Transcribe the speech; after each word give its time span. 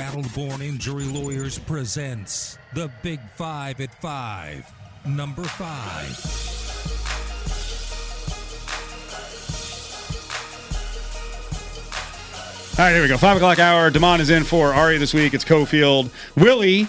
Battleborn 0.00 0.62
Injury 0.62 1.04
Lawyers 1.04 1.58
presents 1.58 2.56
The 2.72 2.90
Big 3.02 3.20
Five 3.36 3.82
at 3.82 3.94
Five. 4.00 4.64
Number 5.04 5.42
five. 5.44 6.16
All 12.78 12.86
right, 12.86 12.94
here 12.94 13.02
we 13.02 13.08
go. 13.08 13.18
Five 13.18 13.36
o'clock 13.36 13.58
hour. 13.58 13.90
Damon 13.90 14.22
is 14.22 14.30
in 14.30 14.42
for 14.42 14.72
Ari 14.72 14.96
this 14.96 15.12
week. 15.12 15.34
It's 15.34 15.44
Cofield. 15.44 16.08
Willie 16.34 16.88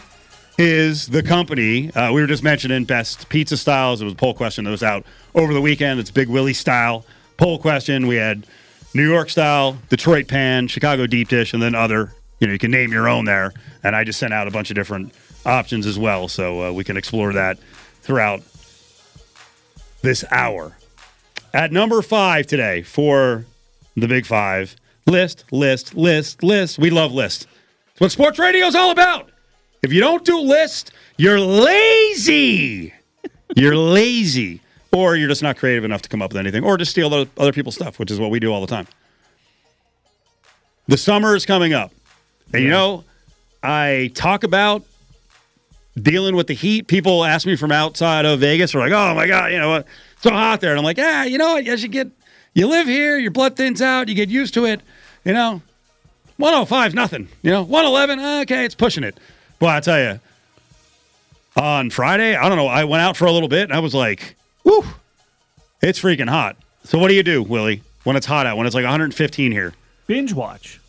is 0.57 1.07
the 1.07 1.21
company. 1.21 1.91
Uh, 1.91 2.13
we 2.13 2.21
were 2.21 2.27
just 2.27 2.43
mentioning 2.43 2.85
best 2.85 3.27
pizza 3.27 3.57
styles. 3.57 3.99
It 3.99 4.05
was 4.05 4.13
a 4.13 4.15
poll 4.15 4.33
question 4.33 4.63
that 4.63 4.71
was 4.71 4.83
out 4.83 5.05
over 5.35 5.53
the 5.53 5.59
weekend. 5.59 5.99
It's 5.99 6.11
Big 6.11 6.29
Willie 6.29 6.53
style 6.53 7.05
poll 7.35 7.59
question. 7.59 8.07
We 8.07 8.15
had 8.15 8.47
New 8.93 9.05
York 9.05 9.29
style, 9.29 9.77
Detroit 9.89 10.29
pan, 10.29 10.69
Chicago 10.69 11.07
deep 11.07 11.27
dish, 11.27 11.53
and 11.53 11.61
then 11.61 11.75
other. 11.75 12.13
You 12.41 12.47
know, 12.47 12.53
you 12.53 12.59
can 12.59 12.71
name 12.71 12.91
your 12.91 13.07
own 13.07 13.23
there. 13.23 13.53
And 13.83 13.95
I 13.95 14.03
just 14.03 14.19
sent 14.19 14.33
out 14.33 14.47
a 14.47 14.51
bunch 14.51 14.69
of 14.71 14.75
different 14.75 15.13
options 15.45 15.85
as 15.85 15.97
well, 15.97 16.27
so 16.27 16.63
uh, 16.69 16.71
we 16.73 16.83
can 16.83 16.97
explore 16.97 17.31
that 17.33 17.57
throughout 18.01 18.41
this 20.01 20.25
hour. 20.31 20.75
At 21.53 21.71
number 21.71 22.01
five 22.01 22.47
today 22.47 22.81
for 22.81 23.45
the 23.95 24.07
Big 24.07 24.25
Five 24.25 24.75
list, 25.05 25.45
list, 25.51 25.95
list, 25.95 26.43
list. 26.43 26.79
We 26.79 26.89
love 26.89 27.11
lists. 27.13 27.45
It's 27.91 28.01
what 28.01 28.11
sports 28.11 28.39
radio 28.39 28.65
is 28.65 28.75
all 28.75 28.91
about. 28.91 29.29
If 29.83 29.93
you 29.93 29.99
don't 29.99 30.25
do 30.25 30.39
list, 30.39 30.91
you're 31.17 31.39
lazy. 31.39 32.93
You're 33.55 33.75
lazy. 33.77 34.61
Or 34.93 35.15
you're 35.15 35.29
just 35.29 35.43
not 35.43 35.57
creative 35.57 35.83
enough 35.85 36.01
to 36.03 36.09
come 36.09 36.21
up 36.21 36.31
with 36.31 36.39
anything, 36.39 36.63
or 36.63 36.77
just 36.77 36.91
steal 36.91 37.13
other 37.13 37.53
people's 37.53 37.75
stuff, 37.75 37.99
which 37.99 38.11
is 38.11 38.19
what 38.19 38.29
we 38.31 38.39
do 38.39 38.51
all 38.51 38.61
the 38.61 38.67
time. 38.67 38.87
The 40.87 40.97
summer 40.97 41.35
is 41.35 41.45
coming 41.45 41.73
up. 41.73 41.91
And 42.53 42.63
you 42.63 42.69
know, 42.69 43.03
I 43.63 44.11
talk 44.13 44.43
about 44.43 44.83
dealing 46.01 46.35
with 46.35 46.47
the 46.47 46.53
heat. 46.53 46.87
People 46.87 47.23
ask 47.25 47.45
me 47.45 47.55
from 47.55 47.71
outside 47.71 48.25
of 48.25 48.39
Vegas, 48.39 48.73
are 48.75 48.79
like, 48.79 48.91
oh 48.91 49.13
my 49.15 49.27
God, 49.27 49.51
you 49.51 49.59
know 49.59 49.69
what? 49.69 49.85
It's 50.13 50.23
so 50.23 50.31
hot 50.31 50.61
there. 50.61 50.71
And 50.71 50.79
I'm 50.79 50.85
like, 50.85 50.97
yeah, 50.97 51.25
you 51.25 51.37
know 51.37 51.53
what? 51.53 51.65
You 51.65 51.87
get, 51.87 52.09
you 52.53 52.67
live 52.67 52.87
here, 52.87 53.17
your 53.17 53.31
blood 53.31 53.55
thins 53.55 53.81
out, 53.81 54.07
you 54.07 54.15
get 54.15 54.29
used 54.29 54.53
to 54.55 54.65
it. 54.65 54.81
You 55.23 55.33
know, 55.33 55.61
105 56.37 56.87
is 56.87 56.93
nothing. 56.93 57.27
You 57.43 57.51
know, 57.51 57.63
111, 57.63 58.41
okay, 58.43 58.65
it's 58.65 58.75
pushing 58.75 59.03
it. 59.03 59.17
Well, 59.59 59.69
I 59.69 59.79
tell 59.79 59.99
you, 59.99 60.19
on 61.55 61.89
Friday, 61.89 62.35
I 62.35 62.49
don't 62.49 62.57
know, 62.57 62.67
I 62.67 62.83
went 62.85 63.01
out 63.01 63.15
for 63.15 63.25
a 63.25 63.31
little 63.31 63.49
bit 63.49 63.63
and 63.63 63.73
I 63.73 63.79
was 63.79 63.93
like, 63.93 64.35
whew, 64.63 64.83
it's 65.81 65.99
freaking 65.99 66.29
hot. 66.29 66.55
So 66.83 66.97
what 66.97 67.09
do 67.09 67.13
you 67.13 67.23
do, 67.23 67.43
Willie, 67.43 67.83
when 68.03 68.15
it's 68.15 68.25
hot 68.25 68.45
out, 68.45 68.57
when 68.57 68.65
it's 68.65 68.75
like 68.75 68.83
115 68.83 69.51
here? 69.51 69.73
Binge 70.07 70.33
watch. 70.33 70.79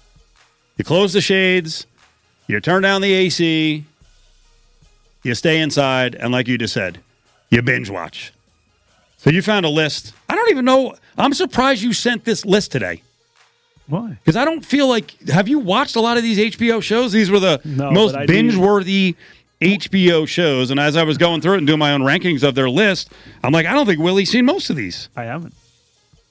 You 0.79 0.85
close 0.85 1.13
the 1.13 1.21
shades, 1.21 1.87
you 2.47 2.61
turn 2.61 2.83
down 2.83 3.01
the 3.03 3.13
AC, 3.13 3.85
you 5.23 5.35
stay 5.35 5.61
inside, 5.61 6.15
and 6.15 6.33
like 6.33 6.49
you 6.49 6.59
just 6.59 6.75
said, 6.75 6.99
you 7.51 7.63
binge 7.63 7.91
watch. 7.91 8.33
So 9.19 9.31
you 9.31 9.43
found 9.43 9.65
a 9.65 9.69
list. 9.69 10.15
I 10.29 10.35
don't 10.35 10.51
even 10.51 10.65
know. 10.65 10.97
I'm 11.17 11.33
surprised 11.35 11.83
you 11.83 11.93
sent 11.93 12.25
this 12.25 12.45
list 12.45 12.73
today. 12.73 13.03
Why? 13.87 14.11
Because 14.25 14.37
I 14.37 14.45
don't 14.45 14.65
feel 14.65 14.89
like. 14.89 15.17
Have 15.29 15.49
you 15.49 15.59
watched 15.59 15.95
a 15.97 16.01
lot 16.01 16.17
of 16.17 16.23
these 16.23 16.39
HBO 16.57 16.83
shows? 16.83 17.13
These 17.13 17.31
were 17.31 17.39
the 17.41 17.61
No, 17.65 17.91
most 17.91 18.13
but 18.13 18.23
I 18.23 18.27
do- 18.27 18.33
binge 18.33 18.57
worthy 18.57 19.15
HBO 19.61 20.27
shows. 20.27 20.71
And 20.71 20.81
as 20.81 20.97
I 20.97 21.05
was 21.05 21.19
going 21.19 21.41
through 21.41 21.55
it 21.55 21.59
and 21.59 21.67
doing 21.67 21.79
my 21.79 21.93
own 21.93 22.01
rankings 22.01 22.43
of 22.43 22.55
their 22.55 22.71
list, 22.71 23.13
I'm 23.45 23.53
like, 23.53 23.67
I 23.67 23.75
don't 23.75 23.87
think 23.87 24.01
Willie's 24.01 24.31
seen 24.31 24.45
most 24.47 24.71
of 24.71 24.77
these. 24.77 25.09
I 25.15 25.25
haven't. 25.25 25.55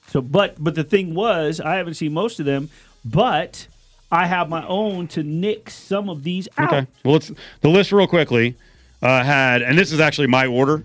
So, 0.08 0.20
but 0.20 0.62
but 0.62 0.74
the 0.74 0.84
thing 0.84 1.14
was, 1.14 1.60
I 1.60 1.76
haven't 1.76 1.94
seen 1.94 2.12
most 2.12 2.40
of 2.40 2.46
them, 2.46 2.68
but 3.04 3.68
I 4.12 4.26
have 4.26 4.50
my 4.50 4.64
own 4.66 5.08
to 5.08 5.22
nix 5.22 5.74
some 5.74 6.10
of 6.10 6.22
these 6.22 6.46
out. 6.58 6.72
Okay. 6.72 6.86
Well, 7.02 7.14
let's 7.14 7.32
the 7.62 7.70
list 7.70 7.92
real 7.92 8.06
quickly 8.06 8.54
uh, 9.00 9.24
had, 9.24 9.62
and 9.62 9.76
this 9.76 9.90
is 9.90 10.00
actually 10.00 10.26
my 10.26 10.46
order 10.46 10.84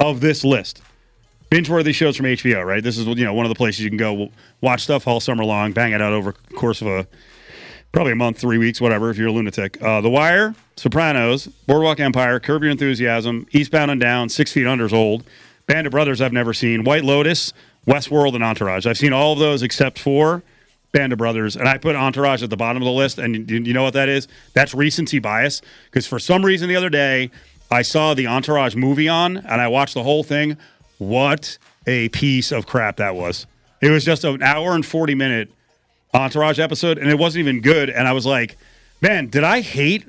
of 0.00 0.20
this 0.20 0.44
list. 0.44 0.82
Binge-worthy 1.50 1.92
shows 1.92 2.16
from 2.16 2.26
HBO, 2.26 2.66
right? 2.66 2.82
This 2.82 2.98
is 2.98 3.06
you 3.06 3.24
know 3.24 3.32
one 3.32 3.46
of 3.46 3.50
the 3.50 3.54
places 3.54 3.84
you 3.84 3.90
can 3.90 3.96
go 3.96 4.28
watch 4.60 4.82
stuff 4.82 5.06
all 5.06 5.20
summer 5.20 5.44
long, 5.44 5.70
bang 5.70 5.92
it 5.92 6.02
out 6.02 6.12
over 6.12 6.34
the 6.48 6.54
course 6.56 6.82
of 6.82 6.88
a 6.88 7.06
probably 7.92 8.12
a 8.12 8.16
month, 8.16 8.38
three 8.38 8.58
weeks, 8.58 8.80
whatever. 8.80 9.08
If 9.08 9.18
you're 9.18 9.28
a 9.28 9.32
lunatic, 9.32 9.80
uh, 9.80 10.00
The 10.00 10.10
Wire, 10.10 10.56
Sopranos, 10.74 11.46
Boardwalk 11.46 12.00
Empire, 12.00 12.40
Curb 12.40 12.62
Your 12.62 12.72
Enthusiasm, 12.72 13.46
Eastbound 13.52 13.92
and 13.92 14.00
Down, 14.00 14.28
Six 14.28 14.50
Feet 14.50 14.66
Under's 14.66 14.92
old, 14.92 15.22
Band 15.68 15.86
of 15.86 15.92
Brothers 15.92 16.20
I've 16.20 16.32
never 16.32 16.52
seen, 16.52 16.82
White 16.82 17.04
Lotus, 17.04 17.52
Westworld, 17.86 18.34
and 18.34 18.42
Entourage. 18.42 18.84
I've 18.84 18.98
seen 18.98 19.12
all 19.12 19.34
of 19.34 19.38
those 19.38 19.62
except 19.62 20.00
for 20.00 20.42
Band 20.94 21.12
of 21.12 21.18
Brothers, 21.18 21.56
and 21.56 21.68
I 21.68 21.76
put 21.76 21.96
Entourage 21.96 22.42
at 22.44 22.50
the 22.50 22.56
bottom 22.56 22.80
of 22.80 22.86
the 22.86 22.92
list. 22.92 23.18
And 23.18 23.50
you, 23.50 23.58
you 23.60 23.72
know 23.74 23.82
what 23.82 23.94
that 23.94 24.08
is? 24.08 24.28
That's 24.54 24.72
recency 24.74 25.18
bias. 25.18 25.60
Because 25.86 26.06
for 26.06 26.18
some 26.20 26.44
reason 26.44 26.68
the 26.68 26.76
other 26.76 26.88
day, 26.88 27.30
I 27.70 27.82
saw 27.82 28.14
the 28.14 28.28
Entourage 28.28 28.76
movie 28.76 29.08
on, 29.08 29.36
and 29.38 29.60
I 29.60 29.66
watched 29.68 29.94
the 29.94 30.04
whole 30.04 30.22
thing. 30.22 30.56
What 30.98 31.58
a 31.86 32.08
piece 32.10 32.52
of 32.52 32.66
crap 32.66 32.96
that 32.98 33.16
was! 33.16 33.46
It 33.82 33.90
was 33.90 34.04
just 34.04 34.22
an 34.24 34.40
hour 34.42 34.74
and 34.74 34.86
forty 34.86 35.14
minute 35.16 35.50
Entourage 36.14 36.60
episode, 36.60 36.96
and 36.96 37.10
it 37.10 37.18
wasn't 37.18 37.40
even 37.40 37.60
good. 37.60 37.90
And 37.90 38.06
I 38.06 38.12
was 38.12 38.24
like, 38.24 38.56
man, 39.02 39.26
did 39.26 39.42
I 39.42 39.60
hate 39.62 40.06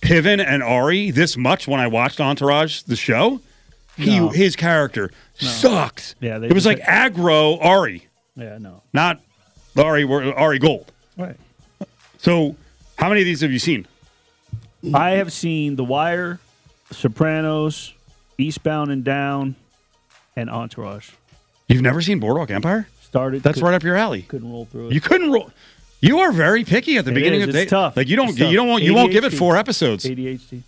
Piven 0.00 0.42
and 0.44 0.62
Ari 0.62 1.10
this 1.10 1.36
much 1.36 1.68
when 1.68 1.80
I 1.80 1.86
watched 1.86 2.18
Entourage, 2.20 2.80
the 2.82 2.96
show? 2.96 3.40
He, 3.98 4.18
No. 4.18 4.30
his 4.30 4.56
character 4.56 5.10
sucked. 5.34 6.14
Yeah, 6.20 6.38
they 6.38 6.48
it 6.48 6.54
was 6.54 6.64
like 6.66 6.80
aggro 6.80 7.62
Ari, 7.62 8.08
Yeah, 8.36 8.56
no. 8.58 8.82
not 8.94 9.20
Ari 9.76 10.04
Ari 10.04 10.58
Gold. 10.58 10.92
Right. 11.16 11.36
So, 12.18 12.56
how 12.96 13.08
many 13.08 13.20
of 13.20 13.24
these 13.26 13.40
have 13.42 13.52
you 13.52 13.58
seen? 13.58 13.86
I 14.92 15.10
have 15.12 15.32
seen 15.32 15.76
The 15.76 15.84
Wire, 15.84 16.38
Sopranos, 16.90 17.92
Eastbound 18.38 18.90
and 18.90 19.02
Down, 19.04 19.56
and 20.36 20.50
Entourage. 20.50 21.10
You've 21.68 21.82
never 21.82 22.02
seen 22.02 22.18
Boardwalk 22.20 22.50
Empire? 22.50 22.88
Started. 23.02 23.42
That's 23.42 23.62
right 23.62 23.74
up 23.74 23.82
your 23.82 23.96
alley. 23.96 24.22
Couldn't 24.22 24.50
roll 24.50 24.66
through 24.66 24.88
it. 24.88 24.94
You 24.94 25.00
couldn't 25.00 25.30
roll. 25.32 25.50
You 26.00 26.18
are 26.20 26.32
very 26.32 26.64
picky 26.64 26.98
at 26.98 27.04
the 27.06 27.12
It 27.12 27.14
beginning 27.14 27.40
is. 27.40 27.48
of 27.48 27.52
the 27.54 27.60
day. 27.60 27.66
tough. 27.66 27.96
Like 27.96 28.08
you 28.08 28.16
don't 28.16 28.30
It's 28.30 28.38
you 28.40 28.54
don't 28.56 28.68
want 28.68 28.82
you 28.82 28.94
won't 28.94 29.12
give 29.12 29.24
it 29.24 29.30
four 29.32 29.56
episodes. 29.56 30.04
ADHD. 30.04 30.62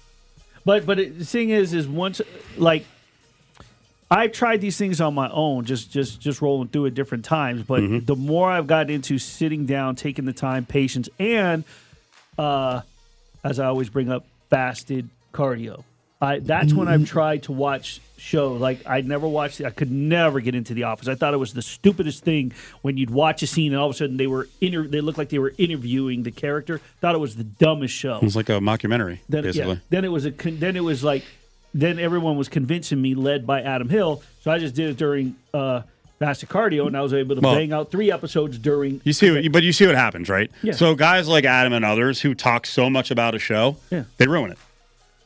But 0.64 0.86
but 0.86 0.98
it, 0.98 1.18
the 1.18 1.24
thing 1.24 1.50
is, 1.50 1.74
is 1.74 1.86
once 1.86 2.20
like 2.56 2.86
I've 4.10 4.32
tried 4.32 4.60
these 4.60 4.76
things 4.76 5.00
on 5.00 5.14
my 5.14 5.28
own, 5.30 5.64
just 5.64 5.90
just 5.90 6.20
just 6.20 6.40
rolling 6.40 6.68
through 6.68 6.86
at 6.86 6.94
different 6.94 7.24
times. 7.24 7.62
But 7.64 7.80
Mm-hmm. 7.82 8.04
the 8.04 8.16
more 8.16 8.50
I've 8.50 8.66
got 8.66 8.90
into 8.90 9.18
sitting 9.18 9.66
down, 9.66 9.96
taking 9.96 10.24
the 10.26 10.32
time, 10.32 10.64
patience, 10.64 11.08
and 11.18 11.64
uh, 12.38 12.82
as 13.42 13.58
I 13.58 13.66
always 13.66 13.88
bring 13.88 14.10
up, 14.10 14.24
fasted 14.50 15.08
cardio. 15.32 15.82
I 16.20 16.38
that's 16.38 16.72
when 16.72 16.86
Mm-hmm. 16.88 17.02
I've 17.02 17.08
tried 17.08 17.42
to 17.44 17.52
watch 17.52 18.00
show. 18.16 18.52
Like 18.54 18.86
I'd 18.86 19.06
never 19.06 19.26
watched. 19.28 19.60
I 19.60 19.70
could 19.70 19.90
never 19.90 20.40
get 20.40 20.54
into 20.54 20.72
The 20.72 20.84
Office. 20.84 21.08
I 21.08 21.14
thought 21.14 21.34
it 21.34 21.38
was 21.38 21.52
the 21.52 21.60
stupidest 21.60 22.22
thing 22.24 22.52
when 22.82 22.96
you'd 22.96 23.10
watch 23.10 23.42
a 23.42 23.46
scene 23.46 23.72
and 23.72 23.80
all 23.80 23.88
of 23.90 23.94
a 23.94 23.98
sudden 23.98 24.16
they 24.16 24.26
were 24.26 24.48
inter- 24.60 24.86
they 24.86 25.00
looked 25.02 25.18
like 25.18 25.28
they 25.28 25.38
were 25.38 25.52
interviewing 25.58 26.22
the 26.22 26.30
character. 26.30 26.78
Thought 27.00 27.16
it 27.16 27.18
was 27.18 27.36
the 27.36 27.44
dumbest 27.44 27.92
show. 27.94 28.16
It 28.16 28.22
was 28.22 28.36
like 28.36 28.48
a 28.48 28.52
mockumentary, 28.60 29.18
Then, 29.28 29.42
basically. 29.42 29.74
yeah, 29.74 29.80
then 29.90 30.04
it 30.06 30.12
was 30.12 30.24
a 30.24 30.30
con- 30.32 30.58
then 30.58 30.76
it 30.76 30.84
was 30.84 31.04
like 31.04 31.24
then 31.81 31.98
everyone 31.98 32.37
was 32.37 32.48
convincing 32.48 33.00
me, 33.00 33.14
led 33.14 33.47
by 33.47 33.62
Adam 33.62 33.88
Hill. 33.88 34.22
So 34.42 34.50
I 34.50 34.59
just 34.59 34.75
did 34.75 34.91
it 34.91 34.97
during 34.97 35.37
uh, 35.53 35.82
Fasted 36.19 36.48
Cardio, 36.48 36.87
and 36.87 36.97
I 36.97 37.03
was 37.03 37.12
able 37.12 37.34
to 37.37 37.41
Well- 37.41 37.54
bang 37.54 37.72
out 37.72 37.91
three 37.91 38.10
episodes 38.10 38.59
during. 38.59 39.00
You 39.04 39.12
see, 39.12 39.31
what, 39.31 39.53
but 39.53 39.62
you 39.62 39.72
see 39.72 39.86
what 39.86 39.94
happens, 39.97 40.28
right? 40.28 40.50
Yeah. 40.62 40.72
So 40.72 40.94
guys 40.94 41.28
like 41.28 41.44
Adam 41.44 41.72
and 41.72 41.84
others 41.84 42.20
who 42.22 42.34
talk 42.34 42.66
so 42.66 42.88
much 42.88 43.10
about 43.10 43.34
a 43.34 43.38
show, 43.38 43.76
Yeah. 43.91 44.04
they 44.16 44.26
ruin 44.26 44.50
it 44.53 44.59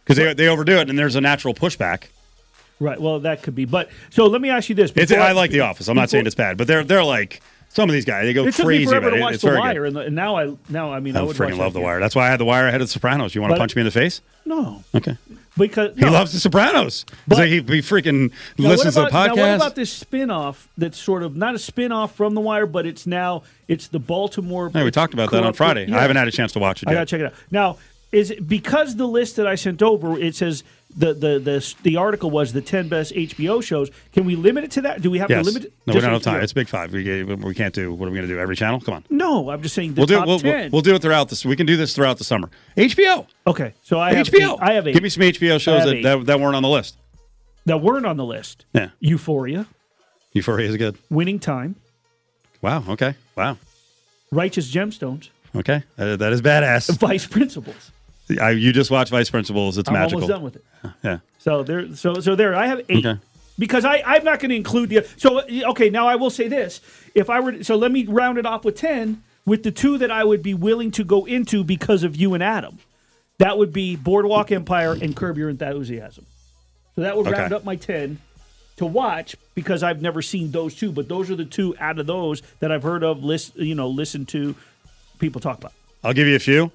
because 0.05 0.17
they 0.17 0.35
they 0.35 0.49
overdo 0.49 0.79
it, 0.79 0.91
and 0.91 0.99
there's 0.99 1.17
a 1.17 1.21
natural 1.21 1.55
pushback. 1.55 2.05
Right. 2.81 3.01
Well, 3.01 3.21
that 3.21 3.43
could 3.43 3.55
be. 3.55 3.67
But 3.67 3.91
so 4.09 4.27
let 4.27 4.41
me 4.41 4.49
ask 4.51 4.69
you 4.69 4.75
this: 4.75 4.91
It's, 4.97 5.11
before- 5.13 5.23
I 5.23 5.33
like 5.33 5.51
The 5.51 5.61
Office. 5.61 5.87
I'm 5.89 5.97
not 5.97 6.11
saying 6.11 6.27
it's 6.27 6.35
bad, 6.35 6.57
but 6.57 6.67
they're 6.67 6.83
they're 6.83 7.05
like 7.05 7.41
some 7.71 7.89
of 7.89 7.95
these 7.95 8.05
guys. 8.05 8.25
They 8.27 8.33
go 8.35 8.47
It 8.47 8.55
crazy 8.55 8.85
about 8.95 9.11
to 9.11 9.17
it. 9.17 9.21
watch 9.21 9.35
It's 9.35 9.43
The 9.43 9.49
very 9.49 9.61
Wire, 9.61 9.75
good. 9.75 9.87
and, 9.87 9.97
the, 9.97 10.01
and 10.01 10.15
now 10.15 10.37
I 10.37 10.55
now 10.69 10.93
I 10.93 11.01
mean 11.01 11.17
I, 11.17 11.21
I 11.21 11.23
would 11.23 11.37
freaking 11.37 11.57
love 11.59 11.73
The. 11.73 11.81
Wire. 11.81 11.99
That's 12.01 12.15
why 12.15 12.27
I 12.27 12.31
had 12.31 12.39
The 12.41 12.45
Wire 12.45 12.67
ahead 12.69 12.81
of 12.83 12.89
The 12.89 12.93
Sopranos. 12.93 13.35
You 13.35 13.41
want 13.41 13.55
to 13.55 13.59
punch 13.59 13.75
me 13.75 13.81
in 13.81 13.87
the 13.87 13.91
face? 13.91 14.21
No, 14.45 14.83
Okay. 14.95 15.17
because 15.57 15.95
He 15.97 16.01
no. 16.03 16.11
loves 16.11 16.33
The 16.33 16.41
Sopranos. 16.41 17.05
But- 17.29 17.37
so 17.37 17.43
he, 17.45 17.57
he 17.57 17.61
freaking 17.81 18.33
listens 18.59 18.97
about, 18.97 19.07
to 19.09 19.13
the 19.13 19.37
Now, 19.37 19.43
what 19.49 19.57
about 19.57 19.75
this 19.77 19.93
spin-off 19.93 20.69
that's 20.77 20.99
sort 20.99 21.23
of 21.23 21.37
not 21.37 21.55
a 21.55 21.59
spin-off 21.59 22.15
from 22.15 22.35
The 22.35 22.41
Wire, 22.41 22.67
but 22.67 22.87
it's 22.87 23.07
now 23.07 23.43
it's 23.69 23.87
the 23.89 24.01
Baltimore. 24.01 24.71
Hey, 24.71 24.83
we 24.83 24.91
talked 24.91 25.15
about 25.15 25.31
that 25.31 25.45
on 25.45 25.53
Friday. 25.53 25.87
Yeah. 25.87 25.99
I 25.99 26.03
haven't 26.03 26.17
had 26.17 26.27
a 26.29 26.33
chance 26.33 26.53
to 26.53 26.59
watch 26.59 26.83
it 26.83 26.89
I 26.89 26.95
gotta 26.95 27.07
check 27.07 27.21
it 27.21 27.27
out. 27.27 27.35
Now, 27.51 27.79
is 28.11 28.33
it 28.33 28.49
because 28.49 28.97
the 28.97 29.07
list 29.07 29.37
that 29.37 29.47
I 29.47 29.55
sent 29.55 29.83
over 29.83 30.19
it 30.19 30.35
says 30.35 30.65
the 30.97 31.15
the 31.15 31.39
the 31.39 31.75
the 31.83 31.97
article 31.97 32.31
was 32.31 32.53
the 32.53 32.61
ten 32.61 32.89
best 32.89 33.13
HBO 33.13 33.63
shows? 33.63 33.91
Can 34.13 34.25
we 34.25 34.37
limit 34.37 34.65
it 34.65 34.71
to 34.73 34.83
that? 34.83 35.03
Do 35.03 35.11
we 35.11 35.19
have 35.19 35.31
yes. 35.31 35.45
to 35.45 35.53
limit 35.53 35.67
it? 35.67 35.73
No, 35.87 35.95
we 35.95 36.01
don't 36.01 36.13
have 36.13 36.23
time. 36.23 36.43
It's 36.43 36.53
Big 36.53 36.69
Five. 36.69 36.93
We, 36.93 37.23
we 37.25 37.55
can't 37.55 37.75
do. 37.75 37.93
What 37.93 38.07
are 38.07 38.11
we 38.11 38.17
going 38.17 38.29
to 38.29 38.35
do? 38.35 38.41
Every 38.41 38.57
channel? 38.57 38.81
Come 38.81 38.95
on. 38.95 39.05
no, 39.11 39.51
I'm 39.51 39.63
just 39.63 39.75
saying 39.75 39.95
the 39.95 40.01
We'll 40.01 40.07
do. 40.07 40.23
We'll, 40.27 40.41
we'll, 40.43 40.71
we'll 40.71 40.83
do 40.83 40.95
it 40.95 41.03
throughout 41.03 41.29
this. 41.29 41.45
We 41.45 41.57
can 41.57 41.67
do 41.67 41.77
this 41.77 41.95
throughout 41.95 42.19
the 42.19 42.25
summer. 42.25 42.51
HBO. 42.77 43.27
okay, 43.47 43.75
so 43.83 43.99
I 43.99 44.15
have 44.15 44.27
HBO. 44.27 44.55
eight- 44.55 44.59
I 44.61 44.73
have 44.73 44.87
eight 44.89 44.95
Give 44.95 45.03
me 45.03 45.09
some 45.09 45.23
HBO 45.23 45.61
shows 45.61 45.85
that, 45.85 46.03
that 46.03 46.27
that 46.27 46.41
weren't 46.41 46.57
on 46.57 46.63
the 46.63 46.69
list. 46.69 46.97
that 47.67 47.79
weren't 47.81 48.07
on 48.07 48.17
the 48.17 48.25
list. 48.25 48.65
Yeah. 48.73 48.91
Euphoria, 49.01 49.67
Euphoria 50.33 50.69
is 50.69 50.77
good. 50.77 50.97
Winning 51.11 51.39
Time, 51.39 51.77
Wow. 52.63 52.85
Okay. 52.89 53.15
Wow. 53.37 53.57
Righteous 54.31 54.71
Gemstones, 54.73 55.31
Okay, 55.57 55.83
uh, 55.99 56.17
that 56.17 56.33
is 56.33 56.41
badass. 56.41 56.97
Vice 56.99 57.27
principals. 57.27 57.91
I, 58.39 58.51
you 58.51 58.73
just 58.73 58.91
watch 58.91 59.11
Vice 59.11 59.31
Principals. 59.31 59.79
It's 59.79 59.89
I'm 59.89 59.95
magical. 59.95 60.23
almost 60.23 60.29
done 60.31 60.43
with 60.43 60.57
it. 60.57 60.65
Yeah. 61.05 61.19
So 61.39 61.63
there, 61.63 61.95
so 61.97 62.15
so 62.21 62.37
there. 62.37 62.55
I 62.55 62.67
have 62.67 62.83
eight 62.89 63.05
Okay. 63.07 63.19
because 63.59 63.85
I 63.85 64.03
I'm 64.05 64.25
not 64.25 64.41
going 64.41 64.51
to 64.51 64.57
include 64.57 64.91
the. 64.91 65.07
So 65.17 65.41
okay, 65.71 65.89
now 65.91 66.07
I 66.07 66.17
will 66.17 66.31
say 66.31 66.49
this: 66.49 66.81
if 67.15 67.31
I 67.31 67.41
were, 67.41 67.63
so 67.63 67.77
let 67.77 67.91
me 67.91 68.05
round 68.07 68.39
it 68.39 68.47
off 68.47 68.65
with 68.65 68.77
ten 68.77 69.23
with 69.47 69.63
the 69.63 69.71
two 69.71 69.97
that 69.99 70.11
I 70.11 70.23
would 70.25 70.43
be 70.43 70.55
willing 70.55 70.91
to 70.93 71.05
go 71.05 71.25
into 71.25 71.65
because 71.65 72.03
of 72.05 72.15
you 72.17 72.35
and 72.35 72.43
Adam. 72.43 72.79
That 73.39 73.57
would 73.57 73.73
be 73.73 73.97
Boardwalk 73.97 74.53
Empire 74.53 74.93
and 74.93 75.17
Curb 75.17 75.39
Your 75.39 75.49
Enthusiasm. 75.49 76.27
So 76.95 77.01
that 77.03 77.17
would 77.17 77.27
Okay. 77.27 77.39
round 77.39 77.53
up 77.55 77.65
my 77.65 77.77
ten 77.77 78.19
to 78.77 78.85
watch 78.87 79.35
because 79.55 79.83
I've 79.83 80.03
never 80.03 80.21
seen 80.23 80.51
those 80.51 80.75
two, 80.75 80.93
but 80.93 81.09
those 81.09 81.31
are 81.31 81.37
the 81.37 81.45
two 81.47 81.75
out 81.81 81.99
of 81.99 82.07
those 82.07 82.43
that 82.61 82.71
I've 82.71 82.83
heard 82.83 83.03
of, 83.03 83.25
list 83.25 83.57
you 83.57 83.75
know, 83.75 83.89
listen 83.89 84.27
to 84.27 84.55
people 85.19 85.41
talk 85.41 85.57
about. 85.59 85.73
I'll 86.05 86.13
give 86.15 86.27
you 86.27 86.37
a 86.37 86.39
few. 86.39 86.71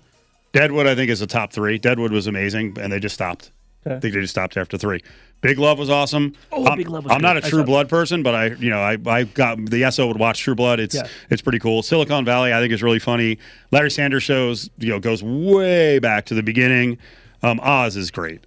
Deadwood, 0.56 0.88
I 0.88 0.96
think, 0.96 1.12
is 1.12 1.22
a 1.22 1.28
top 1.28 1.52
three. 1.52 1.78
Deadwood 1.78 2.12
was 2.12 2.28
amazing, 2.28 2.78
and 2.80 2.92
they 2.92 3.00
just 3.00 3.14
stopped. 3.16 3.52
I 3.86 4.00
think 4.00 4.16
they 4.16 4.22
just 4.22 4.32
stopped 4.32 4.58
after 4.58 4.78
three. 4.78 5.02
Big 5.42 5.60
Love 5.60 5.78
was 5.78 5.90
awesome. 5.92 6.34
Oh, 6.52 6.66
I'm, 6.66 6.78
Big 6.78 6.88
Love 6.90 7.04
was 7.04 7.14
I'm 7.14 7.22
not 7.22 7.38
a 7.38 7.42
True 7.42 7.60
saw- 7.60 7.66
Blood 7.66 7.88
person, 7.90 8.24
but 8.24 8.34
I, 8.34 8.46
you 8.48 8.70
know, 8.72 8.80
I, 8.80 8.98
I 9.06 9.24
got 9.26 9.58
the 9.64 9.92
SO 9.92 10.08
would 10.08 10.18
watch 10.18 10.40
True 10.40 10.56
Blood. 10.56 10.80
It's 10.80 10.96
Yeah. 10.96 11.08
it's 11.30 11.42
pretty 11.44 11.60
cool. 11.60 11.84
Silicon 11.84 12.26
Valley, 12.26 12.52
I 12.54 12.60
think, 12.62 12.74
is 12.74 12.82
really 12.82 12.98
funny. 13.00 13.38
Larry 13.72 13.92
Sanders 13.92 14.24
shows, 14.24 14.70
you 14.80 14.90
know, 14.90 15.00
goes 15.00 15.22
way 15.22 16.00
back 16.00 16.26
to 16.28 16.34
the 16.34 16.42
beginning. 16.42 16.98
Um, 17.44 17.60
Oz 17.62 17.96
is 17.96 18.10
great. 18.10 18.46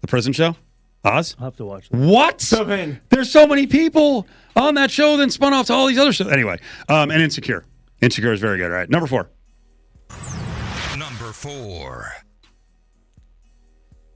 The 0.00 0.06
prison 0.06 0.32
show, 0.32 0.56
Oz. 1.04 1.34
I'll 1.38 1.46
have 1.46 1.56
to 1.56 1.66
watch 1.66 1.88
that. 1.90 1.98
What? 1.98 2.40
Seven. 2.40 3.00
There's 3.10 3.30
so 3.30 3.46
many 3.46 3.66
people 3.66 4.26
on 4.54 4.76
that 4.76 4.90
show, 4.90 5.16
then 5.18 5.28
spun 5.30 5.52
off 5.52 5.66
to 5.66 5.74
all 5.74 5.88
these 5.88 5.98
other 5.98 6.12
shows. 6.14 6.28
Anyway, 6.28 6.58
um, 6.88 7.10
and 7.10 7.20
Insecure. 7.20 7.64
Insecure 8.00 8.32
is 8.32 8.40
very 8.40 8.56
good. 8.56 8.66
All 8.70 8.78
right, 8.78 8.88
number 8.88 9.06
four. 9.08 9.28
Number 11.26 11.34
four. 11.34 12.12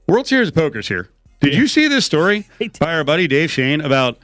World 0.07 0.27
Series 0.27 0.47
of 0.47 0.55
Poker's 0.55 0.87
here. 0.87 1.09
Did 1.41 1.53
you 1.55 1.67
see 1.67 1.89
this 1.89 2.05
story 2.05 2.47
by 2.79 2.93
our 2.95 3.03
buddy 3.03 3.27
Dave 3.27 3.51
Schoen 3.51 3.81
about 3.81 4.17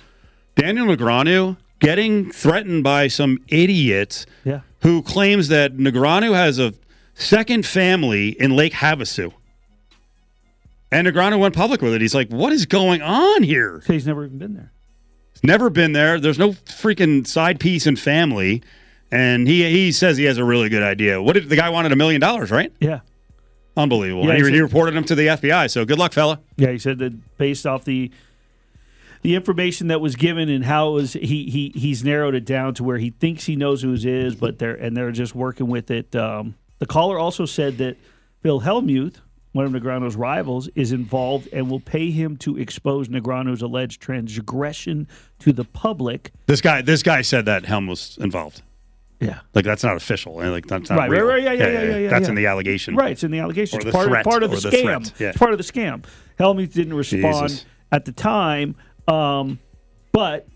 Daniel 0.56 0.86
Negreanu 0.88 1.58
getting 1.82 2.32
threatened 2.32 2.86
by 2.86 3.10
some 3.10 3.40
idiot 3.50 4.26
Yeah. 4.46 4.62
who 4.84 5.02
claims 5.02 5.50
that 5.50 5.76
Negreanu 5.76 6.34
has 6.34 6.60
a 6.60 6.74
second 7.14 7.66
family 7.66 8.30
in 8.40 8.56
Lake 8.56 8.72
Havasu? 8.72 9.34
And 10.90 11.08
Negreanu 11.08 11.40
went 11.40 11.56
public 11.56 11.82
with 11.82 11.94
it. 11.94 12.00
He's 12.00 12.16
like, 12.16 12.30
"What 12.30 12.54
is 12.54 12.66
going 12.66 13.02
on 13.02 13.44
here? 13.44 13.82
So 13.86 13.92
he's 13.92 14.08
never 14.08 14.24
even 14.24 14.38
been 14.38 14.54
there. 14.54 14.72
He's 15.34 15.44
never 15.44 15.70
been 15.70 15.92
there. 15.92 16.22
There's 16.22 16.40
no 16.40 16.52
freaking 16.54 17.28
side 17.28 17.60
piece 17.60 17.86
and 17.86 18.00
family." 18.00 18.64
And 19.12 19.48
he 19.48 19.70
he 19.70 19.92
says 19.92 20.18
he 20.18 20.26
has 20.26 20.38
a 20.38 20.44
really 20.44 20.70
good 20.70 20.84
idea. 20.84 21.22
What 21.22 21.34
did 21.34 21.50
the 21.50 21.56
guy 21.56 21.70
wanted 21.70 21.92
a 21.92 21.96
million 21.96 22.20
dollars, 22.20 22.52
right? 22.52 22.74
Yeah. 22.80 23.00
Unbelievable. 23.78 24.26
Yeah, 24.26 24.36
he, 24.38 24.44
he 24.44 24.52
he 24.54 24.62
reported 24.62 24.96
him 24.96 25.04
to 25.06 25.16
the 25.16 25.28
FBI. 25.28 25.70
So 25.70 25.86
good 25.86 26.00
luck, 26.00 26.12
fella. 26.12 26.40
Yeah, 26.58 26.72
he 26.72 26.80
said 26.80 26.98
that 27.00 27.38
based 27.38 27.66
off 27.66 27.86
the 27.86 28.12
the 29.22 29.36
information 29.36 29.88
that 29.88 30.02
was 30.02 30.16
given 30.16 30.50
and 30.50 30.66
how 30.66 30.90
it 30.90 30.94
was 30.94 31.14
he 31.14 31.50
he 31.50 31.72
he's 31.76 32.04
narrowed 32.04 32.36
it 32.36 32.46
down 32.46 32.74
to 32.76 32.84
where 32.84 32.98
he 32.98 33.12
thinks 33.12 33.46
he 33.46 33.56
knows 33.56 33.82
who 33.82 33.94
it 33.94 34.04
is, 34.04 34.36
but 34.36 34.60
they're 34.60 34.74
and 34.74 34.98
they're 34.98 35.12
just 35.12 35.36
working 35.36 35.68
with 35.68 35.92
it. 35.92 36.16
Um, 36.16 36.56
the 36.80 36.86
caller 36.86 37.18
also 37.18 37.46
said 37.46 37.78
that 37.78 37.98
Phil 38.42 38.62
Hellmuth, 38.62 39.16
one 39.52 39.66
of 39.66 39.72
Negreanu's 39.72 40.16
rivals, 40.16 40.70
is 40.76 40.92
involved 40.92 41.48
and 41.54 41.70
will 41.70 41.80
pay 41.80 42.12
him 42.12 42.38
to 42.38 42.58
expose 42.58 43.08
Negreanu's 43.10 43.62
alleged 43.62 44.02
transgression 44.02 45.08
to 45.40 45.54
the 45.54 45.64
public. 45.64 46.32
This 46.48 46.62
guy 46.62 46.82
this 46.82 47.04
guy 47.04 47.22
said 47.22 47.46
that 47.46 47.66
Helm 47.66 47.88
was 47.88 48.18
involved. 48.20 48.62
Yeah. 49.20 49.40
Like 49.54 49.66
that's 49.66 49.84
not 49.84 49.98
official. 49.98 50.40
and, 50.42 50.52
Like 50.52 50.68
that's 50.68 50.90
not 50.90 50.98
Right, 51.00 51.10
right, 51.10 51.18
real. 51.22 51.28
right, 51.28 51.44
yeah, 51.44 51.54
yeah, 51.54 51.68
yeah, 51.68 51.82
yeah, 51.84 51.98
yeah, 51.98 52.10
That's 52.10 52.24
yeah. 52.24 52.30
in 52.30 52.36
the 52.36 52.46
allegation. 52.46 52.96
Right, 52.96 53.12
it's 53.12 53.24
in 53.24 53.32
the 53.32 53.40
allegation. 53.40 53.78
Or 53.78 53.80
It's 53.80 53.86
the 53.86 53.92
part, 53.92 54.08
threat, 54.08 54.26
of, 54.26 54.30
part 54.30 54.44
of 54.44 54.52
the 54.52 54.58
the 54.58 54.70
scam. 54.70 55.20
yeah. 55.20 55.30
It's 55.30 55.38
part 55.38 55.52
of 55.54 55.58
the 55.58 55.64
scam. 55.64 56.04
Hellmuth 56.40 56.74
didn't 56.74 56.94
respond 56.94 57.50
Jesus. 57.50 57.66
at 57.92 58.06
the 58.06 58.12
time, 58.12 58.76
um, 59.08 59.58
but 60.12 60.48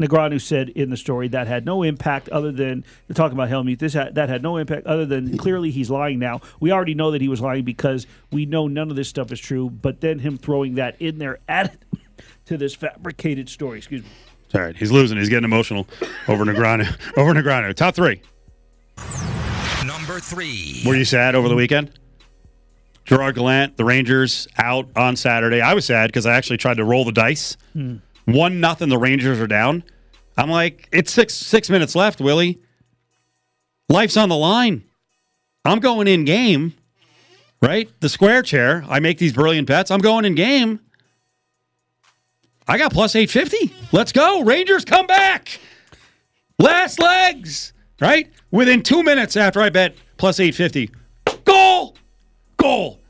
Negreanu 0.00 0.40
said 0.40 0.68
in 0.70 0.90
the 0.90 0.96
story 0.96 1.28
that 1.28 1.48
had 1.48 1.66
no 1.66 1.82
impact 1.82 2.28
other 2.30 2.52
than 2.52 2.84
talking 3.14 3.36
about 3.36 3.50
Hellmuth. 3.50 3.78
This 3.80 3.92
had, 3.94 4.14
that 4.14 4.28
had 4.28 4.42
no 4.42 4.56
impact 4.56 4.86
other 4.86 5.04
than 5.04 5.36
clearly 5.36 5.70
he's 5.70 5.90
lying 5.90 6.18
now. 6.18 6.40
We 6.60 6.70
already 6.72 6.94
know 6.94 7.10
that 7.10 7.20
he 7.20 7.28
was 7.28 7.40
lying 7.40 7.64
because 7.64 8.06
we 8.30 8.46
know 8.46 8.68
none 8.68 8.90
of 8.90 8.96
this 8.96 9.08
stuff 9.08 9.32
is 9.32 9.40
true. 9.40 9.68
But 9.68 10.00
then 10.00 10.20
him 10.20 10.38
throwing 10.38 10.76
that 10.76 11.00
in 11.02 11.18
there 11.18 11.40
added 11.48 11.78
to 12.46 12.56
this 12.56 12.74
fabricated 12.74 13.48
story. 13.48 13.78
Excuse 13.78 14.02
me. 14.02 14.08
All 14.54 14.60
right, 14.60 14.76
he's 14.76 14.90
losing. 14.90 15.18
He's 15.18 15.28
getting 15.28 15.44
emotional 15.44 15.86
over 16.26 16.44
Negreanu. 16.44 16.86
over 17.16 17.34
Negreanu. 17.34 17.74
Top 17.74 17.94
three. 17.94 18.22
Number 19.86 20.20
three. 20.20 20.82
Were 20.86 20.94
you 20.94 21.04
sad 21.04 21.34
over 21.34 21.48
the 21.48 21.54
weekend? 21.54 21.92
Gerard 23.04 23.36
Gallant, 23.36 23.76
the 23.78 23.84
Rangers 23.84 24.46
out 24.58 24.88
on 24.94 25.16
Saturday. 25.16 25.62
I 25.62 25.72
was 25.72 25.86
sad 25.86 26.08
because 26.08 26.26
I 26.26 26.34
actually 26.34 26.58
tried 26.58 26.76
to 26.76 26.84
roll 26.84 27.04
the 27.06 27.12
dice. 27.12 27.56
Hmm. 27.72 27.96
One 28.26 28.60
nothing. 28.60 28.90
The 28.90 28.98
Rangers 28.98 29.40
are 29.40 29.46
down. 29.46 29.82
I'm 30.36 30.50
like, 30.50 30.88
it's 30.92 31.12
six 31.12 31.34
six 31.34 31.70
minutes 31.70 31.94
left, 31.94 32.20
Willie. 32.20 32.60
Life's 33.88 34.16
on 34.16 34.28
the 34.28 34.36
line. 34.36 34.84
I'm 35.64 35.80
going 35.80 36.06
in 36.06 36.24
game, 36.24 36.74
right? 37.62 37.88
The 38.00 38.08
square 38.08 38.42
chair. 38.42 38.84
I 38.88 39.00
make 39.00 39.18
these 39.18 39.32
brilliant 39.32 39.66
bets. 39.66 39.90
I'm 39.90 40.00
going 40.00 40.24
in 40.24 40.34
game. 40.34 40.80
I 42.68 42.76
got 42.76 42.92
plus 42.92 43.16
850. 43.16 43.74
Let's 43.92 44.12
go. 44.12 44.42
Rangers 44.42 44.84
come 44.84 45.06
back. 45.06 45.58
Last 46.58 46.98
legs, 46.98 47.72
right? 48.00 48.30
Within 48.50 48.82
two 48.82 49.02
minutes 49.02 49.36
after 49.36 49.60
I 49.60 49.70
bet 49.70 49.96
plus 50.18 50.38
850. 50.38 50.90
Goal! 51.44 51.96
Goal! 52.58 53.00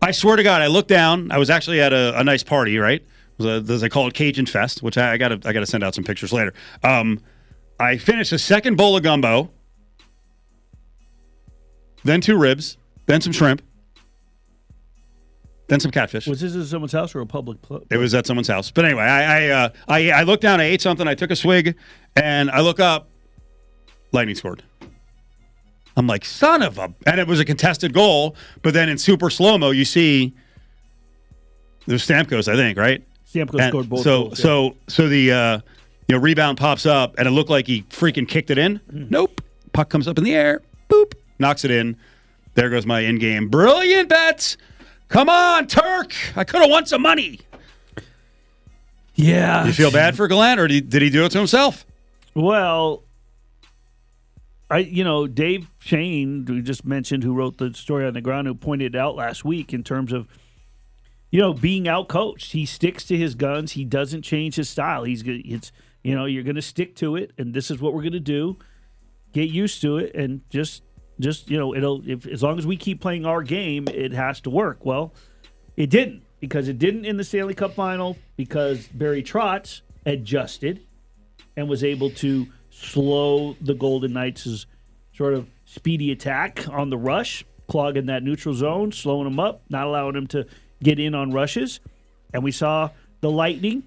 I 0.00 0.10
swear 0.10 0.34
to 0.34 0.42
God, 0.42 0.62
I 0.62 0.66
looked 0.66 0.88
down. 0.88 1.30
I 1.30 1.38
was 1.38 1.48
actually 1.48 1.80
at 1.80 1.92
a, 1.92 2.18
a 2.18 2.24
nice 2.24 2.42
party, 2.42 2.78
right? 2.78 3.06
A, 3.38 3.60
they 3.60 3.88
call 3.88 4.08
it 4.08 4.14
Cajun 4.14 4.46
Fest, 4.46 4.82
which 4.82 4.98
I, 4.98 5.12
I 5.12 5.16
gotta 5.16 5.40
I 5.44 5.52
gotta 5.52 5.66
send 5.66 5.84
out 5.84 5.94
some 5.94 6.04
pictures 6.04 6.32
later. 6.32 6.52
Um, 6.82 7.20
I 7.78 7.96
finished 7.98 8.32
a 8.32 8.38
second 8.38 8.76
bowl 8.76 8.96
of 8.96 9.02
gumbo, 9.02 9.50
then 12.04 12.20
two 12.20 12.36
ribs, 12.36 12.78
then 13.06 13.20
some 13.20 13.32
shrimp, 13.32 13.62
then 15.72 15.80
some 15.80 15.90
catfish. 15.90 16.26
Was 16.26 16.40
this 16.40 16.54
at 16.54 16.66
someone's 16.66 16.92
house 16.92 17.14
or 17.14 17.20
a 17.20 17.26
public? 17.26 17.60
Pl- 17.62 17.82
It 17.90 17.96
was 17.96 18.14
at 18.14 18.26
someone's 18.26 18.48
house. 18.48 18.70
But 18.70 18.84
anyway, 18.84 19.04
I 19.04 19.46
I, 19.46 19.48
uh, 19.48 19.68
I 19.88 20.10
I 20.10 20.22
looked 20.24 20.42
down, 20.42 20.60
I 20.60 20.64
ate 20.64 20.82
something, 20.82 21.08
I 21.08 21.14
took 21.14 21.30
a 21.30 21.36
swig, 21.36 21.74
and 22.16 22.50
I 22.50 22.60
look 22.60 22.78
up, 22.78 23.08
Lightning 24.12 24.36
scored. 24.36 24.62
I'm 25.96 26.06
like, 26.06 26.24
son 26.24 26.62
of 26.62 26.78
a, 26.78 26.92
and 27.06 27.20
it 27.20 27.26
was 27.26 27.38
a 27.40 27.44
contested 27.44 27.92
goal. 27.92 28.34
But 28.62 28.72
then 28.74 28.88
in 28.88 28.96
super 28.98 29.28
slow 29.30 29.58
mo, 29.58 29.70
you 29.70 29.84
see 29.84 30.34
the 31.86 31.94
Stamkos, 31.96 32.48
I 32.50 32.56
think, 32.56 32.78
right? 32.78 33.02
Stamkos 33.32 33.60
And 33.60 33.68
scored 33.70 33.88
both 33.88 34.02
so 34.02 34.22
goals. 34.24 34.38
yeah. 34.38 34.42
so 34.42 34.76
so 34.88 35.08
the 35.08 35.32
uh, 35.32 35.58
you 36.08 36.14
know 36.16 36.18
rebound 36.18 36.58
pops 36.58 36.86
up, 36.86 37.14
and 37.18 37.26
it 37.26 37.30
looked 37.32 37.50
like 37.50 37.66
he 37.66 37.82
freaking 37.84 38.28
kicked 38.28 38.50
it 38.50 38.58
in. 38.58 38.76
Hmm. 38.90 39.06
Nope, 39.10 39.40
puck 39.72 39.88
comes 39.90 40.06
up 40.08 40.18
in 40.18 40.24
the 40.24 40.34
air, 40.34 40.60
boop, 40.88 41.12
knocks 41.38 41.64
it 41.64 41.70
in. 41.70 41.96
There 42.54 42.68
goes 42.68 42.84
my 42.84 43.00
in 43.00 43.18
game. 43.18 43.48
Brilliant 43.48 44.08
bets. 44.10 44.58
Come 45.12 45.28
on, 45.28 45.66
Turk. 45.66 46.14
I 46.34 46.42
could 46.44 46.62
have 46.62 46.70
won 46.70 46.86
some 46.86 47.02
money. 47.02 47.40
yeah, 49.14 49.66
You 49.66 49.72
feel 49.74 49.90
bad 49.90 50.16
for 50.16 50.26
Gallant, 50.26 50.58
or 50.58 50.66
did 50.66 51.02
he, 51.02 51.10
do 51.10 51.26
it 51.26 51.32
to 51.32 51.38
himself? 51.38 51.84
Well, 52.34 53.02
I 54.70 54.78
you 54.78 55.04
know 55.04 55.26
Dave 55.26 55.68
Schoen, 55.80 56.46
who 56.46 56.62
just 56.62 56.86
mentioned, 56.86 57.24
who 57.24 57.34
wrote 57.34 57.58
the 57.58 57.74
story 57.74 58.06
on 58.06 58.14
the 58.14 58.22
ground, 58.22 58.46
who 58.46 58.54
pointed 58.54 58.94
it 58.94 58.98
out 58.98 59.14
last 59.14 59.44
week 59.44 59.74
in 59.74 59.84
terms 59.84 60.14
of 60.14 60.26
you 61.30 61.40
know 61.40 61.52
being 61.52 61.86
out 61.86 62.08
coached. 62.08 62.52
He 62.52 62.64
sticks 62.64 63.04
to 63.04 63.16
his 63.18 63.34
guns. 63.34 63.72
He 63.72 63.84
doesn't 63.84 64.22
change 64.22 64.54
his 64.54 64.70
style. 64.70 65.04
He's 65.04 65.22
good. 65.22 65.42
It's 65.44 65.72
you 66.02 66.14
know 66.14 66.24
you're 66.24 66.42
going 66.42 66.56
to 66.56 66.62
stick 66.62 66.96
to 66.96 67.16
it, 67.16 67.32
and 67.36 67.52
this 67.52 67.70
is 67.70 67.82
what 67.82 67.92
we're 67.92 68.00
going 68.00 68.12
to 68.12 68.18
do. 68.18 68.56
Get 69.34 69.50
used 69.50 69.82
to 69.82 69.98
it, 69.98 70.14
and 70.14 70.40
just 70.48 70.82
just 71.22 71.50
you 71.50 71.58
know 71.58 71.74
it'll 71.74 72.08
if 72.08 72.26
as 72.26 72.42
long 72.42 72.58
as 72.58 72.66
we 72.66 72.76
keep 72.76 73.00
playing 73.00 73.26
our 73.26 73.42
game, 73.42 73.86
it 73.88 74.12
has 74.12 74.40
to 74.42 74.50
work. 74.50 74.84
Well, 74.84 75.12
it 75.76 75.90
didn't 75.90 76.22
because 76.40 76.68
it 76.68 76.78
didn't 76.78 77.04
in 77.04 77.16
the 77.16 77.24
Stanley 77.24 77.54
Cup 77.54 77.74
final 77.74 78.16
because 78.36 78.86
Barry 78.88 79.22
Trotz 79.22 79.82
adjusted 80.04 80.80
and 81.56 81.68
was 81.68 81.84
able 81.84 82.10
to 82.10 82.46
slow 82.70 83.54
the 83.60 83.74
Golden 83.74 84.12
Knights' 84.12 84.66
sort 85.14 85.34
of 85.34 85.48
speedy 85.64 86.10
attack 86.10 86.66
on 86.68 86.90
the 86.90 86.98
rush, 86.98 87.44
clogging 87.68 88.06
that 88.06 88.22
neutral 88.22 88.54
zone, 88.54 88.92
slowing 88.92 89.24
them 89.24 89.38
up, 89.38 89.62
not 89.68 89.86
allowing 89.86 90.14
them 90.14 90.26
to 90.28 90.46
get 90.82 90.98
in 90.98 91.14
on 91.14 91.30
rushes. 91.30 91.80
And 92.34 92.42
we 92.42 92.50
saw 92.50 92.90
the 93.20 93.30
Lightning 93.30 93.84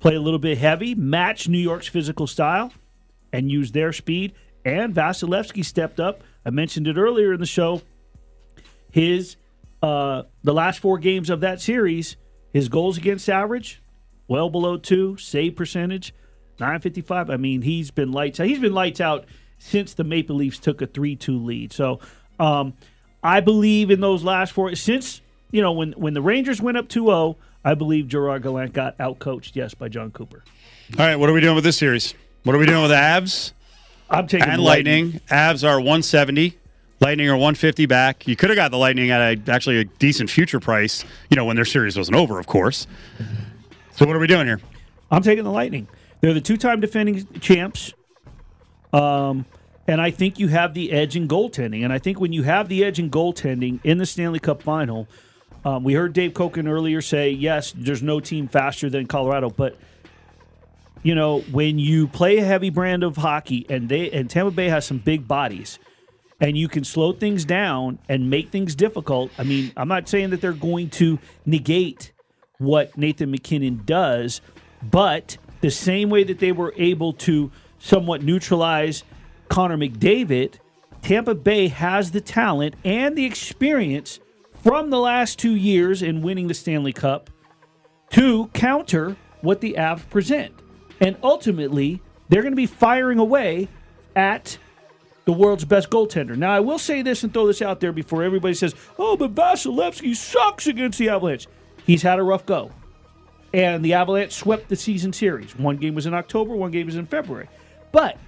play 0.00 0.14
a 0.14 0.20
little 0.20 0.38
bit 0.38 0.58
heavy, 0.58 0.94
match 0.94 1.48
New 1.48 1.58
York's 1.58 1.86
physical 1.86 2.26
style, 2.26 2.72
and 3.32 3.50
use 3.50 3.72
their 3.72 3.92
speed. 3.92 4.32
And 4.64 4.94
Vasilevskiy 4.94 5.64
stepped 5.64 6.00
up. 6.00 6.22
I 6.46 6.50
mentioned 6.50 6.86
it 6.86 6.96
earlier 6.96 7.32
in 7.32 7.40
the 7.40 7.46
show. 7.46 7.82
His 8.92 9.36
uh, 9.82 10.22
the 10.44 10.54
last 10.54 10.78
four 10.78 10.96
games 10.98 11.28
of 11.28 11.40
that 11.40 11.60
series, 11.60 12.16
his 12.52 12.68
goals 12.68 12.96
against 12.96 13.28
average, 13.28 13.82
well 14.28 14.48
below 14.48 14.76
two, 14.76 15.16
save 15.16 15.56
percentage, 15.56 16.14
nine 16.60 16.80
fifty 16.80 17.00
five. 17.00 17.30
I 17.30 17.36
mean, 17.36 17.62
he's 17.62 17.90
been 17.90 18.12
lights 18.12 18.38
out. 18.38 18.46
He's 18.46 18.60
been 18.60 18.74
lights 18.74 19.00
out 19.00 19.26
since 19.58 19.94
the 19.94 20.04
Maple 20.04 20.36
Leafs 20.36 20.58
took 20.58 20.80
a 20.82 20.86
3 20.86 21.16
2 21.16 21.38
lead. 21.38 21.72
So 21.72 21.98
um, 22.38 22.74
I 23.22 23.40
believe 23.40 23.90
in 23.90 24.00
those 24.00 24.22
last 24.22 24.52
four. 24.52 24.74
Since, 24.76 25.22
you 25.50 25.62
know, 25.62 25.72
when, 25.72 25.92
when 25.92 26.14
the 26.14 26.22
Rangers 26.22 26.60
went 26.60 26.76
up 26.76 26.88
2 26.88 27.06
0, 27.06 27.36
I 27.64 27.74
believe 27.74 28.06
Gerard 28.06 28.42
Gallant 28.42 28.72
got 28.72 28.96
outcoached, 28.98 29.56
yes, 29.56 29.74
by 29.74 29.88
Jon 29.88 30.12
Cooper. 30.12 30.44
All 30.98 31.06
right, 31.06 31.16
what 31.16 31.28
are 31.28 31.32
we 31.32 31.40
doing 31.40 31.56
with 31.56 31.64
this 31.64 31.76
series? 31.76 32.14
What 32.44 32.54
are 32.54 32.58
we 32.58 32.66
doing 32.66 32.82
with 32.82 32.90
the 32.90 32.96
Avs 32.96 33.52
I'm 34.08 34.26
taking 34.26 34.48
and 34.48 34.58
the 34.60 34.64
Lightning? 34.64 35.20
Avs 35.28 35.66
are 35.66 35.78
170. 35.78 36.56
Lightning 37.00 37.28
are 37.28 37.34
150 37.34 37.86
back. 37.86 38.26
You 38.26 38.36
could 38.36 38.48
have 38.50 38.56
got 38.56 38.70
the 38.70 38.78
Lightning 38.78 39.10
at 39.10 39.20
a, 39.20 39.50
actually 39.50 39.78
a 39.78 39.84
decent 39.84 40.30
future 40.30 40.60
price, 40.60 41.04
you 41.28 41.36
know, 41.36 41.44
when 41.44 41.56
their 41.56 41.64
series 41.64 41.96
wasn't 41.96 42.16
over, 42.16 42.38
of 42.38 42.46
course. 42.46 42.86
So 43.92 44.06
what 44.06 44.16
are 44.16 44.18
we 44.18 44.26
doing 44.26 44.46
here? 44.46 44.60
I'm 45.10 45.22
taking 45.22 45.44
the 45.44 45.50
Lightning. 45.50 45.88
They're 46.20 46.34
the 46.34 46.40
two-time 46.40 46.80
defending 46.80 47.26
champs. 47.40 47.92
Um, 48.92 49.44
and 49.86 50.00
I 50.00 50.10
think 50.10 50.38
you 50.38 50.48
have 50.48 50.74
the 50.74 50.90
edge 50.92 51.16
in 51.16 51.28
goaltending. 51.28 51.84
And 51.84 51.92
I 51.92 51.98
think 51.98 52.18
when 52.18 52.32
you 52.32 52.42
have 52.44 52.68
the 52.68 52.84
edge 52.84 52.98
in 52.98 53.10
goaltending 53.10 53.80
in 53.84 53.98
the 53.98 54.06
Stanley 54.06 54.38
Cup 54.38 54.62
final, 54.62 55.06
um, 55.64 55.84
we 55.84 55.94
heard 55.94 56.12
Dave 56.12 56.32
Koken 56.32 56.68
earlier 56.68 57.00
say, 57.00 57.30
yes, 57.30 57.72
there's 57.76 58.02
no 58.02 58.20
team 58.20 58.48
faster 58.48 58.88
than 58.88 59.06
Colorado, 59.06 59.50
but 59.50 59.76
you 61.02 61.14
know, 61.14 61.40
when 61.52 61.78
you 61.78 62.08
play 62.08 62.38
a 62.38 62.44
heavy 62.44 62.70
brand 62.70 63.02
of 63.02 63.16
hockey 63.16 63.66
and 63.68 63.88
they 63.88 64.10
and 64.10 64.28
Tampa 64.28 64.50
Bay 64.50 64.68
has 64.68 64.86
some 64.86 64.98
big 64.98 65.28
bodies 65.28 65.78
and 66.40 66.56
you 66.56 66.68
can 66.68 66.84
slow 66.84 67.12
things 67.12 67.44
down 67.44 67.98
and 68.08 68.28
make 68.28 68.50
things 68.50 68.74
difficult. 68.74 69.30
I 69.38 69.44
mean, 69.44 69.72
I'm 69.76 69.88
not 69.88 70.08
saying 70.08 70.30
that 70.30 70.40
they're 70.40 70.52
going 70.52 70.90
to 70.90 71.18
negate 71.44 72.12
what 72.58 72.96
Nathan 72.96 73.30
MacKinnon 73.30 73.82
does, 73.84 74.40
but 74.82 75.38
the 75.60 75.70
same 75.70 76.10
way 76.10 76.24
that 76.24 76.38
they 76.38 76.52
were 76.52 76.74
able 76.76 77.12
to 77.14 77.50
somewhat 77.78 78.22
neutralize 78.22 79.04
Connor 79.48 79.76
McDavid, 79.76 80.56
Tampa 81.02 81.34
Bay 81.34 81.68
has 81.68 82.10
the 82.10 82.20
talent 82.20 82.74
and 82.84 83.16
the 83.16 83.24
experience 83.24 84.20
from 84.62 84.90
the 84.90 84.98
last 84.98 85.38
two 85.38 85.54
years 85.54 86.02
in 86.02 86.22
winning 86.22 86.48
the 86.48 86.54
Stanley 86.54 86.92
Cup 86.92 87.30
to 88.10 88.48
counter 88.48 89.16
what 89.40 89.60
the 89.60 89.74
Avs 89.78 90.08
present. 90.10 90.52
And 91.00 91.16
ultimately, 91.22 92.00
they're 92.28 92.42
going 92.42 92.52
to 92.52 92.56
be 92.56 92.66
firing 92.66 93.18
away 93.18 93.68
at 94.14 94.58
the 95.26 95.32
world's 95.32 95.64
best 95.64 95.90
goaltender. 95.90 96.36
Now, 96.36 96.52
I 96.52 96.60
will 96.60 96.78
say 96.78 97.02
this 97.02 97.24
and 97.24 97.32
throw 97.32 97.46
this 97.46 97.60
out 97.60 97.80
there 97.80 97.92
before 97.92 98.22
everybody 98.22 98.54
says, 98.54 98.74
oh, 98.98 99.16
but 99.16 99.34
Vasilevskiy 99.34 100.14
sucks 100.14 100.66
against 100.66 100.98
the 100.98 101.08
Avalanche. 101.08 101.48
He's 101.84 102.02
had 102.02 102.18
a 102.18 102.22
rough 102.22 102.46
go. 102.46 102.70
And 103.52 103.84
the 103.84 103.94
Avalanche 103.94 104.32
swept 104.32 104.68
the 104.68 104.76
season 104.76 105.12
series. 105.12 105.56
One 105.56 105.76
game 105.76 105.94
was 105.94 106.06
in 106.06 106.14
October, 106.14 106.54
one 106.54 106.70
game 106.70 106.86
was 106.86 106.96
in 106.96 107.06
February. 107.06 107.48
But 107.90 108.18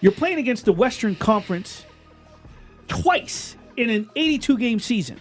you're 0.00 0.12
playing 0.12 0.38
against 0.38 0.64
the 0.64 0.72
Western 0.72 1.14
Conference 1.14 1.84
twice 2.88 3.56
in 3.76 3.90
an 3.90 4.10
82 4.16 4.58
game 4.58 4.80
season, 4.80 5.20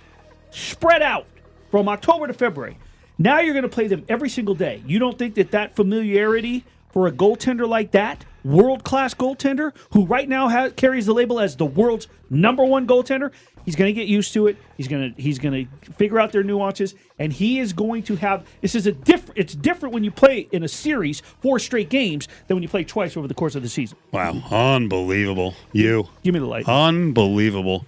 spread 0.51 1.01
out 1.01 1.25
from 1.71 1.87
October 1.87 2.27
to 2.27 2.33
February. 2.33 2.77
Now 3.17 3.39
you're 3.39 3.53
going 3.53 3.63
to 3.63 3.69
play 3.69 3.87
them 3.87 4.05
every 4.09 4.29
single 4.29 4.55
day. 4.55 4.81
You 4.85 4.99
don't 4.99 5.17
think 5.17 5.35
that 5.35 5.51
that 5.51 5.75
familiarity 5.75 6.65
for 6.91 7.07
a 7.07 7.11
goaltender 7.11 7.67
like 7.67 7.91
that, 7.91 8.23
world 8.43 8.83
class 8.83 9.13
goaltender, 9.13 9.73
who 9.91 10.05
right 10.05 10.29
now 10.29 10.47
has, 10.47 10.73
carries 10.73 11.07
the 11.07 11.13
label 11.13 11.39
as 11.39 11.55
the 11.55 11.65
world's 11.65 12.07
number 12.29 12.63
one 12.63 12.85
goaltender, 12.87 13.31
he's 13.65 13.75
going 13.75 13.93
to 13.93 13.99
get 13.99 14.07
used 14.07 14.33
to 14.33 14.47
it. 14.47 14.57
He's 14.77 14.87
going 14.87 15.13
to 15.13 15.21
he's 15.21 15.39
going 15.39 15.67
to 15.83 15.91
figure 15.93 16.19
out 16.19 16.31
their 16.31 16.43
nuances, 16.43 16.93
and 17.17 17.33
he 17.33 17.59
is 17.59 17.73
going 17.73 18.03
to 18.03 18.15
have. 18.17 18.45
This 18.61 18.75
is 18.75 18.85
a 18.85 18.91
different. 18.91 19.39
It's 19.39 19.55
different 19.55 19.93
when 19.93 20.03
you 20.03 20.11
play 20.11 20.47
in 20.51 20.63
a 20.63 20.67
series 20.67 21.21
four 21.41 21.57
straight 21.57 21.89
games 21.89 22.27
than 22.47 22.55
when 22.55 22.63
you 22.63 22.69
play 22.69 22.83
twice 22.83 23.17
over 23.17 23.27
the 23.27 23.33
course 23.33 23.55
of 23.55 23.63
the 23.63 23.69
season. 23.69 23.97
Wow, 24.11 24.41
unbelievable. 24.51 25.55
You. 25.71 26.07
Give 26.23 26.33
me 26.33 26.39
the 26.39 26.45
light. 26.45 26.67
Unbelievable. 26.67 27.85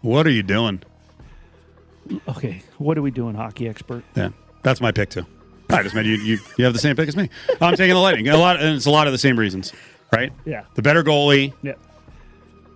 What 0.00 0.26
are 0.26 0.30
you 0.30 0.42
doing? 0.42 0.82
Okay, 2.28 2.62
what 2.78 2.98
are 2.98 3.02
we 3.02 3.10
doing, 3.10 3.34
hockey 3.34 3.68
expert? 3.68 4.04
Yeah, 4.14 4.30
that's 4.62 4.80
my 4.80 4.92
pick 4.92 5.10
too. 5.10 5.26
I 5.70 5.82
just 5.82 5.94
made 5.94 6.06
you, 6.06 6.16
you. 6.16 6.38
You 6.58 6.64
have 6.64 6.74
the 6.74 6.78
same 6.78 6.96
pick 6.96 7.08
as 7.08 7.16
me. 7.16 7.30
I'm 7.60 7.76
taking 7.76 7.94
the 7.94 8.00
Lightning. 8.00 8.28
A 8.28 8.36
lot, 8.36 8.60
and 8.60 8.76
it's 8.76 8.86
a 8.86 8.90
lot 8.90 9.06
of 9.06 9.12
the 9.12 9.18
same 9.18 9.38
reasons, 9.38 9.72
right? 10.12 10.32
Yeah. 10.44 10.64
The 10.74 10.82
better 10.82 11.02
goalie. 11.02 11.54
Yeah. 11.62 11.74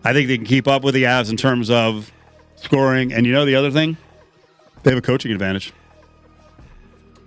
I 0.04 0.12
think 0.12 0.28
they 0.28 0.36
can 0.36 0.46
keep 0.46 0.68
up 0.68 0.82
with 0.84 0.94
the 0.94 1.04
Avs 1.04 1.30
in 1.30 1.36
terms 1.36 1.68
of 1.68 2.10
scoring. 2.56 3.12
And 3.12 3.26
you 3.26 3.32
know 3.32 3.44
the 3.44 3.56
other 3.56 3.70
thing, 3.70 3.96
they 4.82 4.90
have 4.90 4.98
a 4.98 5.02
coaching 5.02 5.32
advantage. 5.32 5.72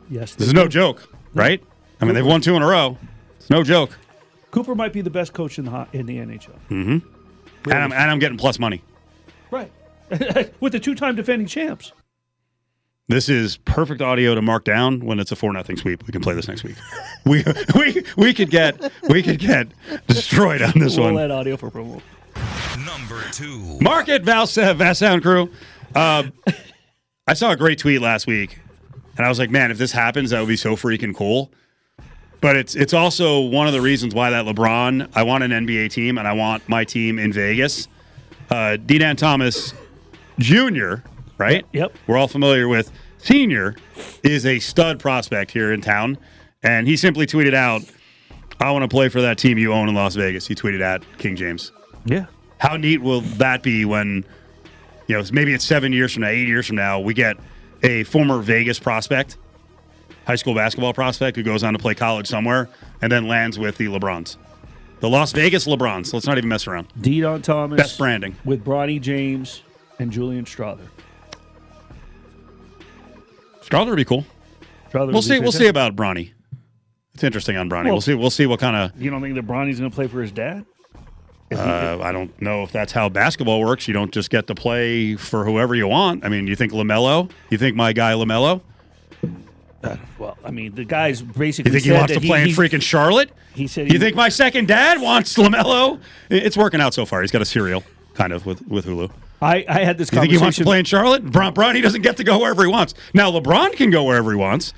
Yes. 0.10 0.34
This 0.36 0.48
is 0.48 0.54
no 0.54 0.68
joke, 0.68 1.08
right? 1.34 1.62
I 2.02 2.06
mean, 2.06 2.16
they've 2.16 2.26
won 2.26 2.42
two 2.42 2.56
in 2.56 2.62
a 2.62 2.68
row. 2.68 2.98
It's 3.38 3.50
no 3.50 3.64
joke. 3.64 3.98
Cooper 4.52 4.74
might 4.74 4.94
be 4.94 5.02
the 5.02 5.10
best 5.10 5.34
coach 5.34 5.60
in 5.60 5.66
the 5.66 5.88
in 5.94 6.06
the 6.06 6.18
NHL. 6.18 6.56
Mm-hmm. 6.70 6.98
And 7.66 7.74
I'm, 7.74 7.92
and 7.92 8.12
I'm 8.12 8.20
getting 8.20 8.38
plus 8.38 8.58
money. 8.58 8.82
Right. 9.52 9.72
With 10.60 10.72
the 10.72 10.80
two-time 10.80 11.16
defending 11.16 11.48
champs. 11.48 11.92
This 13.10 13.28
is 13.28 13.58
perfect 13.58 14.04
audio 14.04 14.36
to 14.36 14.42
mark 14.42 14.64
down 14.64 15.00
when 15.04 15.20
it's 15.20 15.32
a 15.32 15.36
four 15.36 15.52
nothing 15.52 15.78
sweep. 15.78 16.06
We 16.06 16.12
can 16.12 16.22
play 16.22 16.36
this 16.36 16.48
next 16.48 16.64
week. 16.64 16.76
We 17.26 17.44
we 17.76 18.04
we 18.16 18.34
could 18.36 18.52
get 18.52 18.80
we 19.10 19.24
could 19.24 19.40
get 19.40 19.68
destroyed 20.08 20.62
on 20.62 20.74
this 20.76 20.96
We'll 20.96 21.14
one. 21.14 21.24
add 21.24 21.32
audio 21.32 21.58
for 21.58 21.72
promo. 21.72 22.02
Number 22.86 23.22
two. 23.32 23.80
market 23.82 24.22
it, 24.22 24.24
Val 24.24 24.46
Val 24.46 24.94
Sound 24.96 25.24
Crew. 25.24 25.50
Uh, 25.96 26.24
I 27.28 27.34
saw 27.34 27.52
a 27.52 27.58
great 27.58 27.80
tweet 27.80 28.00
last 28.00 28.28
week, 28.28 28.60
and 29.18 29.26
I 29.26 29.30
was 29.30 29.40
like, 29.40 29.50
man, 29.50 29.72
if 29.72 29.80
this 29.80 29.92
happens, 29.92 30.30
that 30.30 30.40
would 30.40 30.48
be 30.48 30.56
so 30.56 30.76
freaking 30.76 31.16
cool. 31.16 31.52
But 32.42 32.56
it's 32.58 32.76
it's 32.76 32.94
also 32.94 33.42
one 33.42 33.66
of 33.66 33.74
the 33.74 33.82
reasons 33.82 34.14
why 34.14 34.30
that 34.30 34.46
LeBron. 34.46 35.10
I 35.16 35.24
want 35.24 35.44
an 35.44 35.50
NBA 35.52 35.92
team, 35.92 36.20
and 36.20 36.28
I 36.28 36.34
want 36.34 36.70
my 36.70 36.84
team 36.86 37.18
in 37.18 37.34
Vegas. 37.34 37.88
Uh, 38.52 38.78
Dedan 38.80 39.18
Thomas 39.18 39.74
Jr. 40.38 40.98
Right? 41.40 41.66
Yep. 41.74 41.96
We're 42.06 42.18
all 42.18 42.28
familiar 42.28 42.68
with. 42.68 42.92
Senior 43.18 43.76
is 44.24 44.46
a 44.46 44.60
stud 44.60 45.00
prospect 45.00 45.52
here 45.52 45.74
in 45.74 45.82
town, 45.82 46.18
and 46.64 46.86
he 46.88 46.96
simply 46.96 47.26
tweeted 47.26 47.54
out, 47.54 47.82
"I 48.60 48.72
want 48.72 48.84
to 48.84 48.88
play 48.88 49.10
for 49.10 49.22
that 49.22 49.38
team 49.38 49.58
you 49.58 49.74
own 49.74 49.90
in 49.90 49.96
Las 49.96 50.16
Vegas." 50.16 50.48
He 50.48 50.54
tweeted 50.56 50.82
at 50.82 51.02
King 51.18 51.36
James. 51.36 51.72
Yeah. 52.06 52.26
How 52.60 52.76
neat 52.76 53.02
will 53.02 53.22
that 53.22 53.64
be 53.64 53.86
when, 53.86 54.26
you 55.08 55.18
know, 55.18 55.24
maybe 55.32 55.54
it's 55.54 55.66
seven 55.66 55.94
years 55.94 56.14
from 56.14 56.22
now, 56.22 56.30
eight 56.30 56.48
years 56.48 56.68
from 56.68 56.76
now, 56.76 57.00
we 57.00 57.14
get 57.14 57.38
a 57.84 58.04
former 58.04 58.40
Vegas 58.42 58.80
prospect, 58.80 59.38
high 60.28 60.36
school 60.36 60.54
basketball 60.54 60.94
prospect 60.94 61.38
who 61.38 61.44
goes 61.44 61.64
on 61.64 61.72
to 61.74 61.80
play 61.80 61.96
college 61.96 62.28
somewhere 62.28 62.70
and 63.02 63.12
then 63.12 63.28
lands 63.28 63.58
with 63.58 63.78
the 63.78 63.86
LeBrons. 63.88 64.36
The 65.00 65.10
Las 65.10 65.32
Vegas 65.32 65.66
LeBrons. 65.68 66.14
Let's 66.14 66.28
not 66.28 66.38
even 66.38 66.50
mess 66.50 66.68
around. 66.68 66.88
Deion 67.00 67.42
Thomas. 67.42 67.78
Best 67.78 67.98
branding. 67.98 68.36
With 68.44 68.66
Bronny 68.66 69.00
James 69.00 69.62
and 70.00 70.12
Julian 70.12 70.44
Strawther. 70.46 70.88
Strawther 73.70 73.88
would 73.90 73.96
be 73.98 74.06
cool. 74.06 74.26
We'll 74.94 75.22
see. 75.22 75.40
We'll 75.40 75.52
see 75.52 75.68
about 75.68 75.96
Bronny. 75.96 76.32
It's 77.14 77.24
interesting 77.24 77.58
on 77.58 77.70
Bronny. 77.70 77.86
Well- 77.86 77.94
we'll 77.96 78.02
see. 78.02 78.14
We'll 78.16 78.30
see 78.30 78.46
what 78.46 78.60
kind 78.60 78.76
of. 78.76 79.00
You 79.02 79.12
don't 79.12 79.22
think 79.22 79.36
that 79.36 79.46
Bronny's 79.46 79.80
going 79.80 79.92
to 79.92 79.96
play 79.96 80.08
for 80.08 80.22
his 80.22 80.32
dad? 80.32 80.66
Uh, 81.52 81.98
I 82.02 82.12
don't 82.12 82.40
know 82.40 82.62
if 82.62 82.72
that's 82.72 82.92
how 82.92 83.10
basketball 83.10 83.60
works. 83.62 83.88
You 83.88 83.94
don't 83.94 84.12
just 84.14 84.30
get 84.30 84.46
to 84.48 84.56
play 84.56 85.16
for 85.16 85.44
whoever 85.46 85.74
you 85.74 85.88
want. 85.88 86.24
I 86.24 86.30
mean, 86.30 86.46
you 86.46 86.56
think 86.56 86.72
LaMelo? 86.74 87.32
You 87.50 87.58
think 87.58 87.76
my 87.76 87.92
guy 87.92 88.14
LaMelo? 88.14 88.62
Well, 90.20 90.38
I 90.44 90.52
mean, 90.52 90.76
the 90.76 90.84
guy's 90.86 91.22
basically 91.22 91.72
You 91.72 91.80
think 91.80 91.86
he 91.86 91.92
wants 91.92 92.14
to 92.14 92.20
play 92.20 92.44
in 92.44 92.50
freaking 92.50 92.82
Charlotte? 92.82 93.32
He 93.56 93.66
said 93.66 93.88
he, 93.88 93.94
You 93.94 94.00
think 94.00 94.16
my 94.16 94.30
second 94.30 94.68
dad 94.68 95.02
wants 95.02 95.36
LaMelo? 95.38 96.00
It's 96.30 96.56
working 96.58 96.82
out 96.82 96.94
so 96.94 97.06
far. 97.06 97.22
He's 97.22 97.32
got 97.32 97.42
a 97.42 97.46
serial 97.46 97.84
kind 98.14 98.32
of 98.34 98.46
with 98.46 98.62
with 98.68 98.86
Hulu. 98.86 99.10
I, 99.42 99.66
I 99.68 99.84
had 99.84 99.98
this 99.98 100.12
You 100.12 100.20
think 100.20 100.32
he 100.32 100.38
wants 100.38 100.58
to 100.58 100.64
play 100.64 100.80
in 100.80 100.86
Charlotte? 100.86 101.24
Bron, 101.24 101.54
Bronny 101.54 101.82
doesn't 101.82 102.02
get 102.02 102.18
to 102.18 102.24
go 102.24 102.40
wherever 102.40 102.62
he 102.64 102.68
wants. 102.70 102.94
Now 103.14 103.32
LeBron 103.32 103.74
can 103.74 103.90
go 103.90 104.04
wherever 104.04 104.32
he 104.32 104.38
wants, 104.38 104.74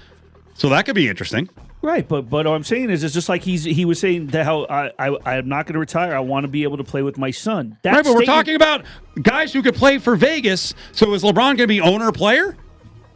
so 0.54 0.70
that 0.70 0.86
could 0.86 0.96
be 0.96 1.08
interesting. 1.10 1.50
Right, 1.84 2.08
but 2.08 2.30
but 2.30 2.46
what 2.46 2.54
I'm 2.56 2.64
saying 2.64 2.92
is, 2.92 3.04
it's 3.04 3.14
just 3.16 3.28
like 3.28 3.42
he's 3.42 3.64
he 3.64 3.86
was 3.86 4.00
saying 4.00 4.28
that 4.28 4.46
how 4.46 4.66
I, 4.66 4.92
I 5.00 5.38
I'm 5.38 5.50
not 5.50 5.66
going 5.66 5.74
to 5.74 5.80
retire. 5.80 6.16
I 6.16 6.20
want 6.20 6.44
to 6.44 6.48
be 6.48 6.62
able 6.62 6.78
to 6.78 6.84
play 6.84 7.02
with 7.02 7.18
my 7.18 7.32
son. 7.32 7.78
That 7.82 7.96
right, 7.96 8.04
but 8.04 8.14
we're 8.14 8.24
talking 8.24 8.56
about 8.56 8.86
guys 9.20 9.52
who 9.52 9.64
could 9.64 9.74
play 9.74 9.98
for 9.98 10.16
Vegas. 10.16 10.76
So 10.92 11.12
is 11.16 11.24
LeBron 11.24 11.34
going 11.34 11.58
to 11.58 11.68
be 11.68 11.82
owner 11.82 12.12
player? 12.12 12.56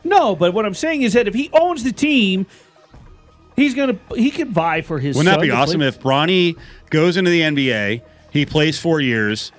No, 0.03 0.35
but 0.35 0.53
what 0.55 0.65
I'm 0.65 0.73
saying 0.73 1.03
is 1.03 1.13
that 1.13 1.27
if 1.27 1.35
he 1.35 1.51
owns 1.53 1.83
the 1.83 1.91
team, 1.91 2.47
he's 3.55 3.75
gonna 3.75 3.99
he 4.15 4.31
could 4.31 4.49
vie 4.49 4.81
for 4.81 4.97
his. 4.97 5.15
Wouldn't 5.15 5.35
that 5.35 5.41
be 5.41 5.51
awesome 5.51 5.81
play- 5.81 5.87
if 5.87 5.99
Bronny 5.99 6.57
goes 6.89 7.17
into 7.17 7.29
the 7.29 7.41
NBA, 7.41 8.01
he 8.31 8.45
plays 8.47 8.79
four 8.79 8.99
years, 8.99 9.51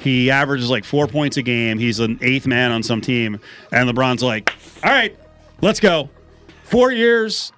he 0.00 0.30
averages 0.30 0.70
like 0.70 0.84
four 0.84 1.06
points 1.06 1.36
a 1.36 1.42
game, 1.42 1.78
he's 1.78 2.00
an 2.00 2.18
eighth 2.22 2.46
man 2.46 2.72
on 2.72 2.82
some 2.82 3.00
team, 3.00 3.40
and 3.72 3.88
LeBron's 3.88 4.22
like, 4.22 4.52
all 4.82 4.90
right, 4.90 5.16
let's 5.60 5.80
go. 5.80 6.08
Four 6.64 6.92
years, 6.92 7.52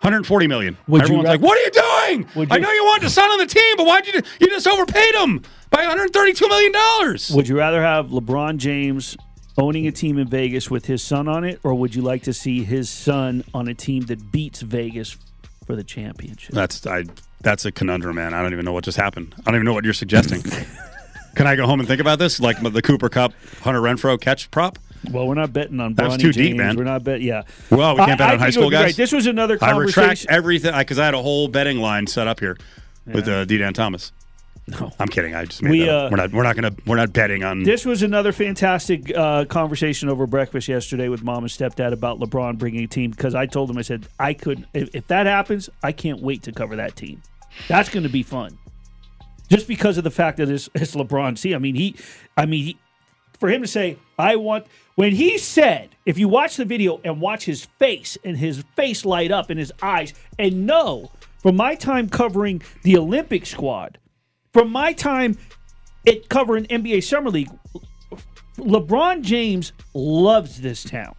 140 0.00 0.46
million. 0.46 0.76
Would 0.88 1.00
you 1.00 1.04
Everyone's 1.04 1.28
like, 1.28 1.40
what 1.40 1.58
are 1.58 1.62
you 1.62 2.16
doing? 2.16 2.28
Would 2.34 2.52
I 2.52 2.58
know 2.58 2.70
you 2.70 2.84
wanted 2.84 3.02
to 3.02 3.10
sign 3.10 3.30
on 3.30 3.38
the 3.38 3.46
team, 3.46 3.76
but 3.76 3.86
why'd 3.86 4.06
you 4.06 4.12
do- 4.14 4.28
you 4.40 4.48
just 4.48 4.66
overpaid 4.66 5.14
him 5.14 5.42
by 5.70 5.80
132 5.82 6.48
million 6.48 6.72
dollars? 6.72 7.30
Would 7.30 7.48
you 7.48 7.56
rather 7.56 7.82
have 7.82 8.06
LeBron 8.08 8.56
James 8.58 9.16
owning 9.58 9.86
a 9.86 9.92
team 9.92 10.18
in 10.18 10.26
Vegas 10.28 10.70
with 10.70 10.86
his 10.86 11.02
son 11.02 11.28
on 11.28 11.44
it, 11.44 11.60
or 11.62 11.74
would 11.74 11.94
you 11.94 12.02
like 12.02 12.22
to 12.24 12.32
see 12.32 12.64
his 12.64 12.88
son 12.88 13.44
on 13.52 13.68
a 13.68 13.74
team 13.74 14.04
that 14.06 14.32
beats 14.32 14.60
Vegas 14.62 15.10
for 15.10 15.18
for 15.72 15.76
the 15.76 15.84
championship. 15.84 16.54
That's 16.54 16.86
I. 16.86 17.04
That's 17.40 17.64
a 17.64 17.72
conundrum, 17.72 18.16
man. 18.16 18.34
I 18.34 18.42
don't 18.42 18.52
even 18.52 18.64
know 18.64 18.72
what 18.72 18.84
just 18.84 18.98
happened. 18.98 19.34
I 19.40 19.50
don't 19.50 19.56
even 19.56 19.64
know 19.64 19.72
what 19.72 19.84
you're 19.84 19.94
suggesting. 19.94 20.42
Can 21.34 21.46
I 21.46 21.56
go 21.56 21.66
home 21.66 21.80
and 21.80 21.88
think 21.88 22.00
about 22.00 22.18
this, 22.18 22.40
like 22.40 22.60
the 22.60 22.82
Cooper 22.82 23.08
Kupp, 23.08 23.32
Hunter 23.62 23.80
Renfrow 23.80 24.20
catch 24.20 24.50
prop? 24.50 24.78
Well, 25.10 25.26
we're 25.26 25.34
not 25.34 25.52
betting 25.52 25.80
on 25.80 25.94
That 25.94 26.06
was 26.06 26.16
too 26.16 26.32
James. 26.32 26.36
deep, 26.36 26.56
man. 26.56 26.76
We're 26.76 26.84
not 26.84 27.02
betting. 27.02 27.26
Yeah. 27.26 27.42
Well, 27.70 27.96
we 27.96 28.04
can't 28.04 28.18
bet 28.18 28.28
I- 28.28 28.32
I 28.32 28.34
on 28.34 28.38
high 28.38 28.50
school 28.50 28.70
guys. 28.70 28.84
Right. 28.84 28.96
This 28.96 29.12
was 29.12 29.26
another 29.26 29.58
I 29.60 29.76
retract 29.76 30.26
everything 30.28 30.76
because 30.76 30.98
I, 30.98 31.04
had 31.06 31.14
a 31.14 31.22
whole 31.22 31.48
betting 31.48 31.78
line 31.78 32.06
set 32.06 32.28
up 32.28 32.38
here 32.38 32.56
with 33.06 33.26
uh, 33.26 33.44
Dedan 33.44 33.74
Thomas. 33.74 34.12
No. 34.68 34.92
I'm 35.00 35.08
kidding. 35.08 35.34
I 35.34 35.44
just 35.44 35.60
made 35.60 35.70
We, 35.70 35.88
uh, 35.88 36.08
we're 36.08 36.18
not. 36.18 36.30
We're 36.32 36.44
not 36.44 36.54
gonna. 36.54 36.70
We're 36.86 36.96
not 36.96 37.12
betting 37.12 37.42
on. 37.42 37.64
This 37.64 37.84
was 37.84 38.02
another 38.02 38.30
fantastic 38.30 39.12
uh, 39.14 39.44
conversation 39.46 40.08
over 40.08 40.24
breakfast 40.28 40.68
yesterday 40.68 41.08
with 41.08 41.24
mom 41.24 41.38
and 41.42 41.48
stepdad 41.48 41.92
about 41.92 42.20
LeBron 42.20 42.58
bringing 42.58 42.84
a 42.84 42.86
team 42.86 43.10
because 43.10 43.34
I 43.34 43.46
told 43.46 43.70
them 43.70 43.76
I 43.76 43.82
said 43.82 44.06
I 44.20 44.34
could 44.34 44.64
if, 44.72 44.94
if 44.94 45.08
that 45.08 45.26
happens 45.26 45.68
I 45.82 45.90
can't 45.90 46.20
wait 46.22 46.44
to 46.44 46.52
cover 46.52 46.76
that 46.76 46.94
team. 46.94 47.22
That's 47.66 47.88
going 47.88 48.04
to 48.04 48.08
be 48.08 48.22
fun, 48.22 48.56
just 49.48 49.66
because 49.68 49.98
of 49.98 50.04
the 50.04 50.10
fact 50.10 50.38
that 50.38 50.48
it's, 50.48 50.68
it's 50.74 50.94
LeBron. 50.94 51.38
See, 51.38 51.54
I 51.54 51.58
mean 51.58 51.74
he, 51.74 51.96
I 52.36 52.46
mean 52.46 52.64
he, 52.64 52.78
for 53.38 53.48
him 53.48 53.62
to 53.62 53.68
say 53.68 53.98
I 54.18 54.36
want 54.36 54.66
when 54.94 55.12
he 55.12 55.38
said 55.38 55.90
if 56.06 56.18
you 56.18 56.28
watch 56.28 56.56
the 56.56 56.64
video 56.64 57.00
and 57.04 57.20
watch 57.20 57.44
his 57.44 57.64
face 57.78 58.16
and 58.24 58.36
his 58.36 58.64
face 58.76 59.04
light 59.04 59.30
up 59.30 59.50
in 59.50 59.58
his 59.58 59.72
eyes 59.82 60.14
and 60.38 60.66
know 60.66 61.10
from 61.38 61.56
my 61.56 61.74
time 61.74 62.08
covering 62.08 62.62
the 62.82 62.96
Olympic 62.96 63.46
squad, 63.46 63.98
from 64.52 64.70
my 64.70 64.92
time 64.92 65.36
it 66.04 66.28
covering 66.28 66.64
NBA 66.66 67.02
Summer 67.02 67.30
League, 67.30 67.50
LeBron 68.58 69.22
James 69.22 69.72
loves 69.94 70.60
this 70.60 70.84
town. 70.84 71.14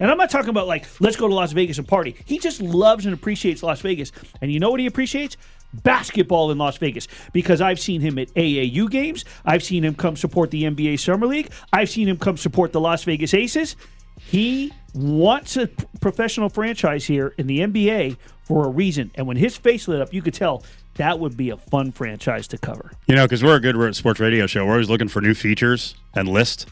And 0.00 0.10
I'm 0.10 0.18
not 0.18 0.30
talking 0.30 0.50
about 0.50 0.66
like, 0.66 0.86
let's 1.00 1.16
go 1.16 1.28
to 1.28 1.34
Las 1.34 1.52
Vegas 1.52 1.78
and 1.78 1.86
party. 1.86 2.16
He 2.24 2.38
just 2.38 2.60
loves 2.60 3.06
and 3.06 3.14
appreciates 3.14 3.62
Las 3.62 3.80
Vegas. 3.82 4.10
And 4.40 4.52
you 4.52 4.58
know 4.58 4.70
what 4.70 4.80
he 4.80 4.86
appreciates? 4.86 5.36
Basketball 5.74 6.50
in 6.50 6.58
Las 6.58 6.76
Vegas. 6.78 7.08
Because 7.32 7.60
I've 7.60 7.80
seen 7.80 8.00
him 8.00 8.18
at 8.18 8.28
AAU 8.34 8.90
games. 8.90 9.24
I've 9.44 9.62
seen 9.62 9.84
him 9.84 9.94
come 9.94 10.16
support 10.16 10.50
the 10.50 10.64
NBA 10.64 10.98
Summer 11.00 11.26
League. 11.26 11.50
I've 11.72 11.90
seen 11.90 12.08
him 12.08 12.18
come 12.18 12.36
support 12.36 12.72
the 12.72 12.80
Las 12.80 13.04
Vegas 13.04 13.34
Aces. 13.34 13.76
He 14.18 14.72
wants 14.94 15.56
a 15.56 15.68
professional 16.00 16.48
franchise 16.48 17.04
here 17.04 17.34
in 17.38 17.46
the 17.46 17.60
NBA 17.60 18.16
for 18.44 18.66
a 18.66 18.68
reason. 18.68 19.10
And 19.14 19.26
when 19.26 19.36
his 19.36 19.56
face 19.56 19.88
lit 19.88 20.00
up, 20.00 20.12
you 20.12 20.22
could 20.22 20.34
tell 20.34 20.62
that 20.96 21.18
would 21.18 21.36
be 21.36 21.50
a 21.50 21.56
fun 21.56 21.92
franchise 21.92 22.46
to 22.48 22.58
cover. 22.58 22.92
You 23.06 23.14
know, 23.14 23.24
because 23.24 23.42
we're 23.42 23.56
a 23.56 23.60
good 23.60 23.96
sports 23.96 24.20
radio 24.20 24.46
show. 24.46 24.64
We're 24.66 24.72
always 24.72 24.90
looking 24.90 25.08
for 25.08 25.20
new 25.20 25.34
features 25.34 25.94
and 26.14 26.28
list, 26.28 26.68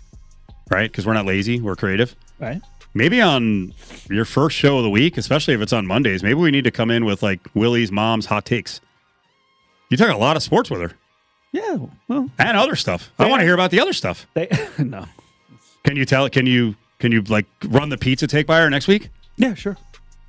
right? 0.70 0.90
Because 0.90 1.06
we're 1.06 1.14
not 1.14 1.26
lazy. 1.26 1.60
We're 1.60 1.76
creative. 1.76 2.14
Right? 2.38 2.60
Maybe 2.92 3.20
on 3.20 3.72
your 4.08 4.24
first 4.24 4.56
show 4.56 4.78
of 4.78 4.82
the 4.82 4.90
week, 4.90 5.16
especially 5.16 5.54
if 5.54 5.60
it's 5.60 5.72
on 5.72 5.86
Mondays, 5.86 6.22
maybe 6.22 6.34
we 6.34 6.50
need 6.50 6.64
to 6.64 6.70
come 6.70 6.90
in 6.90 7.04
with 7.04 7.22
like 7.22 7.40
Willie's 7.54 7.92
mom's 7.92 8.26
hot 8.26 8.44
takes. 8.44 8.80
You 9.90 9.96
talk 9.96 10.08
a 10.14 10.16
lot 10.18 10.36
of 10.36 10.42
sports 10.42 10.70
with 10.70 10.80
her 10.80 10.92
Yeah. 11.52 11.78
Well, 12.08 12.30
and 12.38 12.56
other 12.56 12.76
stuff. 12.76 13.10
I 13.18 13.28
want 13.28 13.40
to 13.40 13.44
hear 13.44 13.54
about 13.54 13.70
the 13.70 13.80
other 13.80 13.92
stuff. 13.92 14.26
they, 14.34 14.48
no. 14.78 15.04
Can 15.84 15.96
you 15.96 16.04
tell? 16.04 16.28
Can 16.30 16.46
you 16.46 16.76
can 16.98 17.12
you 17.12 17.22
like 17.22 17.46
run 17.66 17.88
the 17.88 17.98
pizza 17.98 18.26
take 18.26 18.46
by 18.46 18.60
her 18.60 18.70
next 18.70 18.86
week 18.88 19.08
Yeah, 19.36 19.54
sure. 19.54 19.76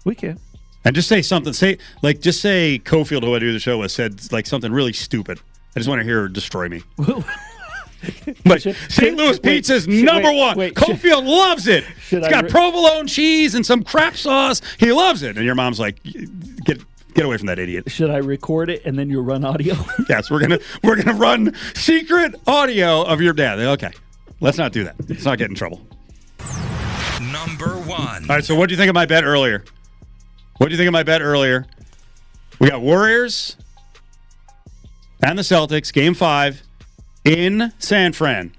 We 0.05 0.15
can. 0.15 0.39
and 0.83 0.95
just 0.95 1.07
say 1.07 1.21
something? 1.21 1.53
Say 1.53 1.77
like 2.01 2.21
just 2.21 2.41
say 2.41 2.81
Cofield, 2.83 3.23
who 3.23 3.35
I 3.35 3.39
do 3.39 3.53
the 3.53 3.59
show 3.59 3.77
with, 3.79 3.91
said 3.91 4.31
like 4.31 4.47
something 4.47 4.71
really 4.71 4.93
stupid. 4.93 5.39
I 5.75 5.79
just 5.79 5.87
want 5.89 5.99
to 5.99 6.05
hear 6.05 6.21
her 6.21 6.27
destroy 6.27 6.67
me. 6.69 6.81
But 8.45 8.63
Should- 8.63 8.75
St. 8.89 9.15
Louis 9.15 9.33
wait, 9.33 9.43
pizza 9.43 9.75
is 9.75 9.83
should- 9.83 10.03
number 10.03 10.29
wait, 10.29 10.37
one. 10.39 10.57
wait, 10.57 10.77
should- 10.79 10.87
Cofield 10.97 11.23
loves 11.23 11.67
it. 11.67 11.83
should 12.01 12.19
It's 12.19 12.27
I 12.27 12.31
got 12.31 12.45
re- 12.45 12.49
provolone 12.49 13.05
cheese 13.05 13.53
and 13.53 13.63
some 13.63 13.83
crap 13.83 14.17
sauce. 14.17 14.59
He 14.79 14.91
loves 14.91 15.21
it. 15.21 15.35
And 15.37 15.45
your 15.45 15.53
mom's 15.53 15.79
like, 15.79 15.99
get 17.11 17.21
get 17.21 17.25
away 17.25 17.37
from 17.37 17.47
that 17.47 17.59
idiot. 17.59 17.89
Should 17.91 18.09
I 18.09 18.17
record 18.17 18.69
it 18.69 18.85
and 18.85 18.97
then 18.97 19.09
you 19.09 19.21
run 19.21 19.43
audio? 19.45 19.75
Yes, 20.09 20.29
we're 20.29 20.39
gonna 20.39 20.59
we're 20.83 21.01
gonna 21.01 21.17
run 21.17 21.53
secret 21.75 22.35
audio 22.47 23.03
of 23.03 23.21
your 23.21 23.33
dad. 23.33 23.59
Okay, 23.59 23.91
let's 24.39 24.57
not 24.57 24.71
do 24.73 24.83
that. 24.83 24.95
Let's 25.07 25.25
not 25.25 25.37
get 25.37 25.49
in 25.49 25.55
trouble. 25.55 25.81
Number 27.21 27.75
one. 27.77 28.23
All 28.29 28.35
right. 28.35 28.43
So, 28.43 28.55
what 28.55 28.67
do 28.67 28.73
you 28.73 28.77
think 28.77 28.89
of 28.89 28.95
my 28.95 29.05
bet 29.05 29.23
earlier? 29.23 29.63
What 30.57 30.67
do 30.67 30.71
you 30.73 30.77
think 30.77 30.87
of 30.87 30.93
my 30.93 31.03
bet 31.03 31.21
earlier? 31.21 31.65
We 32.59 32.69
got 32.69 32.81
Warriors 32.81 33.55
and 35.23 35.37
the 35.37 35.43
Celtics, 35.43 35.93
Game 35.93 36.13
Five 36.13 36.63
in 37.23 37.71
San 37.79 38.13
Fran. 38.13 38.53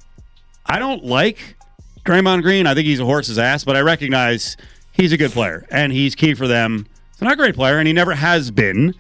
I 0.65 0.79
don't 0.79 1.05
like 1.05 1.57
Draymond 2.05 2.43
Green. 2.43 2.67
I 2.67 2.75
think 2.75 2.87
he's 2.87 3.01
a 3.01 3.05
horse's 3.05 3.39
ass, 3.39 3.65
but 3.65 3.77
I 3.77 3.81
recognize 3.81 4.57
he's 4.93 5.13
a 5.13 5.17
good 5.17 5.33
player 5.33 5.67
and 5.71 5.93
he's 5.93 6.15
key 6.15 6.35
for 6.35 6.49
them. 6.49 6.87
Not 7.23 7.35
a 7.35 7.37
great 7.37 7.55
player, 7.55 7.79
and 7.79 7.87
he 7.87 7.93
never 7.93 8.15
has 8.15 8.51
been. 8.51 8.95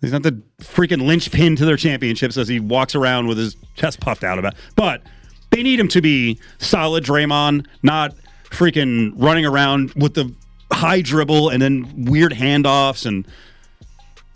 He's 0.00 0.12
not 0.12 0.24
the 0.24 0.42
freaking 0.60 1.06
linchpin 1.06 1.56
to 1.56 1.64
their 1.64 1.76
championships 1.76 2.36
as 2.36 2.48
he 2.48 2.58
walks 2.58 2.94
around 2.94 3.28
with 3.28 3.38
his 3.38 3.56
chest 3.76 4.00
puffed 4.00 4.24
out 4.24 4.38
about. 4.38 4.54
But 4.74 5.02
they 5.50 5.62
need 5.62 5.78
him 5.78 5.88
to 5.88 6.02
be 6.02 6.40
solid 6.58 7.04
Draymond, 7.04 7.66
not 7.82 8.14
freaking 8.50 9.12
running 9.16 9.46
around 9.46 9.92
with 9.94 10.14
the 10.14 10.34
high 10.72 11.00
dribble 11.00 11.50
and 11.50 11.62
then 11.62 12.06
weird 12.06 12.32
handoffs. 12.32 13.06
And 13.06 13.26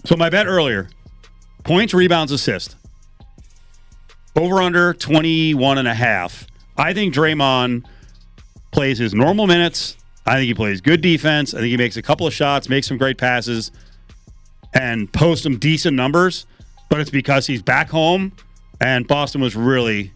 so 0.05 0.17
my 0.17 0.31
bet 0.31 0.47
earlier 0.47 0.89
points, 1.65 1.93
rebounds, 1.93 2.33
assist. 2.33 2.77
Over 4.37 4.63
under 4.63 4.95
21 4.95 5.79
and 5.79 5.89
a 5.89 5.95
half. 5.95 6.47
I 6.79 6.95
think 6.95 7.13
Draymond 7.13 7.85
plays 8.71 8.99
his 8.99 9.13
normal 9.13 9.49
minutes. 9.49 9.97
I 10.31 10.35
think 10.37 10.47
he 10.47 10.55
plays 10.55 10.81
good 10.81 11.01
defense. 11.01 11.55
I 11.55 11.59
think 11.59 11.71
he 11.71 11.77
makes 11.77 11.97
a 11.97 12.03
couple 12.03 12.25
of 12.27 12.33
shots, 12.33 12.69
makes 12.69 12.87
some 12.87 12.97
great 12.99 13.19
passes 13.19 13.73
and 14.73 15.13
post 15.13 15.43
some 15.43 15.59
decent 15.59 15.97
numbers, 15.97 16.47
but 16.89 17.01
it's 17.01 17.11
because 17.11 17.47
he's 17.49 17.63
back 17.63 17.91
home 17.91 18.33
and 18.81 19.09
Boston 19.09 19.41
was 19.41 19.57
really, 19.57 20.13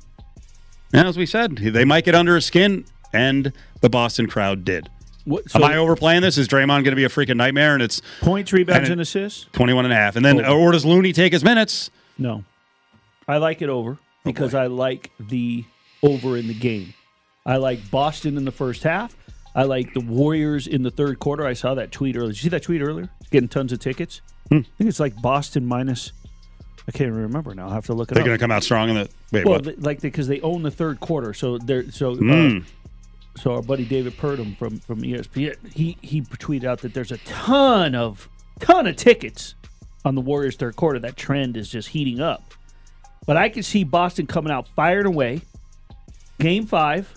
as 0.93 1.17
we 1.19 1.27
said, 1.27 1.57
they 1.57 1.85
might 1.85 2.05
get 2.05 2.15
under 2.15 2.37
his 2.37 2.47
skin, 2.47 2.85
and 3.13 3.53
the 3.81 3.91
Boston 3.91 4.29
crowd 4.29 4.65
did. 4.65 4.89
What, 5.25 5.51
so 5.51 5.59
Am 5.59 5.65
I 5.71 5.77
overplaying 5.77 6.23
this? 6.23 6.39
Is 6.39 6.47
Draymond 6.47 6.67
going 6.69 6.85
to 6.85 6.97
be 6.97 7.05
a 7.05 7.09
freaking 7.09 7.37
nightmare 7.37 7.75
and 7.75 7.83
it's 7.83 8.01
points, 8.21 8.53
rebounds, 8.53 8.85
and 8.89 8.93
and 8.93 9.01
assists? 9.01 9.47
21 9.53 9.85
and 9.87 9.93
a 9.93 9.97
half? 9.97 10.17
And 10.17 10.25
then, 10.25 10.45
Oh. 10.45 10.59
or 10.61 10.71
does 10.73 10.85
Looney 10.85 11.13
take 11.13 11.33
his 11.33 11.43
minutes? 11.43 11.91
No. 12.19 12.45
I 13.27 13.39
like 13.39 13.63
it 13.63 13.69
over 13.69 13.99
because 14.25 14.55
I 14.55 14.67
like 14.67 15.11
the 15.19 15.65
over 16.03 16.37
in 16.37 16.47
the 16.47 16.55
game. 16.55 16.95
I 17.45 17.57
like 17.57 17.91
Boston 17.91 18.37
in 18.37 18.45
the 18.45 18.53
first 18.53 18.83
half. 18.85 19.17
I 19.55 19.63
like 19.65 19.95
the 19.95 20.01
Warriors 20.01 20.67
in 20.67 20.83
the 20.83 20.91
third 20.91 21.19
quarter. 21.21 21.47
I 21.47 21.53
saw 21.53 21.75
that 21.75 21.93
tweet 21.93 22.17
earlier. 22.17 22.33
Did 22.33 22.39
you 22.39 22.43
see 22.45 22.49
that 22.51 22.63
tweet 22.65 22.83
earlier? 22.83 23.09
Getting 23.31 23.49
tons 23.49 23.73
of 23.73 23.79
tickets. 23.79 24.21
Hmm. 24.49 24.57
I 24.59 24.63
think 24.79 24.89
it's 24.91 25.01
like 25.01 25.21
Boston 25.23 25.65
minus. 25.67 26.13
I 26.89 26.93
can't 26.93 27.13
remember 27.13 27.55
now. 27.55 27.63
I 27.63 27.67
will 27.67 27.73
have 27.75 27.87
to 27.87 27.95
look 27.95 28.11
it 28.11 28.13
up. 28.13 28.15
They're 28.17 28.25
going 28.25 28.37
to 28.39 28.43
come 28.43 28.51
out 28.51 28.63
strong 28.65 28.91
in 28.91 28.97
the. 28.97 29.09
Wait, 29.33 29.45
well, 29.47 29.61
what? 29.61 29.81
like 29.81 30.01
because 30.01 30.27
they 30.29 30.41
own 30.41 30.63
the 30.63 30.71
third 30.71 31.01
quarter, 31.01 31.33
so 31.33 31.59
they're 31.59 31.91
so. 31.91 32.13
Uh, 32.13 32.17
Mm. 32.17 32.65
so 33.37 33.55
our 33.55 33.63
buddy 33.63 33.85
David 33.85 34.17
Purdum 34.19 34.57
from 34.59 34.81
from 34.81 35.01
ESPN, 35.03 35.57
he 35.73 35.97
he 36.03 36.21
tweeted 36.23 36.65
out 36.65 36.81
that 36.81 36.93
there's 36.93 37.11
a 37.13 37.19
ton 37.19 37.95
of 37.95 38.29
ton 38.61 38.87
of 38.87 38.97
tickets 38.97 39.55
on 40.05 40.15
the 40.15 40.21
Warriors 40.21 40.57
third 40.57 40.77
quarter. 40.77 40.99
That 40.99 41.17
trend 41.17 41.57
is 41.57 41.69
just 41.71 41.89
heating 41.89 42.21
up. 42.21 42.43
But 43.27 43.39
I 43.39 43.49
can 43.49 43.63
see 43.63 43.85
Boston 43.85 44.27
coming 44.27 44.53
out 44.53 44.69
fired 44.69 45.07
away. 45.07 45.41
Game 46.39 46.67
five. 46.67 47.15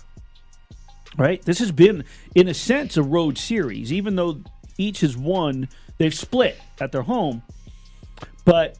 Right? 1.18 1.42
This 1.42 1.58
has 1.58 1.72
been, 1.72 2.04
in 2.36 2.46
a 2.46 2.54
sense, 2.54 2.96
a 2.96 3.02
road 3.02 3.36
series, 3.36 3.92
even 3.92 4.14
though 4.14 4.40
each 4.78 5.00
has 5.00 5.16
won, 5.16 5.68
they've 5.98 6.14
split 6.14 6.56
at 6.80 6.92
their 6.92 7.02
home. 7.02 7.42
But 8.44 8.78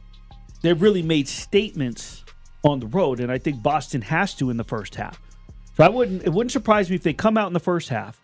they've 0.61 0.81
really 0.81 1.03
made 1.03 1.27
statements 1.27 2.23
on 2.63 2.79
the 2.79 2.87
road, 2.87 3.19
and 3.19 3.29
I 3.31 3.37
think 3.37 3.61
Boston 3.61 4.01
has 4.03 4.33
to 4.35 4.49
in 4.49 4.57
the 4.57 4.63
first 4.63 4.95
half. 4.95 5.21
So 5.75 5.83
I 5.83 5.89
wouldn't 5.89 6.23
it 6.23 6.29
wouldn't 6.29 6.51
surprise 6.51 6.89
me 6.89 6.95
if 6.95 7.03
they 7.03 7.13
come 7.13 7.37
out 7.37 7.47
in 7.47 7.53
the 7.53 7.59
first 7.59 7.89
half. 7.89 8.21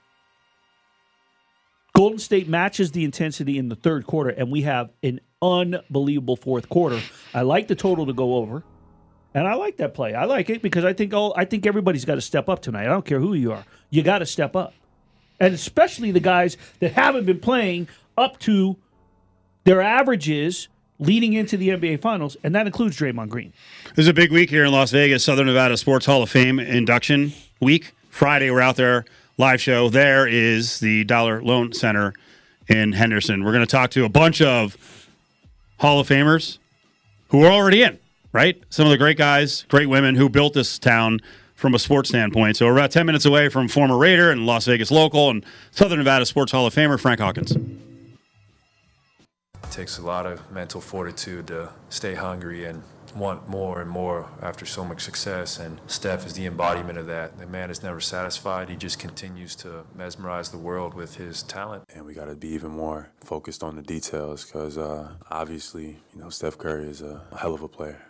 Golden 1.93 2.19
State 2.19 2.49
matches 2.49 2.91
the 2.91 3.05
intensity 3.05 3.57
in 3.57 3.69
the 3.69 3.75
third 3.75 4.05
quarter, 4.05 4.29
and 4.29 4.51
we 4.51 4.63
have 4.63 4.91
an 5.03 5.21
unbelievable 5.41 6.35
fourth 6.35 6.67
quarter. 6.67 6.99
I 7.33 7.43
like 7.43 7.67
the 7.67 7.75
total 7.75 8.05
to 8.07 8.13
go 8.13 8.35
over, 8.35 8.63
and 9.35 9.47
I 9.47 9.53
like 9.53 9.77
that 9.77 9.93
play. 9.93 10.15
I 10.15 10.25
like 10.25 10.49
it 10.49 10.63
because 10.63 10.83
I 10.83 10.93
think 10.93 11.13
all 11.13 11.33
I 11.37 11.45
think 11.45 11.67
everybody's 11.67 12.05
got 12.05 12.15
to 12.15 12.21
step 12.21 12.49
up 12.49 12.63
tonight. 12.63 12.85
I 12.85 12.89
don't 12.89 13.05
care 13.05 13.19
who 13.19 13.35
you 13.35 13.51
are, 13.51 13.65
you 13.91 14.01
got 14.01 14.19
to 14.19 14.25
step 14.25 14.55
up, 14.55 14.73
and 15.39 15.53
especially 15.53 16.09
the 16.09 16.19
guys 16.19 16.57
that 16.79 16.93
haven't 16.93 17.25
been 17.25 17.39
playing 17.39 17.87
up 18.17 18.39
to 18.39 18.77
their 19.65 19.81
averages 19.81 20.69
leading 20.97 21.33
into 21.33 21.57
the 21.57 21.69
NBA 21.69 22.01
Finals, 22.01 22.37
and 22.43 22.55
that 22.55 22.65
includes 22.65 22.97
Draymond 22.97 23.29
Green. 23.29 23.51
This 23.89 24.03
is 24.03 24.07
a 24.07 24.13
big 24.13 24.31
week 24.31 24.49
here 24.49 24.63
in 24.63 24.71
Las 24.71 24.91
Vegas, 24.91 25.23
Southern 25.23 25.47
Nevada 25.47 25.75
Sports 25.77 26.05
Hall 26.05 26.23
of 26.23 26.29
Fame 26.29 26.59
induction 26.59 27.33
week. 27.59 27.93
Friday, 28.09 28.49
we're 28.49 28.61
out 28.61 28.77
there, 28.77 29.03
live 29.37 29.59
show. 29.59 29.89
There 29.89 30.25
is 30.25 30.79
the 30.79 31.03
Dollar 31.03 31.41
Loan 31.41 31.73
Center 31.73 32.13
in 32.69 32.93
Henderson. 32.93 33.43
We're 33.43 33.51
going 33.51 33.65
to 33.65 33.71
talk 33.71 33.91
to 33.91 34.05
a 34.05 34.09
bunch 34.09 34.41
of 34.41 35.09
Hall 35.79 35.99
of 35.99 36.07
Famers 36.07 36.59
who 37.29 37.43
are 37.43 37.51
already 37.51 37.83
in, 37.83 37.99
right? 38.35 38.61
Some 38.69 38.85
of 38.85 38.91
the 38.91 38.97
great 38.97 39.17
guys, 39.17 39.63
great 39.69 39.87
women 39.87 40.13
who 40.15 40.27
built 40.27 40.53
this 40.53 40.77
town 40.77 41.21
from 41.55 41.73
a 41.73 41.79
sports 41.79 42.09
standpoint. 42.09 42.57
So 42.57 42.65
we're 42.65 42.73
about 42.73 42.91
10 42.91 43.05
minutes 43.05 43.23
away 43.23 43.47
from 43.47 43.69
former 43.69 43.97
Raider 43.97 44.29
and 44.29 44.45
Las 44.45 44.65
Vegas 44.65 44.91
local 44.91 45.29
and 45.29 45.45
Southern 45.71 45.99
Nevada 45.99 46.25
Sports 46.25 46.51
Hall 46.51 46.67
of 46.67 46.75
Famer 46.75 46.99
Frank 46.99 47.21
Hawkins. 47.21 47.51
It 47.53 47.61
takes 49.71 49.99
a 49.99 50.01
lot 50.01 50.25
of 50.25 50.51
mental 50.51 50.81
fortitude 50.81 51.47
to 51.47 51.69
stay 51.87 52.13
hungry 52.13 52.65
and 52.65 52.83
want 53.15 53.47
more 53.47 53.81
and 53.81 53.89
more 53.89 54.29
after 54.41 54.65
so 54.65 54.83
much 54.83 55.01
success. 55.01 55.59
And 55.59 55.79
Steph 55.87 56.25
is 56.25 56.33
the 56.33 56.45
embodiment 56.45 56.97
of 56.97 57.07
that. 57.07 57.37
The 57.37 57.47
man 57.47 57.71
is 57.71 57.81
never 57.81 57.99
satisfied. 57.99 58.69
He 58.69 58.75
just 58.75 58.99
continues 58.99 59.55
to 59.57 59.85
mesmerize 59.95 60.49
the 60.49 60.57
world 60.57 60.93
with 60.93 61.15
his 61.15 61.43
talent. 61.43 61.83
And 61.93 62.05
we 62.05 62.13
got 62.13 62.25
to 62.25 62.35
be 62.35 62.49
even 62.49 62.71
more 62.71 63.09
focused 63.21 63.63
on 63.63 63.75
the 63.75 63.81
details 63.81 64.45
because 64.45 64.77
uh, 64.77 65.11
obviously, 65.31 65.97
you 66.13 66.21
know, 66.21 66.29
Steph 66.29 66.57
Curry 66.57 66.89
is 66.89 67.01
a 67.01 67.23
hell 67.37 67.53
of 67.53 67.61
a 67.61 67.67
player. 67.67 68.01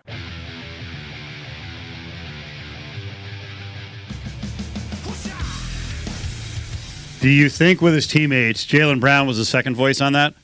Do 7.22 7.30
you 7.32 7.50
think 7.50 7.82
with 7.82 7.96
his 7.96 8.06
teammates, 8.06 8.65
Jaylen 8.68 9.00
Brown 9.00 9.26
was 9.26 9.38
the 9.38 9.46
second 9.46 9.76
voice 9.76 10.00
on 10.00 10.13
that? 10.13 10.36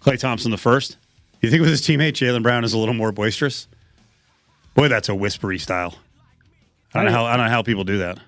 Klay 0.00 0.18
Thompson 0.18 0.50
the 0.50 0.56
first? 0.56 0.96
You 1.42 1.50
think 1.50 1.60
with 1.60 1.70
his 1.70 1.82
teammate, 1.82 2.12
Jaylen 2.12 2.42
Brown 2.42 2.64
is 2.64 2.72
a 2.72 2.78
little 2.78 2.94
more 2.94 3.10
boisterous? 3.12 3.66
Boy, 4.74 4.88
that's 4.88 5.08
a 5.08 5.14
whispery 5.14 5.58
style. 5.58 5.96
I 6.94 7.02
don't 7.02 7.06
know 7.06 7.18
how 7.18 7.24
I 7.26 7.36
don't 7.36 7.46
know 7.46 7.50
how 7.52 7.62
people 7.62 7.84
do 7.84 7.98
that. 7.98 8.18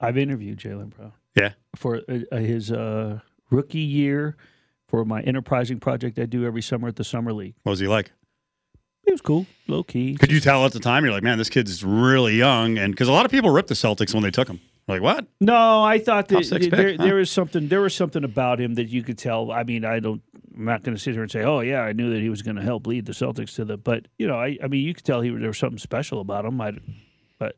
I've 0.00 0.18
interviewed 0.18 0.58
Jaylen 0.58 0.90
Brown 0.90 1.12
Yeah. 1.36 1.52
for 1.76 2.00
uh, 2.08 2.36
his 2.36 2.72
uh, 2.72 3.20
rookie 3.50 3.78
year 3.78 4.36
for 4.88 5.04
my 5.04 5.22
enterprising 5.22 5.78
project 5.78 6.18
I 6.18 6.26
do 6.26 6.44
every 6.44 6.60
summer 6.62 6.88
at 6.88 6.96
the 6.96 7.04
Summer 7.04 7.32
League. 7.32 7.54
What 7.62 7.70
was 7.70 7.78
he 7.80 7.86
like? 7.86 8.10
He 9.06 9.12
was 9.12 9.20
cool, 9.20 9.46
low 9.68 9.82
key. 9.82 10.16
Could 10.16 10.32
you 10.32 10.40
tell 10.40 10.64
at 10.66 10.72
the 10.72 10.80
time? 10.80 11.04
You're 11.04 11.12
like, 11.12 11.22
man, 11.22 11.38
this 11.38 11.50
kid's 11.50 11.84
really 11.84 12.34
young, 12.36 12.78
and 12.78 12.92
because 12.92 13.08
a 13.08 13.12
lot 13.12 13.24
of 13.24 13.30
people 13.30 13.50
ripped 13.50 13.68
the 13.68 13.74
Celtics 13.74 14.12
when 14.14 14.22
they 14.22 14.30
took 14.30 14.48
him. 14.48 14.60
Like, 14.88 15.02
what? 15.02 15.26
No, 15.40 15.82
I 15.82 15.98
thought 15.98 16.28
that 16.28 16.44
there, 16.50 16.58
pick, 16.58 16.96
huh? 16.98 17.04
there 17.04 17.14
was 17.16 17.30
something. 17.30 17.68
There 17.68 17.80
was 17.80 17.94
something 17.94 18.24
about 18.24 18.60
him 18.60 18.74
that 18.74 18.88
you 18.88 19.02
could 19.02 19.18
tell. 19.18 19.50
I 19.52 19.62
mean, 19.64 19.84
I 19.84 20.00
don't. 20.00 20.22
I'm 20.56 20.64
not 20.64 20.82
going 20.82 20.96
to 20.96 21.00
sit 21.00 21.14
here 21.14 21.22
and 21.22 21.30
say, 21.30 21.42
"Oh, 21.42 21.60
yeah, 21.60 21.80
I 21.80 21.92
knew 21.92 22.10
that 22.10 22.20
he 22.20 22.28
was 22.28 22.42
going 22.42 22.56
to 22.56 22.62
help 22.62 22.86
lead 22.86 23.06
the 23.06 23.12
Celtics 23.12 23.54
to 23.56 23.64
the." 23.64 23.76
But 23.76 24.06
you 24.18 24.26
know, 24.26 24.36
I, 24.36 24.58
I 24.62 24.68
mean, 24.68 24.84
you 24.86 24.94
could 24.94 25.04
tell 25.04 25.20
he 25.20 25.30
there 25.30 25.48
was 25.48 25.58
something 25.58 25.78
special 25.78 26.20
about 26.20 26.44
him. 26.44 26.60
I, 26.60 26.72
but 27.38 27.56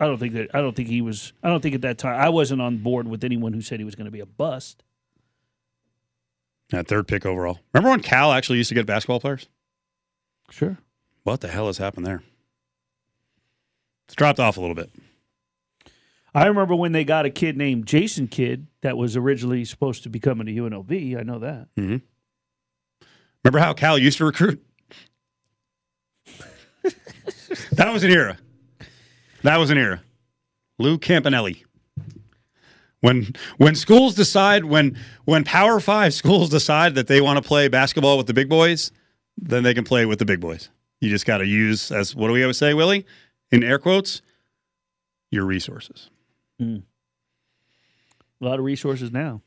I 0.00 0.06
don't 0.06 0.18
think 0.18 0.34
that. 0.34 0.54
I 0.54 0.60
don't 0.60 0.74
think 0.74 0.88
he 0.88 1.02
was. 1.02 1.32
I 1.42 1.48
don't 1.48 1.60
think 1.60 1.74
at 1.74 1.82
that 1.82 1.98
time 1.98 2.20
I 2.20 2.28
wasn't 2.28 2.62
on 2.62 2.78
board 2.78 3.08
with 3.08 3.24
anyone 3.24 3.52
who 3.52 3.60
said 3.60 3.80
he 3.80 3.84
was 3.84 3.94
going 3.94 4.06
to 4.06 4.10
be 4.10 4.20
a 4.20 4.26
bust. 4.26 4.82
That 6.70 6.88
third 6.88 7.06
pick 7.06 7.24
overall. 7.24 7.60
Remember 7.72 7.90
when 7.90 8.00
Cal 8.00 8.32
actually 8.32 8.58
used 8.58 8.68
to 8.70 8.74
get 8.74 8.86
basketball 8.86 9.20
players? 9.20 9.46
Sure. 10.50 10.78
What 11.22 11.40
the 11.40 11.48
hell 11.48 11.66
has 11.66 11.78
happened 11.78 12.06
there? 12.06 12.22
It's 14.06 14.14
dropped 14.14 14.40
off 14.40 14.56
a 14.56 14.60
little 14.60 14.74
bit. 14.74 14.90
I 16.36 16.48
remember 16.48 16.76
when 16.76 16.92
they 16.92 17.02
got 17.02 17.24
a 17.24 17.30
kid 17.30 17.56
named 17.56 17.86
Jason 17.86 18.28
Kidd 18.28 18.66
that 18.82 18.98
was 18.98 19.16
originally 19.16 19.64
supposed 19.64 20.02
to 20.02 20.10
be 20.10 20.20
coming 20.20 20.46
to 20.46 20.52
UNLV. 20.52 21.18
I 21.18 21.22
know 21.22 21.38
that. 21.38 21.68
Mm-hmm. 21.78 21.96
Remember 23.42 23.58
how 23.58 23.72
Cal 23.72 23.96
used 23.96 24.18
to 24.18 24.26
recruit? 24.26 24.62
that 27.72 27.90
was 27.90 28.04
an 28.04 28.10
era. 28.10 28.36
That 29.44 29.56
was 29.56 29.70
an 29.70 29.78
era. 29.78 30.02
Lou 30.78 30.98
Campanelli. 30.98 31.64
When 33.00 33.34
when 33.56 33.74
schools 33.74 34.14
decide 34.14 34.66
when 34.66 34.98
when 35.24 35.42
Power 35.42 35.80
Five 35.80 36.12
schools 36.12 36.50
decide 36.50 36.96
that 36.96 37.06
they 37.06 37.22
want 37.22 37.42
to 37.42 37.48
play 37.48 37.68
basketball 37.68 38.18
with 38.18 38.26
the 38.26 38.34
big 38.34 38.50
boys, 38.50 38.92
then 39.38 39.62
they 39.62 39.72
can 39.72 39.84
play 39.84 40.04
with 40.04 40.18
the 40.18 40.26
big 40.26 40.40
boys. 40.40 40.68
You 41.00 41.08
just 41.08 41.24
got 41.24 41.38
to 41.38 41.46
use 41.46 41.90
as 41.90 42.14
what 42.14 42.26
do 42.26 42.34
we 42.34 42.42
always 42.42 42.58
say, 42.58 42.74
Willie? 42.74 43.06
In 43.50 43.64
air 43.64 43.78
quotes, 43.78 44.20
your 45.30 45.46
resources. 45.46 46.10
A 46.60 46.82
lot 48.40 48.58
of 48.58 48.64
resources 48.64 49.10
now. 49.12 49.42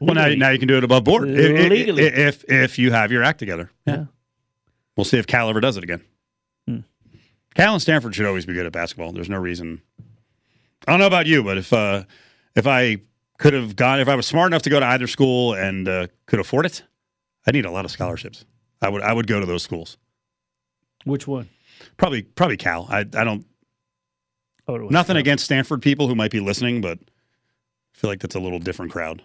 Well, 0.00 0.14
now, 0.14 0.28
now 0.28 0.50
you 0.50 0.58
can 0.58 0.68
do 0.68 0.76
it 0.76 0.84
above 0.84 1.04
board 1.04 1.28
if, 1.28 1.70
Legally. 1.70 2.04
if 2.04 2.44
if 2.48 2.78
you 2.78 2.92
have 2.92 3.10
your 3.10 3.22
act 3.22 3.38
together. 3.38 3.70
Yeah. 3.86 4.06
We'll 4.96 5.04
see 5.04 5.18
if 5.18 5.26
Cal 5.26 5.48
ever 5.48 5.60
does 5.60 5.76
it 5.76 5.84
again. 5.84 6.02
Hmm. 6.68 6.80
Cal 7.54 7.72
and 7.72 7.82
Stanford 7.82 8.14
should 8.14 8.26
always 8.26 8.46
be 8.46 8.52
good 8.52 8.66
at 8.66 8.72
basketball. 8.72 9.12
There's 9.12 9.30
no 9.30 9.38
reason. 9.38 9.80
I 10.86 10.92
don't 10.92 11.00
know 11.00 11.06
about 11.06 11.26
you, 11.26 11.42
but 11.42 11.56
if 11.58 11.72
uh, 11.72 12.04
if 12.54 12.66
I 12.66 12.98
could 13.38 13.54
have 13.54 13.76
gone, 13.76 14.00
if 14.00 14.08
I 14.08 14.14
was 14.14 14.26
smart 14.26 14.48
enough 14.48 14.62
to 14.62 14.70
go 14.70 14.80
to 14.80 14.86
either 14.86 15.06
school 15.06 15.54
and 15.54 15.88
uh, 15.88 16.06
could 16.26 16.40
afford 16.40 16.66
it, 16.66 16.82
I 17.46 17.52
need 17.52 17.64
a 17.64 17.70
lot 17.70 17.84
of 17.84 17.90
scholarships. 17.90 18.44
I 18.80 18.88
would 18.88 19.02
I 19.02 19.12
would 19.12 19.26
go 19.26 19.40
to 19.40 19.46
those 19.46 19.62
schools. 19.62 19.96
Which 21.04 21.26
one? 21.26 21.48
Probably 21.96 22.22
probably 22.22 22.56
Cal. 22.56 22.86
I 22.90 23.00
I 23.00 23.24
don't 23.24 23.46
Was 24.80 24.90
nothing 24.90 25.16
against 25.16 25.44
Stanford 25.44 25.82
people 25.82 26.08
who 26.08 26.14
might 26.14 26.30
be 26.30 26.40
listening, 26.40 26.80
but 26.80 26.98
I 27.00 27.98
feel 27.98 28.08
like 28.10 28.20
that's 28.20 28.34
a 28.34 28.40
little 28.40 28.58
different 28.58 28.90
crowd 28.92 29.22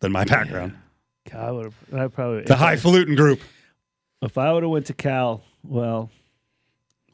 than 0.00 0.12
my 0.12 0.24
background. 0.24 0.76
Cal, 1.24 1.46
I 1.46 1.50
would 1.50 1.64
have. 1.64 1.74
I 1.94 2.08
probably. 2.08 2.38
The 2.42 2.52
if 2.54 2.60
I- 2.60 2.76
highfalutin 2.76 3.14
group. 3.16 3.40
If 4.22 4.38
I 4.38 4.52
would 4.52 4.62
have 4.62 4.70
went 4.70 4.86
to 4.86 4.94
Cal, 4.94 5.42
well, 5.62 6.10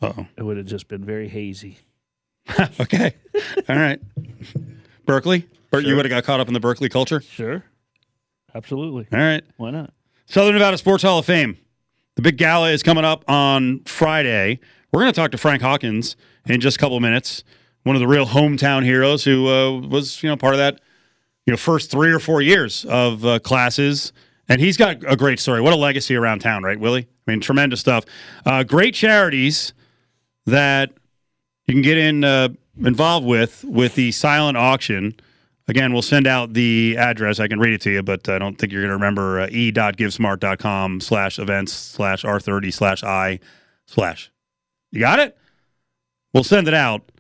Uh-oh. 0.01 0.27
it 0.37 0.43
would 0.43 0.57
have 0.57 0.67
just 0.67 0.87
been 0.87 1.05
very 1.05 1.29
hazy. 1.29 1.79
okay. 2.81 3.15
All 3.69 3.77
right. 3.77 4.01
Berkeley? 5.05 5.49
Bert, 5.71 5.85
you 5.85 5.97
would 5.97 6.05
have 6.05 6.11
got 6.11 6.23
caught 6.25 6.39
up 6.39 6.47
in 6.49 6.55
the 6.55 6.61
Berkeley 6.61 6.89
culture? 6.89 7.21
Sure. 7.21 7.65
Absolutely. 8.55 9.07
All 9.13 9.19
right. 9.19 9.43
Why 9.57 9.71
not? 9.71 9.93
Southern 10.27 10.55
Nevada 10.55 10.79
Sports 10.79 11.03
Hall 11.03 11.19
of 11.19 11.27
Fame. 11.27 11.57
The 12.17 12.23
big 12.23 12.37
gala 12.37 12.71
is 12.71 12.83
coming 12.83 13.05
up 13.05 13.25
on 13.29 13.81
Friday. 13.85 14.61
We're 14.93 15.01
going 15.01 15.13
to 15.13 15.19
talk 15.21 15.31
to 15.33 15.39
Frank 15.39 15.63
Hawkins 15.63 16.15
in 16.47 16.61
just 16.61 16.77
a 16.77 16.81
couple 16.81 16.97
of 16.97 17.03
minutes. 17.03 17.45
One 17.85 17.97
of 17.97 18.01
the 18.01 18.07
real 18.09 18.27
hometown 18.27 18.85
heroes 18.85 19.25
who 19.25 19.49
uh, 19.49 19.81
was, 19.81 20.23
you 20.23 20.29
know, 20.29 20.37
part 20.37 20.55
of 20.55 20.59
that, 20.59 20.81
you 21.47 21.53
know, 21.53 21.57
first 21.57 21.91
three 21.91 22.13
or 22.13 22.21
four 22.21 22.41
years 22.43 22.85
of 22.85 23.25
uh, 23.25 23.39
classes. 23.41 24.13
And 24.49 24.61
he's 24.61 24.77
got 24.77 24.99
a 25.07 25.17
great 25.17 25.41
story. 25.41 25.61
What 25.61 25.73
a 25.73 25.77
legacy 25.77 26.15
around 26.15 26.41
town, 26.41 26.63
right, 26.63 26.79
Willie? 26.79 27.09
I 27.27 27.31
mean, 27.31 27.41
tremendous 27.41 27.81
stuff. 27.81 28.05
Uh, 28.45 28.63
great 28.63 28.95
charities 28.95 29.73
that 30.47 30.93
you 31.67 31.75
can 31.75 31.83
get 31.83 31.99
in 31.99 32.25
uh, 32.25 32.49
involved 32.79 33.27
with 33.27 33.65
with 33.65 33.95
the 33.95 34.13
silent 34.13 34.57
auction. 34.57 35.15
Again, 35.69 35.93
we'll 35.93 36.03
send 36.03 36.27
out 36.27 36.55
the 36.55 36.97
address. 36.99 37.39
I 37.39 37.47
can 37.47 37.61
read 37.61 37.73
it 37.73 37.81
to 37.83 37.91
you, 37.91 38.03
but 38.03 38.29
I 38.29 38.39
don't 38.39 38.59
think 38.59 38.73
you're 38.73 38.83
going 38.83 38.91
to 38.91 38.97
remember 38.97 39.43
uh, 39.43 39.49
e.givesmart.com 39.51 41.01
slash 41.01 41.39
events 41.39 41.73
slash 41.73 42.25
r30 42.25 42.73
slash 42.73 43.05
i 43.05 43.39
slash. 43.87 44.31
You 44.91 45.01
got 45.01 45.21
it? 45.21 45.39
We'll 46.33 46.45
send 46.45 46.69
it 46.69 46.75
out. 46.75 47.11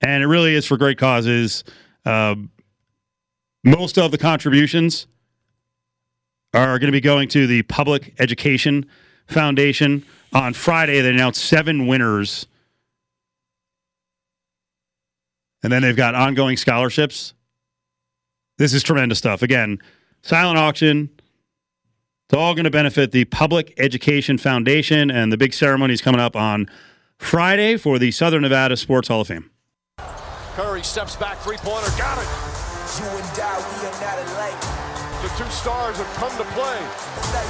And 0.00 0.22
it 0.22 0.26
really 0.26 0.54
is 0.54 0.66
for 0.66 0.76
great 0.76 0.98
causes. 0.98 1.64
Uh, 2.04 2.34
most 3.64 3.98
of 3.98 4.10
the 4.10 4.18
contributions 4.18 5.06
are 6.54 6.78
going 6.78 6.88
to 6.88 6.92
be 6.92 7.00
going 7.00 7.28
to 7.28 7.46
the 7.46 7.62
Public 7.62 8.14
Education 8.18 8.86
Foundation. 9.26 10.04
On 10.32 10.52
Friday, 10.52 11.00
they 11.00 11.10
announced 11.10 11.44
seven 11.44 11.86
winners. 11.86 12.46
And 15.62 15.72
then 15.72 15.82
they've 15.82 15.96
got 15.96 16.14
ongoing 16.14 16.56
scholarships. 16.56 17.34
This 18.58 18.74
is 18.74 18.82
tremendous 18.82 19.18
stuff. 19.18 19.42
Again, 19.42 19.78
silent 20.22 20.58
auction. 20.58 21.08
It's 22.28 22.38
all 22.38 22.54
going 22.54 22.64
to 22.64 22.70
benefit 22.70 23.12
the 23.12 23.24
Public 23.26 23.74
Education 23.78 24.38
Foundation, 24.38 25.10
and 25.10 25.30
the 25.30 25.36
big 25.36 25.54
ceremony 25.54 25.94
is 25.94 26.00
coming 26.00 26.20
up 26.20 26.34
on 26.34 26.68
Friday 27.22 27.76
for 27.76 27.98
the 27.98 28.10
Southern 28.10 28.42
Nevada 28.42 28.76
Sports 28.76 29.08
Hall 29.08 29.22
of 29.22 29.28
Fame. 29.28 29.48
Curry 30.54 30.82
steps 30.82 31.16
back, 31.16 31.38
three 31.38 31.56
pointer, 31.56 31.88
got 31.96 32.18
it. 32.18 32.28
You 32.98 33.08
and 33.08 33.24
I, 33.40 33.56
we 33.56 33.86
are 33.88 33.98
not 34.04 34.18
alike. 34.20 34.60
The 35.22 35.30
two 35.38 35.50
stars 35.50 35.96
have 35.96 36.12
come 36.18 36.36
to 36.36 36.44
play. 36.52 36.76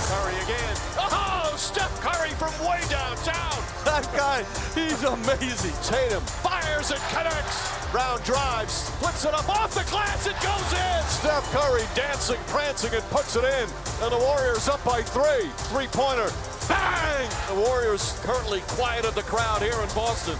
Curry 0.06 0.36
again. 0.44 0.76
Oh, 0.98 1.54
Steph 1.56 1.90
Curry 2.00 2.30
from 2.38 2.52
way 2.64 2.80
downtown. 2.88 3.58
That 3.82 4.06
guy, 4.14 4.44
he's 4.78 5.02
amazing. 5.02 5.74
Tatum 5.82 6.22
fires 6.22 6.92
and 6.92 7.00
connects. 7.10 7.66
Round 7.92 8.22
drives, 8.22 8.72
splits 8.72 9.24
it 9.24 9.34
up 9.34 9.48
off 9.48 9.74
the 9.74 9.82
glass, 9.90 10.26
it 10.26 10.38
goes 10.40 10.72
in. 10.72 11.02
Steph 11.10 11.44
Curry 11.50 11.82
dancing, 11.94 12.38
prancing, 12.46 12.94
and 12.94 13.02
puts 13.10 13.34
it 13.34 13.42
in. 13.42 13.68
And 14.00 14.12
the 14.12 14.18
Warriors 14.18 14.68
up 14.68 14.82
by 14.84 15.02
three. 15.02 15.50
Three 15.74 15.88
pointer, 15.88 16.30
bang! 16.68 17.28
The 17.48 17.60
Warriors 17.60 18.18
currently 18.22 18.60
quieted 18.68 19.14
the 19.14 19.22
crowd 19.22 19.62
here 19.62 19.72
in 19.72 19.88
Boston. 19.94 20.36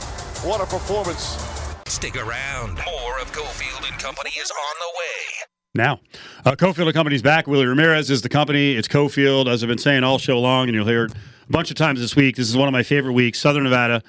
What 0.48 0.60
a 0.60 0.66
performance. 0.66 1.38
Stick 1.86 2.16
around. 2.16 2.80
More 2.86 3.20
of 3.20 3.30
Cofield 3.32 3.88
and 3.90 4.00
Company 4.00 4.30
is 4.30 4.50
on 4.50 4.76
the 4.78 4.98
way. 4.98 5.46
Now, 5.74 6.00
uh, 6.44 6.56
Cofield 6.56 6.86
and 6.86 6.94
Company's 6.94 7.22
back. 7.22 7.46
Willie 7.46 7.66
Ramirez 7.66 8.10
is 8.10 8.22
the 8.22 8.28
company. 8.28 8.72
It's 8.74 8.88
Cofield, 8.88 9.46
as 9.46 9.62
I've 9.62 9.68
been 9.68 9.78
saying 9.78 10.04
all 10.04 10.18
show 10.18 10.38
long, 10.38 10.68
and 10.68 10.74
you'll 10.74 10.86
hear 10.86 11.04
it 11.06 11.12
a 11.12 11.50
bunch 11.50 11.70
of 11.70 11.76
times 11.76 12.00
this 12.00 12.14
week. 12.14 12.36
This 12.36 12.48
is 12.48 12.56
one 12.56 12.68
of 12.68 12.72
my 12.72 12.82
favorite 12.82 13.12
weeks, 13.12 13.38
Southern 13.38 13.64
Nevada 13.64 14.02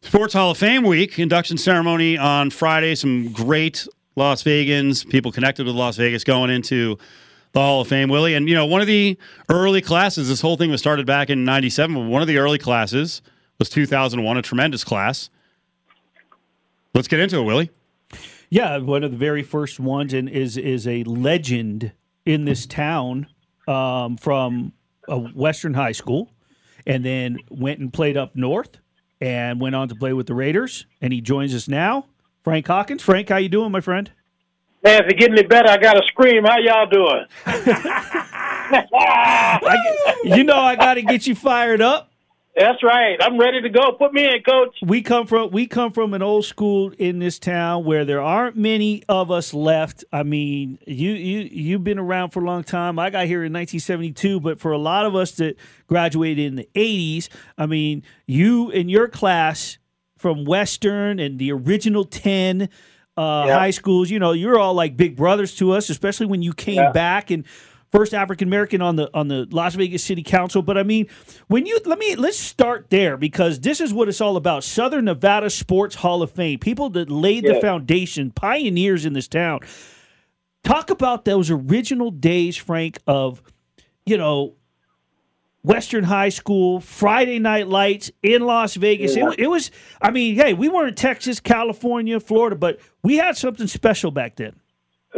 Sports 0.00 0.34
Hall 0.34 0.50
of 0.50 0.58
Fame 0.58 0.82
week. 0.82 1.18
Induction 1.18 1.56
ceremony 1.56 2.16
on 2.16 2.50
Friday. 2.50 2.94
Some 2.94 3.32
great 3.32 3.86
Las 4.16 4.42
Vegans, 4.42 5.08
people 5.08 5.32
connected 5.32 5.66
with 5.66 5.74
Las 5.74 5.96
Vegas 5.96 6.24
going 6.24 6.50
into 6.50 6.98
the 7.54 7.60
Hall 7.60 7.80
of 7.80 7.88
Fame, 7.88 8.08
Willie. 8.10 8.34
And, 8.34 8.48
you 8.48 8.54
know, 8.54 8.66
one 8.66 8.80
of 8.80 8.86
the 8.86 9.16
early 9.48 9.80
classes, 9.80 10.28
this 10.28 10.40
whole 10.40 10.56
thing 10.56 10.70
was 10.70 10.80
started 10.80 11.06
back 11.06 11.30
in 11.30 11.44
97, 11.44 11.94
but 11.94 12.02
one 12.02 12.20
of 12.20 12.28
the 12.28 12.36
early 12.38 12.58
classes 12.58 13.22
was 13.58 13.68
2001, 13.70 14.36
a 14.36 14.42
tremendous 14.42 14.84
class. 14.84 15.30
Let's 16.94 17.08
get 17.08 17.20
into 17.20 17.38
it, 17.38 17.42
Willie. 17.44 17.70
Yeah, 18.50 18.76
one 18.78 19.02
of 19.02 19.10
the 19.10 19.16
very 19.16 19.42
first 19.42 19.80
ones, 19.80 20.12
and 20.12 20.28
is 20.28 20.56
is 20.56 20.86
a 20.86 21.02
legend 21.04 21.92
in 22.24 22.44
this 22.44 22.66
town. 22.66 23.28
um, 23.66 24.18
from 24.18 24.72
a 25.08 25.18
Western 25.18 25.72
high 25.74 25.92
school, 25.92 26.30
and 26.86 27.02
then 27.04 27.38
went 27.50 27.80
and 27.80 27.92
played 27.92 28.16
up 28.16 28.36
north, 28.36 28.76
and 29.20 29.58
went 29.60 29.74
on 29.74 29.88
to 29.88 29.94
play 29.94 30.12
with 30.12 30.26
the 30.26 30.34
Raiders. 30.34 30.84
And 31.00 31.12
he 31.14 31.20
joins 31.22 31.54
us 31.54 31.66
now, 31.66 32.06
Frank 32.42 32.66
Hawkins. 32.66 33.02
Frank, 33.02 33.30
how 33.30 33.38
you 33.38 33.48
doing, 33.48 33.72
my 33.72 33.80
friend? 33.80 34.10
Man, 34.84 35.02
if 35.02 35.08
it 35.10 35.18
get 35.18 35.30
any 35.30 35.42
better, 35.42 35.70
I 35.70 35.78
got 35.78 35.94
to 35.94 36.02
scream. 36.08 36.44
How 36.44 36.58
y'all 36.58 36.86
doing? 36.86 37.24
I, 38.66 40.20
you 40.24 40.44
know 40.44 40.58
I 40.58 40.76
got 40.76 40.94
to 40.94 41.02
get 41.02 41.26
you 41.26 41.34
fired 41.34 41.80
up. 41.80 42.10
That's 42.54 42.82
right. 42.84 43.16
I'm 43.20 43.38
ready 43.38 43.62
to 43.62 43.68
go. 43.68 43.92
Put 43.92 44.12
me 44.12 44.26
in, 44.26 44.42
coach. 44.42 44.76
We 44.82 45.02
come 45.02 45.26
from 45.26 45.50
we 45.50 45.66
come 45.66 45.90
from 45.90 46.14
an 46.14 46.22
old 46.22 46.44
school 46.44 46.92
in 46.98 47.18
this 47.18 47.38
town 47.40 47.84
where 47.84 48.04
there 48.04 48.20
aren't 48.20 48.56
many 48.56 49.02
of 49.08 49.30
us 49.30 49.52
left. 49.52 50.04
I 50.12 50.22
mean, 50.22 50.78
you 50.86 51.12
you 51.12 51.48
you've 51.50 51.82
been 51.82 51.98
around 51.98 52.30
for 52.30 52.40
a 52.40 52.44
long 52.44 52.62
time. 52.62 52.98
I 52.98 53.10
got 53.10 53.26
here 53.26 53.42
in 53.42 53.52
1972, 53.52 54.38
but 54.38 54.60
for 54.60 54.70
a 54.70 54.78
lot 54.78 55.04
of 55.04 55.16
us 55.16 55.32
that 55.32 55.56
graduated 55.88 56.44
in 56.46 56.54
the 56.54 56.68
80s, 56.76 57.28
I 57.58 57.66
mean, 57.66 58.04
you 58.26 58.70
in 58.70 58.88
your 58.88 59.08
class 59.08 59.78
from 60.16 60.44
Western 60.44 61.18
and 61.18 61.40
the 61.40 61.50
original 61.50 62.04
10 62.04 62.68
uh, 63.16 63.44
Yep. 63.46 63.58
high 63.58 63.70
schools, 63.70 64.10
you 64.10 64.18
know, 64.18 64.32
you're 64.32 64.58
all 64.58 64.74
like 64.74 64.96
big 64.96 65.16
brothers 65.16 65.54
to 65.56 65.72
us, 65.72 65.88
especially 65.90 66.26
when 66.26 66.42
you 66.42 66.52
came 66.52 66.76
Yeah. 66.76 66.92
back 66.92 67.30
and 67.30 67.44
first 67.92 68.12
African 68.12 68.48
American 68.48 68.82
on 68.82 68.96
the 68.96 69.08
on 69.14 69.28
the 69.28 69.46
Las 69.52 69.76
Vegas 69.76 70.02
City 70.02 70.22
Council. 70.24 70.62
But 70.62 70.76
I 70.76 70.82
mean, 70.82 71.06
when 71.46 71.64
you 71.64 71.78
let 71.84 71.98
me 71.98 72.16
let's 72.16 72.38
start 72.38 72.86
there 72.90 73.16
because 73.16 73.60
this 73.60 73.80
is 73.80 73.94
what 73.94 74.08
it's 74.08 74.20
all 74.20 74.36
about. 74.36 74.64
Southern 74.64 75.04
Nevada 75.04 75.48
Sports 75.48 75.94
Hall 75.94 76.22
of 76.22 76.30
Fame, 76.32 76.58
people 76.58 76.90
that 76.90 77.08
laid 77.08 77.44
the 77.44 77.54
foundation, 77.60 78.30
pioneers 78.32 79.04
in 79.06 79.12
this 79.12 79.28
town. 79.28 79.60
Talk 80.64 80.88
about 80.90 81.24
those 81.24 81.50
original 81.50 82.10
days, 82.10 82.56
Frank, 82.56 82.98
of 83.06 83.42
you 84.06 84.16
know. 84.16 84.54
Western 85.64 86.04
High 86.04 86.28
School, 86.28 86.78
Friday 86.78 87.38
Night 87.38 87.66
Lights 87.68 88.12
in 88.22 88.42
Las 88.42 88.74
Vegas. 88.74 89.16
It, 89.16 89.24
it 89.38 89.46
was, 89.46 89.70
I 90.00 90.10
mean, 90.10 90.36
hey, 90.36 90.52
we 90.52 90.68
weren't 90.68 90.96
Texas, 90.96 91.40
California, 91.40 92.20
Florida, 92.20 92.54
but 92.54 92.78
we 93.02 93.16
had 93.16 93.36
something 93.38 93.66
special 93.66 94.10
back 94.10 94.36
then. 94.36 94.60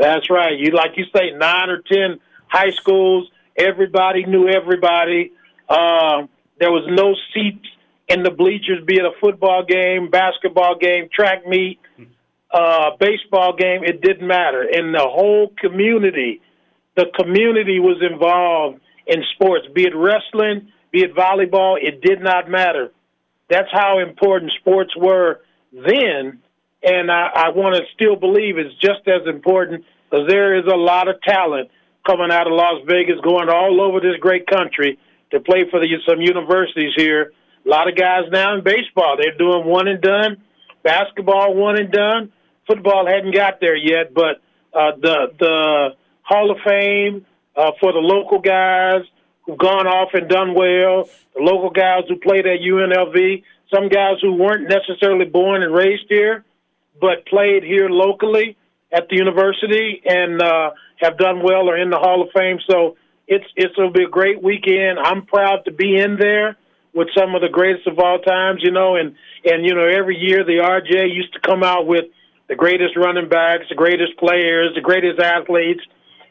That's 0.01 0.31
right. 0.31 0.57
You 0.57 0.71
like 0.71 0.93
you 0.97 1.05
say, 1.15 1.33
nine 1.33 1.69
or 1.69 1.83
ten 1.83 2.21
high 2.47 2.71
schools. 2.71 3.29
Everybody 3.59 4.25
knew 4.25 4.49
everybody. 4.49 5.33
Um, 5.69 6.29
there 6.61 6.71
was 6.71 6.85
no 6.89 7.17
seats 7.35 7.67
in 8.09 8.23
the 8.23 8.31
bleachers, 8.31 8.85
be 8.87 8.99
it 8.99 9.05
a 9.05 9.11
football 9.21 9.65
game, 9.65 10.11
basketball 10.11 10.79
game, 10.79 11.09
track 11.13 11.45
meet, 11.45 11.81
uh, 12.53 12.91
baseball 13.01 13.57
game. 13.57 13.83
It 13.83 14.01
didn't 14.01 14.29
matter. 14.29 14.63
And 14.63 14.95
the 14.95 15.01
whole 15.01 15.53
community, 15.59 16.41
the 16.95 17.07
community 17.19 17.81
was 17.81 18.01
involved 18.09 18.81
in 19.07 19.23
sports, 19.35 19.67
be 19.75 19.85
it 19.85 19.95
wrestling, 19.95 20.69
be 20.91 21.01
it 21.01 21.15
volleyball. 21.15 21.77
It 21.81 22.01
did 22.01 22.21
not 22.21 22.49
matter. 22.49 22.91
That's 23.49 23.69
how 23.73 24.01
important 24.01 24.53
sports 24.59 24.97
were 24.97 25.41
then, 25.73 26.41
and 26.83 27.11
I, 27.11 27.31
I 27.35 27.49
want 27.51 27.77
to 27.77 27.83
still 27.95 28.17
believe 28.17 28.59
it's 28.59 28.75
just 28.81 29.07
as 29.07 29.27
important 29.27 29.85
because 30.11 30.27
there 30.29 30.59
is 30.59 30.65
a 30.67 30.77
lot 30.77 31.09
of 31.09 31.21
talent 31.23 31.71
coming 32.07 32.31
out 32.31 32.47
of 32.47 32.53
Las 32.53 32.83
Vegas, 32.87 33.17
going 33.23 33.49
all 33.49 33.81
over 33.81 34.01
this 34.01 34.17
great 34.21 34.47
country 34.47 34.99
to 35.31 35.41
play 35.41 35.65
for 35.71 35.81
the, 35.81 35.89
some 36.09 36.21
universities 36.21 36.93
here. 36.97 37.33
A 37.65 37.69
lot 37.69 37.89
of 37.89 37.97
guys 37.97 38.25
now 38.31 38.57
in 38.57 38.63
baseball, 38.63 39.17
they're 39.19 39.37
doing 39.37 39.67
one 39.67 39.89
and 39.89 40.01
done. 40.01 40.43
Basketball, 40.83 41.55
one 41.55 41.79
and 41.79 41.91
done. 41.91 42.33
Football 42.69 43.07
hadn't 43.07 43.35
got 43.35 43.61
there 43.61 43.77
yet, 43.77 44.15
but 44.15 44.41
uh, 44.73 44.93
the 45.01 45.33
the 45.39 45.89
Hall 46.23 46.51
of 46.51 46.59
Fame 46.65 47.27
uh, 47.57 47.73
for 47.81 47.93
the 47.93 47.99
local 47.99 48.39
guys 48.39 49.03
who've 49.45 49.59
gone 49.59 49.87
off 49.87 50.11
and 50.15 50.29
done 50.29 50.55
well, 50.55 51.09
the 51.35 51.43
local 51.43 51.71
guys 51.71 52.05
who 52.09 52.17
played 52.17 52.47
at 52.47 52.61
UNLV, 52.61 53.43
some 53.73 53.89
guys 53.89 54.17
who 54.21 54.35
weren't 54.35 54.69
necessarily 54.69 55.25
born 55.25 55.63
and 55.63 55.75
raised 55.75 56.07
here, 56.09 56.45
but 57.01 57.27
played 57.27 57.63
here 57.63 57.89
locally 57.89 58.57
at 58.93 59.09
the 59.09 59.17
university 59.17 60.03
and 60.05 60.43
uh, 60.43 60.71
have 60.97 61.19
done 61.19 61.43
well 61.43 61.69
or 61.69 61.77
in 61.77 61.91
the 61.91 61.99
Hall 61.99 62.23
of 62.23 62.29
Fame. 62.35 62.59
So 62.69 62.97
it's 63.27 63.45
it's 63.57 63.75
it'll 63.77 63.91
be 63.91 64.05
a 64.05 64.09
great 64.09 64.43
weekend. 64.43 64.99
I'm 64.99 65.27
proud 65.27 65.65
to 65.65 65.73
be 65.73 65.97
in 65.97 66.17
there 66.17 66.57
with 66.95 67.09
some 67.17 67.35
of 67.35 67.43
the 67.43 67.49
greatest 67.49 67.87
of 67.87 67.99
all 67.99 68.19
times, 68.19 68.61
you 68.63 68.71
know, 68.71 68.97
and 68.97 69.15
and 69.45 69.65
you 69.65 69.75
know 69.75 69.85
every 69.85 70.17
year 70.17 70.45
the 70.45 70.63
RJ 70.63 71.15
used 71.15 71.33
to 71.35 71.41
come 71.41 71.63
out 71.63 71.87
with 71.87 72.05
the 72.49 72.55
greatest 72.55 72.97
running 72.97 73.29
backs, 73.29 73.65
the 73.69 73.75
greatest 73.75 74.17
players, 74.19 74.75
the 74.75 74.81
greatest 74.81 75.21
athletes, 75.21 75.83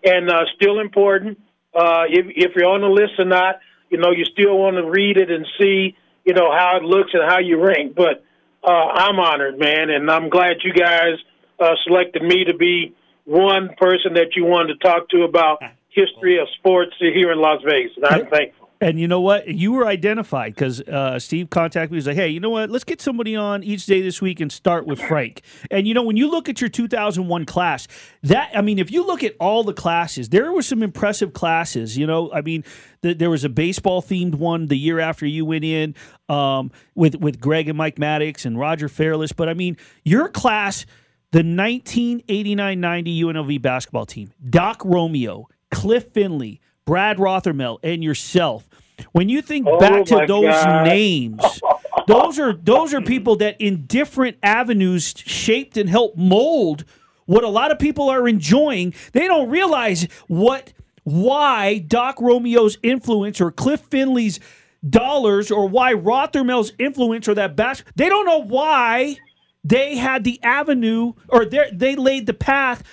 and 0.06 0.30
uh, 0.30 0.46
still 0.56 0.80
important. 0.80 1.40
Uh, 1.74 2.04
if 2.08 2.26
if 2.30 2.56
you're 2.56 2.70
on 2.70 2.82
the 2.82 2.88
list 2.88 3.20
or 3.20 3.26
not, 3.26 3.60
you 3.90 3.98
know 3.98 4.12
you 4.12 4.24
still 4.26 4.58
want 4.58 4.78
to 4.78 4.90
read 4.90 5.18
it 5.18 5.30
and 5.30 5.46
see 5.60 5.98
you 6.24 6.34
know 6.34 6.52
how 6.52 6.78
it 6.78 6.84
looks 6.84 7.12
and 7.14 7.24
how 7.28 7.40
you 7.40 7.62
rank. 7.62 7.96
But 7.96 8.24
uh, 8.64 8.72
I'm 8.72 9.20
honored, 9.20 9.60
man, 9.60 9.90
and 9.90 10.10
I'm 10.10 10.30
glad 10.30 10.58
you 10.64 10.74
guys 10.74 11.16
uh, 11.60 11.76
selected 11.86 12.24
me 12.24 12.46
to 12.46 12.54
be 12.56 12.96
one 13.26 13.70
person 13.78 14.14
that 14.14 14.36
you 14.36 14.46
wanted 14.46 14.80
to 14.80 14.88
talk 14.88 15.10
to 15.10 15.24
about 15.24 15.62
history 15.90 16.40
of 16.40 16.48
sports 16.60 16.94
here 17.00 17.32
in 17.32 17.40
Las 17.40 17.62
Vegas, 17.66 17.92
and 17.98 18.06
I'm 18.06 18.28
thankful. 18.28 18.65
And 18.82 19.00
you 19.00 19.08
know 19.08 19.22
what? 19.22 19.48
You 19.48 19.72
were 19.72 19.88
identified 19.88 20.54
because 20.54 20.82
uh, 20.82 21.18
Steve 21.20 21.50
contacted 21.50 21.92
me. 21.92 21.96
He 21.96 22.00
was 22.00 22.08
like, 22.08 22.16
"Hey, 22.18 22.28
you 22.30 22.40
know 22.40 22.50
what? 22.50 22.70
Let's 22.70 22.84
get 22.84 23.02
somebody 23.02 23.36
on 23.36 23.64
each 23.64 23.86
day 23.86 24.02
this 24.02 24.22
week 24.22 24.40
and 24.42 24.52
start 24.52 24.86
with 24.86 25.00
Frank." 25.02 25.42
And 25.72 25.88
you 25.88 25.94
know, 25.94 26.04
when 26.04 26.18
you 26.18 26.30
look 26.30 26.50
at 26.50 26.60
your 26.60 26.70
2001 26.70 27.46
class, 27.46 27.88
that 28.24 28.52
I 28.54 28.62
mean, 28.62 28.78
if 28.78 28.92
you 28.92 29.06
look 29.06 29.24
at 29.24 29.36
all 29.40 29.64
the 29.64 29.74
classes, 29.74 30.30
there 30.30 30.52
were 30.52 30.62
some 30.62 30.84
impressive 30.84 31.34
classes. 31.34 31.98
You 31.98 32.06
know, 32.06 32.32
I 32.34 32.42
mean, 32.42 32.66
th- 33.02 33.18
there 33.18 33.30
was 33.30 33.44
a 33.46 33.50
baseball 33.50 34.02
themed 34.02 34.36
one 34.36 34.66
the 34.68 34.78
year 34.78 35.00
after 35.00 35.26
you 35.26 35.46
went 35.46 35.64
in 35.64 35.96
um, 36.28 36.72
with 36.96 37.16
with 37.16 37.40
Greg 37.40 37.70
and 37.70 37.78
Mike 37.78 37.96
Maddux 37.96 38.46
and 38.46 38.60
Roger 38.60 38.90
Fairless. 38.90 39.32
But 39.32 39.48
I 39.48 39.54
mean, 39.54 39.78
your 40.04 40.28
class, 40.28 40.86
the 41.32 41.40
1989-90 41.40 43.22
UNLV 43.22 43.62
basketball 43.62 44.06
team, 44.06 44.32
Doc 44.50 44.82
Romeo, 44.84 45.48
Cliff 45.72 46.12
Findlay. 46.14 46.60
Brad 46.86 47.18
Rothermel 47.18 47.80
and 47.84 48.04
yourself. 48.04 48.68
When 49.12 49.28
you 49.28 49.42
think 49.42 49.68
Oh, 49.68 49.80
back 49.80 50.06
to 50.06 50.26
those 50.28 50.54
God. 50.54 50.86
names, 50.86 51.42
those 52.08 52.40
are 52.40 52.54
those 52.54 52.94
are 52.94 53.02
people 53.02 53.36
that 53.38 53.60
in 53.60 53.86
different 53.88 54.38
avenues 54.44 55.14
shaped 55.18 55.78
and 55.78 55.90
helped 55.90 56.18
mold 56.18 56.86
what 57.26 57.44
a 57.44 57.50
lot 57.50 57.72
of 57.72 57.80
people 57.80 58.10
are 58.10 58.28
enjoying. 58.28 58.94
They 59.12 59.28
don't 59.28 59.50
realize 59.50 60.08
what 60.28 60.72
why 61.04 61.80
Doc 61.80 62.18
Romeo's 62.20 62.78
influence 62.84 63.42
or 63.42 63.52
Cliff 63.52 63.90
Findlay's 63.90 64.40
dollars 64.88 65.50
or 65.52 65.68
why 65.68 65.94
Rothermel's 65.94 66.72
influence 66.78 67.28
or 67.28 67.34
that 67.34 67.56
bas- 67.56 67.84
they 67.96 68.08
don't 68.10 68.26
know 68.28 68.44
why 68.44 69.18
they 69.64 69.98
had 69.98 70.24
the 70.24 70.40
avenue 70.44 71.14
or 71.30 71.46
they 71.46 71.96
laid 71.96 72.28
the 72.28 72.34
path 72.36 72.84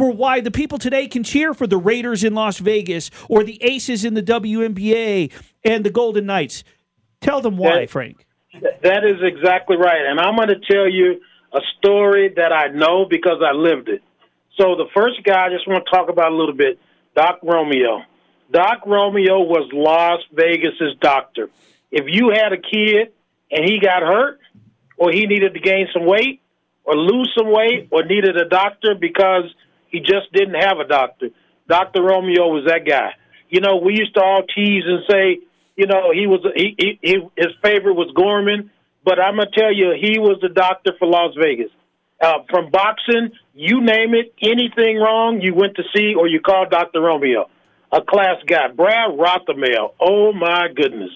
for 0.00 0.10
why 0.10 0.40
the 0.40 0.50
people 0.50 0.78
today 0.78 1.06
can 1.06 1.22
cheer 1.22 1.52
for 1.52 1.66
the 1.66 1.76
Raiders 1.76 2.24
in 2.24 2.32
Las 2.32 2.56
Vegas 2.56 3.10
or 3.28 3.44
the 3.44 3.62
Aces 3.62 4.02
in 4.02 4.14
the 4.14 4.22
WNBA 4.22 5.30
and 5.62 5.84
the 5.84 5.90
Golden 5.90 6.24
Knights. 6.24 6.64
Tell 7.20 7.42
them 7.42 7.58
why, 7.58 7.80
Yeah. 7.80 7.86
Frank. 7.86 8.24
That 8.82 9.04
is 9.04 9.20
exactly 9.22 9.76
right. 9.76 10.00
And 10.08 10.18
I'm 10.18 10.36
going 10.36 10.48
to 10.48 10.58
tell 10.72 10.88
you 10.88 11.20
a 11.52 11.60
story 11.76 12.32
that 12.36 12.50
I 12.50 12.68
know 12.68 13.04
because 13.10 13.42
I 13.46 13.52
lived 13.52 13.90
it. 13.90 14.02
So 14.58 14.74
the 14.74 14.86
first 14.94 15.22
guy 15.22 15.44
I 15.44 15.50
just 15.50 15.68
want 15.68 15.84
to 15.84 15.90
talk 15.90 16.08
about 16.08 16.32
a 16.32 16.34
little 16.34 16.54
bit, 16.54 16.78
Doc 17.14 17.40
Romeo. 17.42 18.00
Doc 18.50 18.86
Romeo 18.86 19.40
was 19.40 19.68
Las 19.70 20.20
Vegas's 20.32 20.96
doctor. 21.02 21.50
If 21.92 22.06
you 22.08 22.30
had 22.30 22.54
a 22.54 22.56
kid 22.56 23.12
and 23.50 23.68
he 23.68 23.78
got 23.80 24.02
hurt 24.02 24.40
or 24.96 25.12
he 25.12 25.26
needed 25.26 25.52
to 25.52 25.60
gain 25.60 25.88
some 25.92 26.06
weight 26.06 26.40
or 26.84 26.96
lose 26.96 27.30
some 27.36 27.52
weight 27.52 27.88
or 27.90 28.02
needed 28.02 28.38
a 28.38 28.48
doctor 28.48 28.94
because 28.98 29.44
he 29.90 30.00
just 30.00 30.32
didn't 30.32 30.54
have 30.54 30.78
a 30.78 30.86
doctor, 30.86 31.28
Dr. 31.68 32.02
Romeo 32.02 32.48
was 32.48 32.64
that 32.66 32.86
guy. 32.86 33.14
You 33.48 33.60
know, 33.60 33.76
we 33.76 33.94
used 33.94 34.14
to 34.14 34.22
all 34.22 34.42
tease 34.42 34.84
and 34.86 35.02
say, 35.10 35.40
you 35.76 35.86
know, 35.86 36.12
he 36.12 36.26
was 36.26 36.40
he, 36.54 36.74
he, 36.78 36.98
he 37.02 37.16
his 37.36 37.52
favorite 37.62 37.94
was 37.94 38.12
Gorman, 38.14 38.70
but 39.04 39.18
I'm 39.18 39.36
gonna 39.36 39.50
tell 39.50 39.72
you, 39.72 39.94
he 39.98 40.18
was 40.18 40.38
the 40.42 40.48
doctor 40.48 40.92
for 40.98 41.08
Las 41.08 41.34
Vegas. 41.40 41.70
Uh, 42.20 42.40
from 42.50 42.70
boxing, 42.70 43.30
you 43.54 43.80
name 43.80 44.14
it, 44.14 44.34
anything 44.42 44.98
wrong, 44.98 45.40
you 45.40 45.54
went 45.54 45.74
to 45.76 45.82
see 45.96 46.14
or 46.14 46.28
you 46.28 46.38
called 46.38 46.70
Dr. 46.70 47.00
Romeo, 47.00 47.48
a 47.90 48.02
class 48.02 48.36
guy. 48.46 48.68
Brad 48.68 49.16
Rothermel, 49.16 49.94
oh 49.98 50.32
my 50.34 50.68
goodness, 50.74 51.10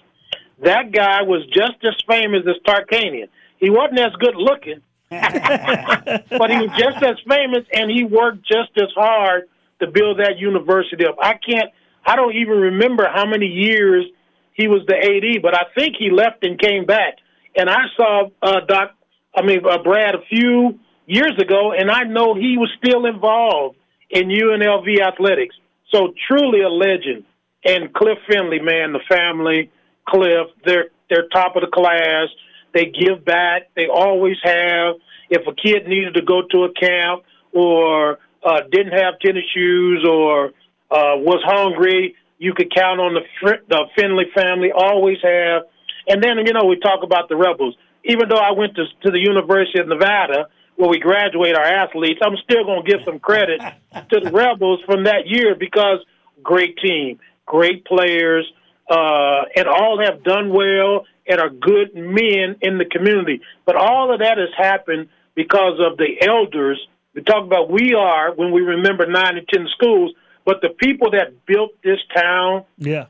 that 0.63 0.93
guy 0.93 1.23
was 1.23 1.45
just 1.53 1.85
as 1.85 1.95
famous 2.09 2.43
as 2.49 2.57
Tarkanian. 2.67 3.29
He 3.59 3.69
wasn't 3.69 4.01
as 4.01 4.13
good 4.19 4.37
looking, 4.37 4.81
but 6.31 6.51
he 6.51 6.59
was 6.59 6.71
just 6.79 7.03
as 7.03 7.17
famous, 7.29 7.65
and 7.73 7.91
he 7.91 8.05
worked 8.05 8.47
just 8.47 8.71
as 8.77 8.91
hard 8.95 9.45
to 9.81 9.87
build 9.89 10.19
that 10.19 10.39
university 10.39 11.05
up. 11.07 11.17
I 11.21 11.35
can't, 11.35 11.71
I 12.07 12.17
don't 12.17 12.35
even 12.35 12.59
remember 12.59 13.09
how 13.13 13.27
many 13.27 13.47
years 13.47 14.05
he 14.53 14.69
was 14.69 14.83
the 14.87 14.95
AD, 14.97 15.43
but 15.43 15.55
I 15.55 15.65
think 15.75 15.97
he 15.99 16.11
left 16.11 16.45
and 16.45 16.59
came 16.59 16.85
back. 16.87 17.15
And 17.57 17.69
I 17.69 17.83
saw 17.97 18.29
uh, 18.43 18.61
Doc, 18.67 18.93
I 19.35 19.43
mean 19.43 19.61
uh, 19.69 19.83
Brad, 19.83 20.15
a 20.15 20.23
few 20.29 20.79
years 21.07 21.33
ago, 21.41 21.73
and 21.73 21.91
I 21.91 22.05
know 22.05 22.35
he 22.35 22.57
was 22.57 22.71
still 22.79 23.07
involved 23.07 23.77
in 24.11 24.29
UNLV 24.29 25.01
athletics. 25.01 25.57
So 25.93 26.15
truly 26.29 26.61
a 26.63 26.69
legend. 26.69 27.25
and 27.65 27.93
Cliff 27.93 28.19
Findlay, 28.29 28.61
man, 28.61 28.93
the 28.93 29.01
family, 29.09 29.71
Cliff, 30.09 30.49
they're 30.65 30.87
they're 31.09 31.29
top 31.29 31.57
of 31.57 31.63
the 31.63 31.69
class. 31.69 32.29
They 32.75 32.87
give 32.87 33.25
back. 33.25 33.71
They 33.77 33.87
always 33.87 34.37
have. 34.43 34.97
If 35.31 35.47
a 35.47 35.55
kid 35.55 35.87
needed 35.87 36.15
to 36.15 36.23
go 36.23 36.43
to 36.51 36.65
a 36.65 36.73
camp 36.75 37.23
or 37.53 38.19
uh, 38.45 38.61
didn't 38.71 38.93
have 38.93 39.19
tennis 39.21 39.45
shoes 39.55 40.05
or 40.07 40.49
uh, 40.91 41.17
was 41.17 41.41
hungry, 41.47 42.17
you 42.39 42.53
could 42.53 42.75
count 42.75 43.01
on 43.01 43.15
the 43.15 43.23
fr- 43.41 43.65
the 43.69 43.87
Findlay 43.97 44.27
family. 44.35 44.71
Always 44.75 45.19
have. 45.23 45.63
And 46.09 46.23
then 46.23 46.39
you 46.45 46.53
know 46.53 46.67
we 46.67 46.79
talk 46.81 47.03
about 47.03 47.29
the 47.29 47.37
rebels. 47.37 47.77
Even 48.05 48.29
though 48.29 48.37
I 48.37 48.51
went 48.53 48.75
to 48.75 48.85
to 49.05 49.11
the 49.11 49.21
University 49.21 49.81
of 49.81 49.89
Nevada 49.89 50.49
where 50.77 50.89
we 50.89 50.99
graduate 50.99 51.55
our 51.55 51.65
athletes, 51.65 52.21
I'm 52.21 52.37
still 52.43 52.65
going 52.65 52.85
to 52.85 52.91
give 52.91 53.01
some 53.05 53.21
credit 53.21 53.61
to 54.11 54.21
the 54.21 54.33
rebels 54.33 54.81
from 54.85 55.05
that 55.05 55.27
year 55.27 55.55
because 55.55 56.01
great 56.43 56.77
team, 56.79 57.21
great 57.47 57.85
players, 57.85 58.45
uh, 58.91 59.43
and 59.55 59.69
all 59.69 60.01
have 60.05 60.25
done 60.25 60.53
well 60.53 61.07
and 61.27 61.41
are 61.41 61.51
good 61.51 61.95
men 61.95 62.57
in 62.61 62.79
the 62.79 62.85
community. 62.85 63.41
But 63.65 63.77
all 63.77 64.13
of 64.13 64.21
that 64.21 64.39
has 64.39 64.51
happened 64.57 65.09
because 65.35 65.81
of 65.81 65.97
the 65.97 66.17
elders. 66.27 66.81
We 67.15 67.23
talk 67.23 67.45
about 67.45 67.71
we 67.71 67.95
are 67.95 68.35
when 68.35 68.53
we 68.53 68.61
remember 68.61 69.07
nine 69.07 69.37
and 69.37 69.49
ten 69.49 69.67
schools, 69.75 70.13
but 70.45 70.61
the 70.61 70.71
people 70.71 71.11
that 71.13 71.47
built 71.47 71.71
this 71.83 71.99
town, 72.15 72.65
Yeah. 72.79 73.07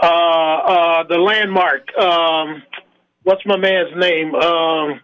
uh, 0.00 0.06
uh, 0.06 1.02
the 1.04 1.18
landmark. 1.18 1.96
Um, 1.96 2.62
what's 3.22 3.44
my 3.46 3.56
man's 3.56 3.96
name? 3.96 4.34
Um, 4.34 5.00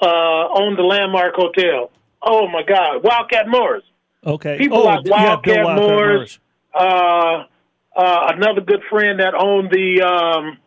uh, 0.00 0.48
owned 0.54 0.78
the 0.78 0.82
Landmark 0.82 1.34
Hotel. 1.34 1.90
Oh 2.22 2.46
my 2.48 2.62
God, 2.62 3.02
Wildcat 3.02 3.48
Morris. 3.48 3.84
Okay. 4.24 4.58
People 4.58 4.78
oh, 4.78 4.84
like 4.84 5.00
yeah, 5.04 5.10
Wildcat 5.10 5.64
Wildcat 5.64 5.88
Morris. 5.88 6.38
Uh, 6.74 7.44
uh, 7.96 8.32
another 8.34 8.60
good 8.60 8.82
friend 8.90 9.20
that 9.20 9.34
owned 9.34 9.70
the 9.70 10.02
um, 10.02 10.58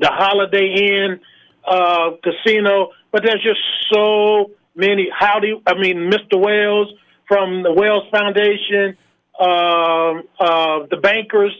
the 0.00 0.10
Holiday 0.10 0.66
Inn 0.66 1.20
uh, 1.66 2.10
casino. 2.22 2.90
But 3.12 3.22
there's 3.24 3.42
just 3.42 3.60
so 3.92 4.50
many. 4.74 5.08
Howdy, 5.16 5.60
I 5.66 5.74
mean, 5.74 6.10
Mr. 6.10 6.40
Wells 6.40 6.88
from 7.26 7.62
the 7.62 7.72
Wells 7.72 8.04
Foundation, 8.10 8.96
um, 9.40 10.22
uh, 10.38 10.86
the 10.90 10.98
bankers 11.02 11.52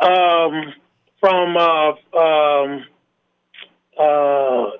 um, 0.00 0.72
from 1.20 1.56
uh, 1.56 2.18
um, 2.18 2.84
uh, 3.98 4.70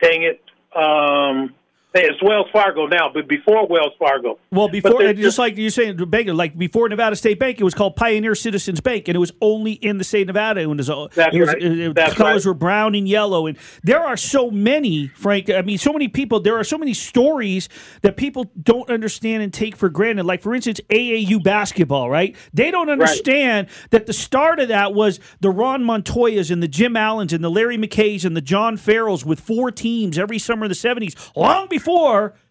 dang 0.00 0.22
it. 0.22 0.42
Um, 0.74 1.54
it's 2.02 2.22
Wells 2.22 2.48
Fargo 2.52 2.86
now, 2.86 3.08
but 3.12 3.28
before 3.28 3.66
Wells 3.68 3.92
Fargo. 3.98 4.38
Well, 4.50 4.68
before 4.68 5.00
and 5.02 5.16
just 5.16 5.38
like 5.38 5.56
you're 5.56 5.70
saying, 5.70 5.96
like 5.98 6.58
before 6.58 6.88
Nevada 6.88 7.14
State 7.14 7.38
Bank, 7.38 7.60
it 7.60 7.64
was 7.64 7.74
called 7.74 7.94
Pioneer 7.94 8.34
Citizens 8.34 8.80
Bank, 8.80 9.06
and 9.08 9.14
it 9.14 9.20
was 9.20 9.30
only 9.40 9.72
in 9.72 9.98
the 9.98 10.04
state 10.04 10.22
of 10.22 10.28
Nevada. 10.28 10.60
And 10.62 10.72
it 10.72 10.76
was, 10.76 10.90
uh, 10.90 11.06
That's 11.14 11.36
it 11.36 11.40
was 11.40 11.48
right. 11.50 11.62
it- 11.62 11.78
it- 11.78 11.94
That's 11.94 12.10
the 12.14 12.16
colors 12.16 12.44
right. 12.46 12.50
were 12.50 12.54
brown 12.54 12.94
and 12.96 13.08
yellow, 13.08 13.46
and 13.46 13.56
there 13.84 14.00
are 14.04 14.16
so 14.16 14.50
many, 14.50 15.06
Frank. 15.14 15.48
I 15.50 15.62
mean, 15.62 15.78
so 15.78 15.92
many 15.92 16.08
people. 16.08 16.40
There 16.40 16.58
are 16.58 16.64
so 16.64 16.78
many 16.78 16.94
stories 16.94 17.68
that 18.02 18.16
people 18.16 18.50
don't 18.60 18.90
understand 18.90 19.44
and 19.44 19.52
take 19.52 19.76
for 19.76 19.88
granted. 19.88 20.24
Like 20.26 20.42
for 20.42 20.52
instance, 20.54 20.80
AAU 20.90 21.38
basketball, 21.38 22.10
right? 22.10 22.34
They 22.52 22.72
don't 22.72 22.90
understand 22.90 23.68
that 23.90 24.06
the 24.06 24.12
start 24.12 24.58
of 24.58 24.66
that 24.68 24.94
was 24.94 25.20
the 25.40 25.50
Ron 25.50 25.84
Montoyas 25.84 26.50
and 26.50 26.60
the 26.60 26.68
Jim 26.68 26.96
Allens 26.96 27.32
and 27.32 27.44
the 27.44 27.50
Larry 27.50 27.78
McKays 27.78 28.24
and 28.24 28.36
the 28.36 28.40
John 28.40 28.76
Farrells 28.76 29.24
with 29.24 29.38
four 29.38 29.70
teams 29.70 30.18
every 30.18 30.40
summer 30.40 30.64
in 30.64 30.68
the 30.70 30.74
'70s, 30.74 31.14
long 31.36 31.68
before 31.68 31.83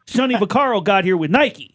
Sonny 0.05 0.35
Vaccaro 0.35 0.83
got 0.83 1.03
here 1.05 1.17
with 1.17 1.31
Nike. 1.31 1.73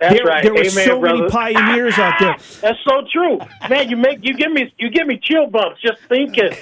That's 0.00 0.14
there, 0.14 0.24
right. 0.24 0.42
there 0.42 0.54
were 0.54 0.60
Amen, 0.60 0.86
so 0.86 1.00
many 1.00 1.28
pioneers 1.28 1.98
out 1.98 2.14
there. 2.18 2.36
That's 2.62 2.78
so 2.88 3.02
true, 3.12 3.38
man. 3.68 3.90
You 3.90 3.96
make 3.96 4.20
you 4.22 4.34
give 4.34 4.50
me 4.50 4.72
you 4.78 4.90
give 4.90 5.06
me 5.06 5.20
chill 5.22 5.46
bumps 5.46 5.80
just 5.82 6.00
thinking 6.08 6.56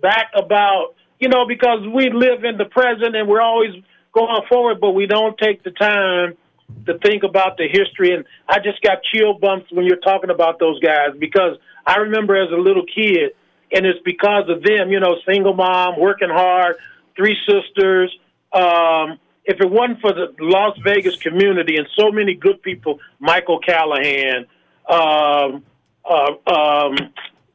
back 0.00 0.30
about 0.34 0.94
you 1.18 1.28
know 1.28 1.46
because 1.46 1.80
we 1.92 2.10
live 2.10 2.44
in 2.44 2.58
the 2.58 2.64
present 2.64 3.16
and 3.16 3.28
we're 3.28 3.40
always 3.40 3.74
going 4.12 4.42
forward, 4.48 4.80
but 4.80 4.92
we 4.92 5.06
don't 5.06 5.36
take 5.36 5.64
the 5.64 5.72
time 5.72 6.36
to 6.86 6.98
think 6.98 7.22
about 7.22 7.56
the 7.56 7.68
history. 7.68 8.14
And 8.14 8.24
I 8.48 8.58
just 8.60 8.80
got 8.82 8.98
chill 9.12 9.34
bumps 9.34 9.70
when 9.72 9.84
you're 9.84 9.96
talking 9.96 10.30
about 10.30 10.58
those 10.58 10.78
guys 10.80 11.10
because 11.18 11.58
I 11.84 11.96
remember 11.96 12.36
as 12.36 12.50
a 12.52 12.56
little 12.56 12.84
kid, 12.86 13.32
and 13.72 13.84
it's 13.84 13.98
because 14.04 14.48
of 14.48 14.62
them. 14.62 14.90
You 14.90 15.00
know, 15.00 15.16
single 15.28 15.54
mom, 15.54 15.98
working 15.98 16.30
hard, 16.30 16.76
three 17.16 17.36
sisters. 17.46 18.16
Um, 18.52 19.18
if 19.46 19.60
it 19.60 19.70
wasn't 19.70 20.00
for 20.00 20.12
the 20.12 20.34
Las 20.40 20.76
Vegas 20.84 21.16
community 21.16 21.76
and 21.76 21.86
so 21.96 22.10
many 22.10 22.34
good 22.34 22.60
people, 22.62 22.98
Michael 23.20 23.60
Callahan, 23.60 24.46
um, 24.88 25.64
uh, 26.04 26.50
um, 26.52 26.96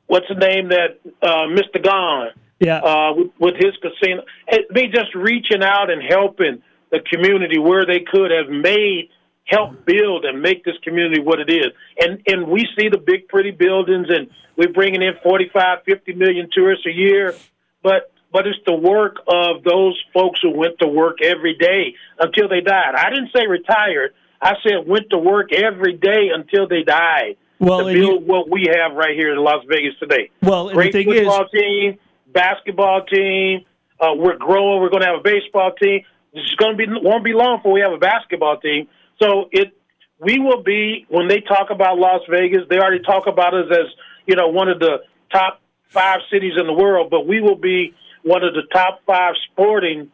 what's 0.07 0.27
the 0.29 0.35
name 0.35 0.69
that 0.69 0.99
uh, 1.21 1.47
Mr. 1.47 1.83
Gaughan, 1.83 2.31
Yeah. 2.59 2.77
uh, 2.79 3.13
with, 3.15 3.27
with 3.39 3.55
his 3.55 3.73
casino, 3.81 4.23
me 4.71 4.87
just 4.87 5.13
reaching 5.15 5.63
out 5.63 5.89
and 5.89 6.01
helping 6.01 6.63
the 6.91 6.99
community 7.11 7.59
where 7.59 7.85
they 7.85 7.99
could 7.99 8.31
have 8.31 8.49
made 8.49 9.09
help 9.45 9.85
build 9.85 10.23
and 10.23 10.41
make 10.41 10.63
this 10.63 10.75
community 10.83 11.21
what 11.21 11.39
it 11.39 11.49
is. 11.49 11.67
And 11.99 12.21
and 12.27 12.47
we 12.47 12.67
see 12.77 12.87
the 12.89 12.97
big 12.97 13.27
pretty 13.27 13.51
buildings 13.51 14.07
and 14.09 14.29
we're 14.55 14.71
bringing 14.71 15.01
in 15.01 15.13
45, 15.23 15.79
50 15.85 16.13
million 16.13 16.49
tourists 16.53 16.85
a 16.85 16.91
year, 16.91 17.35
but 17.81 18.11
but 18.31 18.47
it's 18.47 18.59
the 18.65 18.73
work 18.73 19.17
of 19.27 19.63
those 19.63 20.01
folks 20.13 20.39
who 20.41 20.51
went 20.51 20.79
to 20.79 20.87
work 20.87 21.17
every 21.21 21.55
day 21.55 21.95
until 22.19 22.47
they 22.47 22.61
died. 22.61 22.95
I 22.95 23.09
didn't 23.09 23.29
say 23.35 23.45
retired. 23.47 24.13
I 24.41 24.55
said 24.63 24.87
went 24.87 25.09
to 25.11 25.17
work 25.17 25.51
every 25.53 25.93
day 25.93 26.29
until 26.33 26.67
they 26.67 26.83
died 26.83 27.37
Well, 27.59 27.81
to 27.81 27.85
and 27.87 27.97
you- 27.97 28.07
build 28.07 28.27
what 28.27 28.49
we 28.49 28.67
have 28.73 28.93
right 28.93 29.15
here 29.15 29.31
in 29.33 29.37
Las 29.39 29.63
Vegas 29.67 29.93
today. 29.99 30.29
Well, 30.41 30.69
great 30.71 30.93
the 30.93 31.03
thing 31.03 31.13
is, 31.13 31.19
football 31.19 31.47
team, 31.49 31.97
basketball 32.27 33.03
team. 33.05 33.65
Uh, 33.99 34.15
we're 34.15 34.37
growing. 34.37 34.81
We're 34.81 34.89
going 34.89 35.01
to 35.03 35.07
have 35.09 35.19
a 35.19 35.23
baseball 35.23 35.73
team. 35.73 36.01
It's 36.33 36.55
going 36.55 36.75
to 36.75 36.77
be 36.77 36.85
won't 36.89 37.23
be 37.23 37.33
long 37.33 37.57
before 37.57 37.73
we 37.73 37.81
have 37.81 37.91
a 37.91 37.97
basketball 37.97 38.57
team. 38.57 38.87
So 39.21 39.49
it 39.51 39.77
we 40.19 40.39
will 40.39 40.63
be 40.63 41.05
when 41.09 41.27
they 41.27 41.41
talk 41.41 41.69
about 41.71 41.97
Las 41.99 42.21
Vegas. 42.29 42.61
They 42.69 42.77
already 42.77 43.03
talk 43.03 43.27
about 43.27 43.53
us 43.53 43.67
as 43.71 43.85
you 44.25 44.35
know 44.35 44.47
one 44.47 44.69
of 44.69 44.79
the 44.79 45.03
top 45.31 45.61
five 45.89 46.19
cities 46.31 46.53
in 46.57 46.65
the 46.65 46.73
world, 46.73 47.09
but 47.11 47.27
we 47.27 47.41
will 47.41 47.57
be 47.57 47.93
one 48.23 48.43
of 48.43 48.53
the 48.53 48.63
top 48.73 49.01
five 49.05 49.33
sporting 49.51 50.11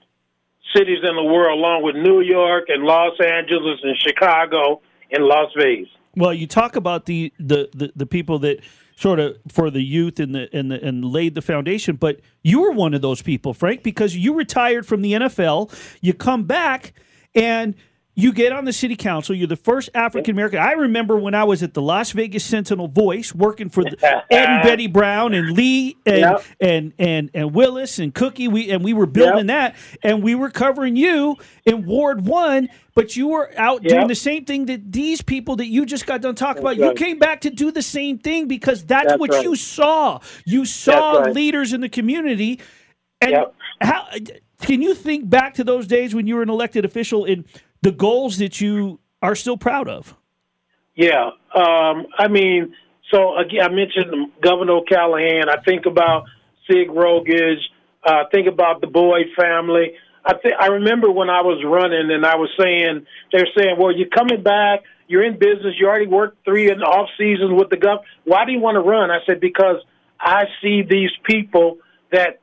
cities 0.75 0.99
in 1.03 1.15
the 1.15 1.23
world, 1.23 1.57
along 1.57 1.83
with 1.83 1.95
New 1.95 2.21
York 2.21 2.65
and 2.67 2.83
Los 2.83 3.19
Angeles 3.19 3.79
and 3.83 3.97
Chicago 3.97 4.81
and 5.11 5.23
Las 5.23 5.51
Vegas. 5.57 5.89
well, 6.15 6.33
you 6.33 6.47
talk 6.47 6.75
about 6.75 7.05
the, 7.05 7.31
the, 7.39 7.69
the, 7.73 7.91
the 7.95 8.05
people 8.05 8.39
that 8.39 8.59
sort 8.97 9.19
of 9.19 9.37
for 9.47 9.69
the 9.69 9.81
youth 9.81 10.19
and 10.19 10.33
the 10.33 10.49
and 10.51 10.71
the 10.71 10.83
and 10.83 11.05
laid 11.05 11.35
the 11.35 11.41
foundation, 11.41 11.95
but 11.95 12.19
you 12.41 12.61
were 12.61 12.71
one 12.71 12.93
of 12.93 13.01
those 13.01 13.21
people, 13.21 13.53
Frank, 13.53 13.83
because 13.83 14.15
you 14.15 14.33
retired 14.33 14.85
from 14.85 15.01
the 15.01 15.13
NFL. 15.13 15.71
You 16.01 16.13
come 16.13 16.45
back 16.45 16.93
and 17.35 17.75
you 18.19 18.33
get 18.33 18.51
on 18.51 18.65
the 18.65 18.73
city 18.73 18.95
council. 18.95 19.35
You're 19.35 19.45
the 19.47 19.55
first 19.55 19.91
African 19.93 20.31
American. 20.33 20.57
I 20.59 20.71
remember 20.71 21.15
when 21.17 21.35
I 21.35 21.43
was 21.43 21.61
at 21.61 21.75
the 21.75 21.83
Las 21.83 22.11
Vegas 22.13 22.43
Sentinel 22.43 22.87
Voice, 22.87 23.33
working 23.35 23.69
for 23.69 23.83
the, 23.83 23.95
Ed 24.03 24.23
and 24.31 24.63
Betty 24.63 24.87
Brown 24.87 25.35
and 25.35 25.51
Lee 25.51 25.95
and 26.03 26.17
Yep. 26.21 26.43
and 26.59 26.93
and 26.97 27.29
and 27.35 27.53
Willis 27.53 27.99
and 27.99 28.11
Cookie. 28.15 28.47
We 28.47 28.71
and 28.71 28.83
we 28.83 28.93
were 28.93 29.05
building 29.05 29.45
that, 29.47 29.75
and 30.01 30.23
we 30.23 30.33
were 30.33 30.49
covering 30.49 30.95
you 30.95 31.35
in 31.63 31.85
Ward 31.85 32.25
One. 32.25 32.69
But 32.95 33.15
you 33.15 33.27
were 33.27 33.51
out 33.55 33.83
doing 33.83 34.07
the 34.07 34.15
same 34.15 34.45
thing 34.45 34.65
that 34.65 34.91
these 34.91 35.21
people 35.21 35.57
that 35.57 35.67
you 35.67 35.85
just 35.85 36.07
got 36.07 36.19
done 36.21 36.33
talking 36.33 36.63
about. 36.63 36.69
right. 36.69 36.79
You 36.79 36.93
came 36.95 37.19
back 37.19 37.41
to 37.41 37.51
do 37.51 37.69
the 37.71 37.83
same 37.83 38.17
thing 38.17 38.47
because 38.47 38.83
that's, 38.83 39.09
That's 39.09 39.19
what 39.19 39.29
right. 39.29 39.43
you 39.43 39.55
saw. 39.55 40.19
You 40.45 40.65
saw 40.65 41.19
right. 41.19 41.35
leaders 41.35 41.73
in 41.73 41.81
the 41.81 41.89
community, 41.89 42.59
and 43.21 43.31
Yep. 43.33 43.53
how 43.81 44.07
can 44.63 44.81
you 44.81 44.95
think 44.95 45.29
back 45.29 45.53
to 45.53 45.63
those 45.63 45.85
days 45.85 46.15
when 46.15 46.25
you 46.25 46.35
were 46.37 46.41
an 46.41 46.49
elected 46.49 46.83
official 46.83 47.25
and 47.25 47.45
the 47.81 47.91
goals 47.91 48.37
that 48.37 48.61
you 48.61 48.99
are 49.21 49.35
still 49.35 49.57
proud 49.57 49.87
of? 49.87 50.15
Yeah, 50.95 51.29
um, 51.55 52.07
I 52.17 52.27
mean, 52.27 52.73
so 53.11 53.37
again, 53.37 53.61
I 53.61 53.69
mentioned 53.69 54.31
Governor 54.41 54.81
Callahan. 54.87 55.49
I 55.49 55.61
think 55.63 55.85
about 55.85 56.25
Sig 56.67 56.89
Rogich. 56.89 57.61
Uh, 58.03 58.23
think 58.31 58.47
about 58.47 58.81
the 58.81 58.87
Boyd 58.87 59.27
family. 59.37 59.93
I 60.25 60.33
think 60.37 60.55
I 60.59 60.67
remember 60.67 61.09
when 61.11 61.29
I 61.29 61.41
was 61.41 61.63
running, 61.63 62.11
and 62.11 62.25
I 62.25 62.35
was 62.35 62.49
saying 62.59 63.05
they're 63.31 63.47
saying, 63.57 63.75
"Well, 63.77 63.95
you're 63.95 64.09
coming 64.09 64.43
back. 64.43 64.81
You're 65.07 65.23
in 65.23 65.39
business. 65.39 65.75
You 65.79 65.87
already 65.87 66.07
worked 66.07 66.43
three 66.43 66.69
and 66.69 66.83
off 66.83 67.09
seasons 67.17 67.53
with 67.53 67.69
the 67.69 67.77
gov. 67.77 67.99
Why 68.25 68.45
do 68.45 68.51
you 68.51 68.59
want 68.59 68.75
to 68.75 68.81
run?" 68.81 69.09
I 69.09 69.19
said, 69.25 69.39
"Because 69.39 69.77
I 70.19 70.45
see 70.61 70.81
these 70.81 71.11
people 71.23 71.77
that 72.11 72.39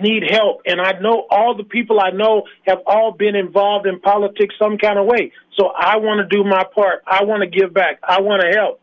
need 0.00 0.24
help. 0.30 0.62
And 0.66 0.80
I 0.80 0.98
know 1.00 1.26
all 1.30 1.56
the 1.56 1.64
people 1.64 2.00
I 2.00 2.10
know 2.10 2.44
have 2.66 2.78
all 2.86 3.12
been 3.12 3.36
involved 3.36 3.86
in 3.86 4.00
politics 4.00 4.54
some 4.58 4.78
kind 4.78 4.98
of 4.98 5.06
way. 5.06 5.32
So 5.56 5.66
I 5.68 5.96
want 5.96 6.18
to 6.18 6.36
do 6.36 6.44
my 6.44 6.64
part. 6.74 7.02
I 7.06 7.24
want 7.24 7.42
to 7.42 7.48
give 7.48 7.74
back. 7.74 8.00
I 8.02 8.20
want 8.20 8.42
to 8.42 8.56
help. 8.56 8.80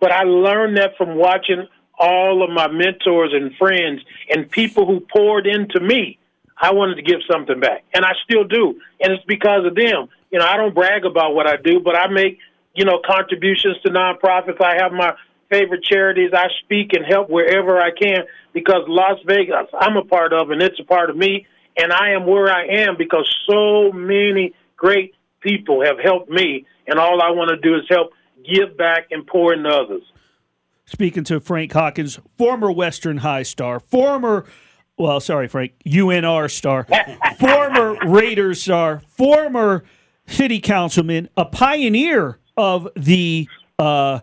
But 0.00 0.12
I 0.12 0.24
learned 0.24 0.76
that 0.78 0.96
from 0.96 1.16
watching 1.16 1.66
all 1.98 2.42
of 2.42 2.50
my 2.50 2.68
mentors 2.68 3.32
and 3.32 3.54
friends 3.56 4.02
and 4.28 4.50
people 4.50 4.86
who 4.86 5.00
poured 5.00 5.46
into 5.46 5.80
me. 5.80 6.18
I 6.60 6.72
wanted 6.72 6.96
to 6.96 7.02
give 7.02 7.20
something 7.30 7.58
back. 7.60 7.84
And 7.92 8.04
I 8.04 8.12
still 8.24 8.44
do. 8.44 8.80
And 9.00 9.12
it's 9.12 9.24
because 9.26 9.66
of 9.66 9.74
them. 9.74 10.08
You 10.30 10.38
know, 10.38 10.46
I 10.46 10.56
don't 10.56 10.74
brag 10.74 11.04
about 11.04 11.34
what 11.34 11.46
I 11.46 11.56
do, 11.56 11.80
but 11.80 11.96
I 11.96 12.08
make, 12.08 12.38
you 12.74 12.84
know, 12.84 13.00
contributions 13.04 13.76
to 13.84 13.90
nonprofits. 13.90 14.60
I 14.60 14.76
have 14.80 14.92
my 14.92 15.14
favorite 15.52 15.84
charities. 15.84 16.30
I 16.32 16.46
speak 16.64 16.92
and 16.94 17.04
help 17.04 17.28
wherever 17.28 17.78
I 17.78 17.90
can 17.90 18.24
because 18.54 18.84
Las 18.88 19.18
Vegas, 19.26 19.68
I'm 19.78 19.96
a 19.96 20.04
part 20.04 20.32
of, 20.32 20.50
and 20.50 20.62
it's 20.62 20.80
a 20.80 20.84
part 20.84 21.10
of 21.10 21.16
me. 21.16 21.46
And 21.76 21.92
I 21.92 22.12
am 22.12 22.26
where 22.26 22.50
I 22.50 22.66
am 22.86 22.96
because 22.96 23.28
so 23.48 23.92
many 23.92 24.54
great 24.76 25.14
people 25.40 25.84
have 25.84 25.98
helped 26.02 26.30
me. 26.30 26.66
And 26.86 26.98
all 26.98 27.22
I 27.22 27.30
want 27.30 27.50
to 27.50 27.56
do 27.56 27.76
is 27.76 27.82
help 27.88 28.12
give 28.44 28.76
back 28.76 29.08
and 29.10 29.26
pour 29.26 29.52
into 29.52 29.68
others. 29.68 30.02
Speaking 30.84 31.24
to 31.24 31.40
Frank 31.40 31.72
Hawkins, 31.72 32.18
former 32.36 32.70
Western 32.72 33.18
High 33.18 33.44
star, 33.44 33.78
former, 33.78 34.44
well, 34.98 35.20
sorry, 35.20 35.48
Frank, 35.48 35.72
UNR 35.86 36.50
star, 36.50 36.86
former 37.38 37.96
Raiders 38.06 38.62
star, 38.62 39.00
former 39.06 39.84
city 40.26 40.60
councilman, 40.60 41.28
a 41.36 41.44
pioneer 41.44 42.38
of 42.56 42.88
the 42.96 43.48
uh, 43.78 44.20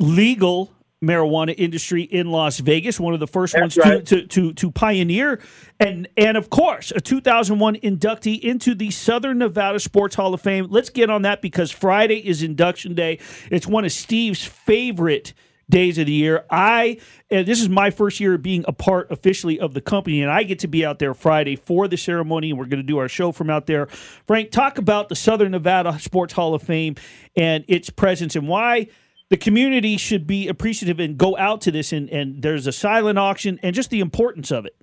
legal 0.00 0.72
marijuana 1.02 1.54
industry 1.56 2.02
in 2.02 2.30
Las 2.30 2.58
Vegas, 2.58 2.98
one 2.98 3.14
of 3.14 3.20
the 3.20 3.26
first 3.26 3.52
That's 3.52 3.76
ones 3.76 3.76
right. 3.76 4.06
to, 4.06 4.22
to, 4.22 4.26
to, 4.26 4.52
to 4.54 4.70
pioneer, 4.70 5.40
and 5.78 6.08
and 6.16 6.36
of 6.36 6.50
course, 6.50 6.92
a 6.94 7.00
2001 7.00 7.76
inductee 7.76 8.40
into 8.40 8.74
the 8.74 8.90
Southern 8.90 9.38
Nevada 9.38 9.78
Sports 9.78 10.14
Hall 10.14 10.32
of 10.32 10.40
Fame. 10.40 10.66
Let's 10.70 10.90
get 10.90 11.10
on 11.10 11.22
that 11.22 11.42
because 11.42 11.70
Friday 11.70 12.26
is 12.26 12.42
induction 12.42 12.94
day. 12.94 13.18
It's 13.50 13.66
one 13.66 13.84
of 13.84 13.92
Steve's 13.92 14.44
favorite 14.44 15.34
days 15.68 15.98
of 15.98 16.06
the 16.06 16.12
year. 16.12 16.44
I 16.48 16.98
this 17.28 17.60
is 17.60 17.68
my 17.68 17.90
first 17.90 18.20
year 18.20 18.38
being 18.38 18.64
a 18.66 18.72
part 18.72 19.10
officially 19.10 19.60
of 19.60 19.74
the 19.74 19.80
company, 19.80 20.22
and 20.22 20.30
I 20.30 20.44
get 20.44 20.60
to 20.60 20.68
be 20.68 20.84
out 20.84 20.98
there 20.98 21.12
Friday 21.12 21.56
for 21.56 21.88
the 21.88 21.96
ceremony, 21.96 22.50
and 22.50 22.58
we're 22.58 22.66
going 22.66 22.82
to 22.82 22.86
do 22.86 22.98
our 22.98 23.08
show 23.08 23.32
from 23.32 23.50
out 23.50 23.66
there. 23.66 23.86
Frank, 24.26 24.50
talk 24.50 24.78
about 24.78 25.08
the 25.08 25.16
Southern 25.16 25.52
Nevada 25.52 25.98
Sports 25.98 26.32
Hall 26.32 26.54
of 26.54 26.62
Fame 26.62 26.94
and 27.36 27.64
its 27.68 27.90
presence 27.90 28.36
and 28.36 28.48
why 28.48 28.88
the 29.28 29.36
community 29.36 29.96
should 29.96 30.26
be 30.26 30.48
appreciative 30.48 31.00
and 31.00 31.18
go 31.18 31.36
out 31.36 31.60
to 31.62 31.70
this 31.70 31.92
and, 31.92 32.08
and 32.10 32.42
there's 32.42 32.66
a 32.66 32.72
silent 32.72 33.18
auction 33.18 33.58
and 33.62 33.74
just 33.74 33.90
the 33.90 34.00
importance 34.00 34.50
of 34.50 34.66
it. 34.66 34.76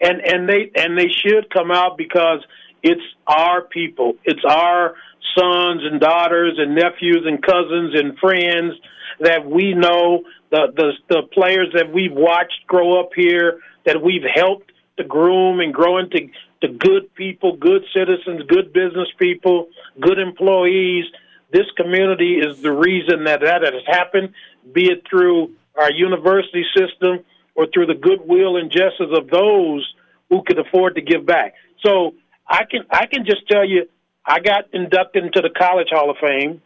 and 0.00 0.20
and 0.20 0.48
they 0.48 0.70
and 0.74 0.98
they 0.98 1.08
should 1.08 1.50
come 1.50 1.70
out 1.70 1.96
because 1.96 2.40
it's 2.82 3.02
our 3.26 3.62
people 3.62 4.14
it's 4.24 4.44
our 4.48 4.94
sons 5.38 5.82
and 5.84 6.00
daughters 6.00 6.54
and 6.58 6.74
nephews 6.74 7.24
and 7.26 7.42
cousins 7.42 7.94
and 7.94 8.18
friends 8.18 8.74
that 9.20 9.46
we 9.46 9.74
know 9.74 10.22
the 10.50 10.72
the 10.76 10.92
the 11.08 11.22
players 11.32 11.68
that 11.74 11.92
we've 11.92 12.12
watched 12.12 12.66
grow 12.66 13.00
up 13.00 13.10
here 13.14 13.60
that 13.86 14.02
we've 14.02 14.24
helped 14.34 14.72
to 14.96 15.04
groom 15.04 15.60
and 15.60 15.72
grow 15.72 15.98
into 15.98 16.28
to 16.60 16.68
good 16.68 17.14
people 17.14 17.56
good 17.56 17.82
citizens 17.94 18.42
good 18.48 18.72
business 18.72 19.08
people 19.18 19.68
good 20.00 20.18
employees 20.18 21.04
this 21.52 21.66
community 21.76 22.36
is 22.36 22.60
the 22.62 22.72
reason 22.72 23.24
that 23.24 23.40
that 23.40 23.62
has 23.62 23.82
happened 23.86 24.32
be 24.72 24.86
it 24.86 25.02
through 25.08 25.52
our 25.76 25.90
university 25.92 26.64
system 26.76 27.24
or 27.54 27.66
through 27.72 27.86
the 27.86 27.94
goodwill 27.94 28.56
and 28.56 28.70
justice 28.70 29.10
of 29.12 29.28
those 29.28 29.94
who 30.30 30.42
could 30.46 30.58
afford 30.58 30.94
to 30.94 31.02
give 31.02 31.26
back. 31.26 31.54
So 31.84 32.14
I 32.46 32.64
can 32.70 32.84
I 32.90 33.06
can 33.06 33.24
just 33.24 33.46
tell 33.48 33.66
you, 33.68 33.88
I 34.24 34.40
got 34.40 34.72
inducted 34.72 35.24
into 35.24 35.40
the 35.40 35.50
College 35.50 35.88
Hall 35.90 36.10
of 36.10 36.16
Fame. 36.18 36.62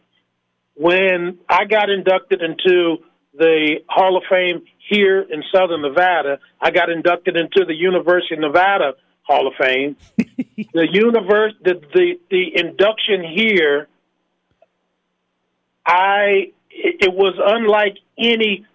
When 0.75 1.39
I 1.49 1.65
got 1.65 1.89
inducted 1.89 2.41
into 2.41 2.97
the 3.33 3.77
Hall 3.89 4.15
of 4.17 4.23
Fame 4.29 4.63
here 4.89 5.21
in 5.21 5.43
Southern 5.53 5.81
Nevada, 5.81 6.39
I 6.61 6.71
got 6.71 6.89
inducted 6.89 7.35
into 7.35 7.65
the 7.65 7.73
University 7.73 8.35
of 8.35 8.41
Nevada 8.41 8.93
Hall 9.23 9.47
of 9.47 9.53
Fame. 9.59 9.97
the 10.17 10.87
universe, 10.91 11.53
the, 11.61 11.81
the 11.93 12.19
the 12.29 12.55
induction 12.55 13.23
here, 13.23 13.87
I 15.87 16.51
it, 16.69 17.13
was 17.13 17.35
unlike 17.43 17.97
any 18.17 18.65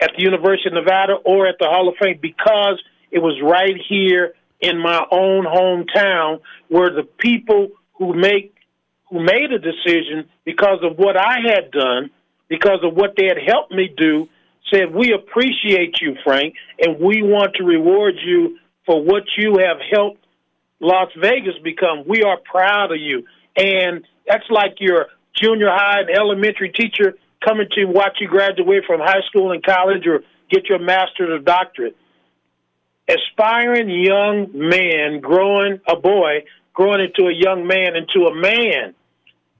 at 0.00 0.10
the 0.16 0.22
University 0.22 0.68
of 0.68 0.74
Nevada 0.74 1.14
or 1.24 1.46
at 1.46 1.56
the 1.58 1.66
Hall 1.66 1.88
of 1.88 1.94
Fame 2.00 2.18
because 2.20 2.82
it 3.10 3.18
was 3.18 3.40
right 3.42 3.76
here 3.88 4.34
in 4.60 4.78
my 4.78 5.04
own 5.10 5.44
hometown 5.44 6.40
where 6.68 6.90
the 6.90 7.08
people 7.18 7.68
who 7.94 8.14
make 8.14 8.54
who 9.10 9.20
made 9.20 9.52
a 9.52 9.58
decision 9.58 10.28
because 10.44 10.80
of 10.82 10.98
what 10.98 11.16
I 11.16 11.36
had 11.46 11.70
done, 11.70 12.10
because 12.48 12.80
of 12.82 12.94
what 12.94 13.14
they 13.16 13.26
had 13.26 13.38
helped 13.46 13.72
me 13.72 13.88
do, 13.96 14.28
said, 14.72 14.92
We 14.92 15.12
appreciate 15.12 16.00
you, 16.00 16.16
Frank, 16.24 16.54
and 16.80 16.98
we 16.98 17.22
want 17.22 17.54
to 17.54 17.64
reward 17.64 18.14
you 18.24 18.58
for 18.84 19.02
what 19.02 19.22
you 19.36 19.58
have 19.58 19.78
helped 19.92 20.24
Las 20.80 21.08
Vegas 21.20 21.54
become. 21.62 22.04
We 22.06 22.22
are 22.22 22.38
proud 22.38 22.92
of 22.92 22.98
you. 22.98 23.24
And 23.56 24.04
that's 24.26 24.44
like 24.50 24.76
your 24.80 25.06
junior 25.40 25.68
high 25.70 26.00
and 26.00 26.10
elementary 26.10 26.70
teacher 26.70 27.14
coming 27.44 27.68
to 27.72 27.84
watch 27.84 28.18
you 28.20 28.28
graduate 28.28 28.84
from 28.86 29.00
high 29.00 29.22
school 29.28 29.52
and 29.52 29.62
college 29.64 30.06
or 30.06 30.20
get 30.50 30.68
your 30.68 30.78
master's 30.78 31.30
or 31.30 31.38
doctorate. 31.38 31.96
Aspiring 33.08 33.88
young 33.88 34.50
man 34.52 35.20
growing, 35.20 35.80
a 35.86 35.96
boy, 35.96 36.44
growing 36.72 37.00
into 37.00 37.28
a 37.28 37.34
young 37.34 37.66
man, 37.66 37.94
into 37.94 38.26
a 38.26 38.34
man, 38.34 38.94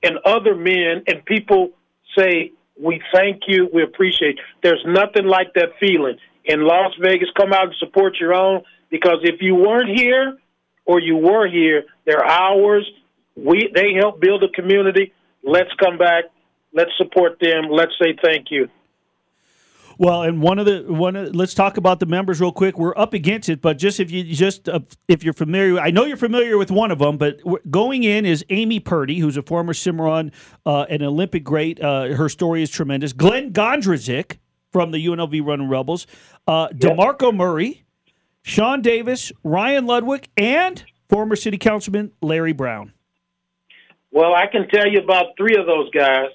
and 0.02 0.18
other 0.24 0.54
men, 0.54 1.04
and 1.06 1.24
people 1.24 1.70
say, 2.16 2.52
We 2.80 3.00
thank 3.14 3.42
you, 3.46 3.68
we 3.72 3.82
appreciate 3.82 4.36
you. 4.36 4.42
There's 4.62 4.84
nothing 4.86 5.26
like 5.26 5.54
that 5.54 5.70
feeling. 5.78 6.16
In 6.44 6.62
Las 6.62 6.92
Vegas, 7.00 7.28
come 7.36 7.52
out 7.52 7.64
and 7.64 7.74
support 7.78 8.16
your 8.20 8.34
own 8.34 8.62
because 8.90 9.18
if 9.22 9.40
you 9.40 9.54
weren't 9.54 9.96
here 9.96 10.38
or 10.84 11.00
you 11.00 11.16
were 11.16 11.48
here, 11.48 11.84
they're 12.04 12.24
ours. 12.24 12.88
We 13.36 13.70
they 13.74 13.94
help 13.94 14.20
build 14.20 14.44
a 14.44 14.48
community. 14.48 15.12
Let's 15.46 15.70
come 15.82 15.96
back. 15.96 16.24
Let's 16.72 16.90
support 16.98 17.38
them. 17.40 17.70
Let's 17.70 17.92
say 18.02 18.14
thank 18.22 18.50
you. 18.50 18.68
Well, 19.98 20.24
and 20.24 20.42
one 20.42 20.58
of 20.58 20.66
the 20.66 20.84
one, 20.88 21.16
of, 21.16 21.34
let's 21.34 21.54
talk 21.54 21.78
about 21.78 22.00
the 22.00 22.06
members 22.06 22.38
real 22.40 22.52
quick. 22.52 22.78
We're 22.78 22.96
up 22.98 23.14
against 23.14 23.48
it, 23.48 23.62
but 23.62 23.78
just 23.78 23.98
if 23.98 24.10
you 24.10 24.24
just 24.24 24.68
uh, 24.68 24.80
if 25.08 25.24
you're 25.24 25.32
familiar, 25.32 25.78
I 25.80 25.90
know 25.90 26.04
you're 26.04 26.18
familiar 26.18 26.58
with 26.58 26.70
one 26.70 26.90
of 26.90 26.98
them, 26.98 27.16
but 27.16 27.40
going 27.70 28.02
in 28.02 28.26
is 28.26 28.44
Amy 28.50 28.78
Purdy, 28.78 29.20
who's 29.20 29.38
a 29.38 29.42
former 29.42 29.72
Cimarron, 29.72 30.32
uh, 30.66 30.84
an 30.90 31.02
Olympic 31.02 31.44
great. 31.44 31.80
Uh, 31.80 32.08
her 32.14 32.28
story 32.28 32.62
is 32.62 32.68
tremendous. 32.68 33.14
Glen 33.14 33.52
Gondrezick 33.52 34.36
from 34.70 34.90
the 34.90 35.06
UNLV 35.06 35.46
Running 35.46 35.68
Rebels, 35.70 36.06
uh, 36.46 36.68
Demarco 36.68 37.34
Murray, 37.34 37.86
Sean 38.42 38.82
Davis, 38.82 39.32
Ryan 39.44 39.86
Ludwig, 39.86 40.28
and 40.36 40.84
former 41.08 41.36
City 41.36 41.56
Councilman 41.56 42.12
Larry 42.20 42.52
Brown. 42.52 42.92
Well, 44.16 44.34
I 44.34 44.46
can 44.46 44.66
tell 44.68 44.88
you 44.88 45.00
about 45.00 45.36
three 45.36 45.58
of 45.58 45.66
those 45.66 45.90
guys. 45.90 46.30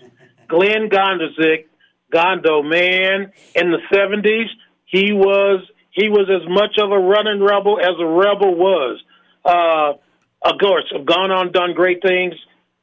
Glen 0.48 0.88
Gondrezick, 0.88 1.66
Gondo, 2.12 2.62
man, 2.62 3.32
in 3.56 3.72
the 3.72 3.80
seventies, 3.92 4.50
he 4.86 5.14
was 5.14 5.68
he 5.90 6.08
was 6.08 6.30
as 6.30 6.48
much 6.48 6.78
of 6.78 6.92
a 6.92 7.00
running 7.00 7.42
rebel 7.42 7.80
as 7.80 8.00
a 8.00 8.06
rebel 8.06 8.54
was. 8.54 9.02
Uh, 9.44 9.94
of 10.48 10.60
course, 10.60 10.84
have 10.96 11.08
gone 11.08 11.32
on, 11.32 11.52
done 11.52 11.74
great 11.74 12.04
things. 12.04 12.36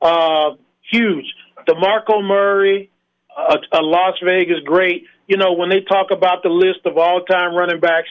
Uh, 0.03 0.57
huge. 0.91 1.33
DeMarco 1.69 2.21
Murray, 2.21 2.91
a, 3.37 3.79
a 3.79 3.83
Las 3.83 4.17
Vegas 4.25 4.59
great. 4.65 5.05
You 5.29 5.37
know, 5.37 5.53
when 5.53 5.69
they 5.69 5.81
talk 5.83 6.11
about 6.11 6.43
the 6.43 6.49
list 6.49 6.81
of 6.87 6.99
all-time 6.99 7.55
running 7.55 7.79
backs 7.79 8.09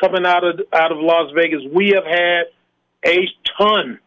coming 0.00 0.24
out 0.24 0.44
of 0.44 0.60
out 0.72 0.92
of 0.92 0.98
Las 0.98 1.32
Vegas, 1.34 1.62
we 1.74 1.94
have 1.96 2.04
had 2.04 2.44
a 3.04 3.26
ton 3.58 3.98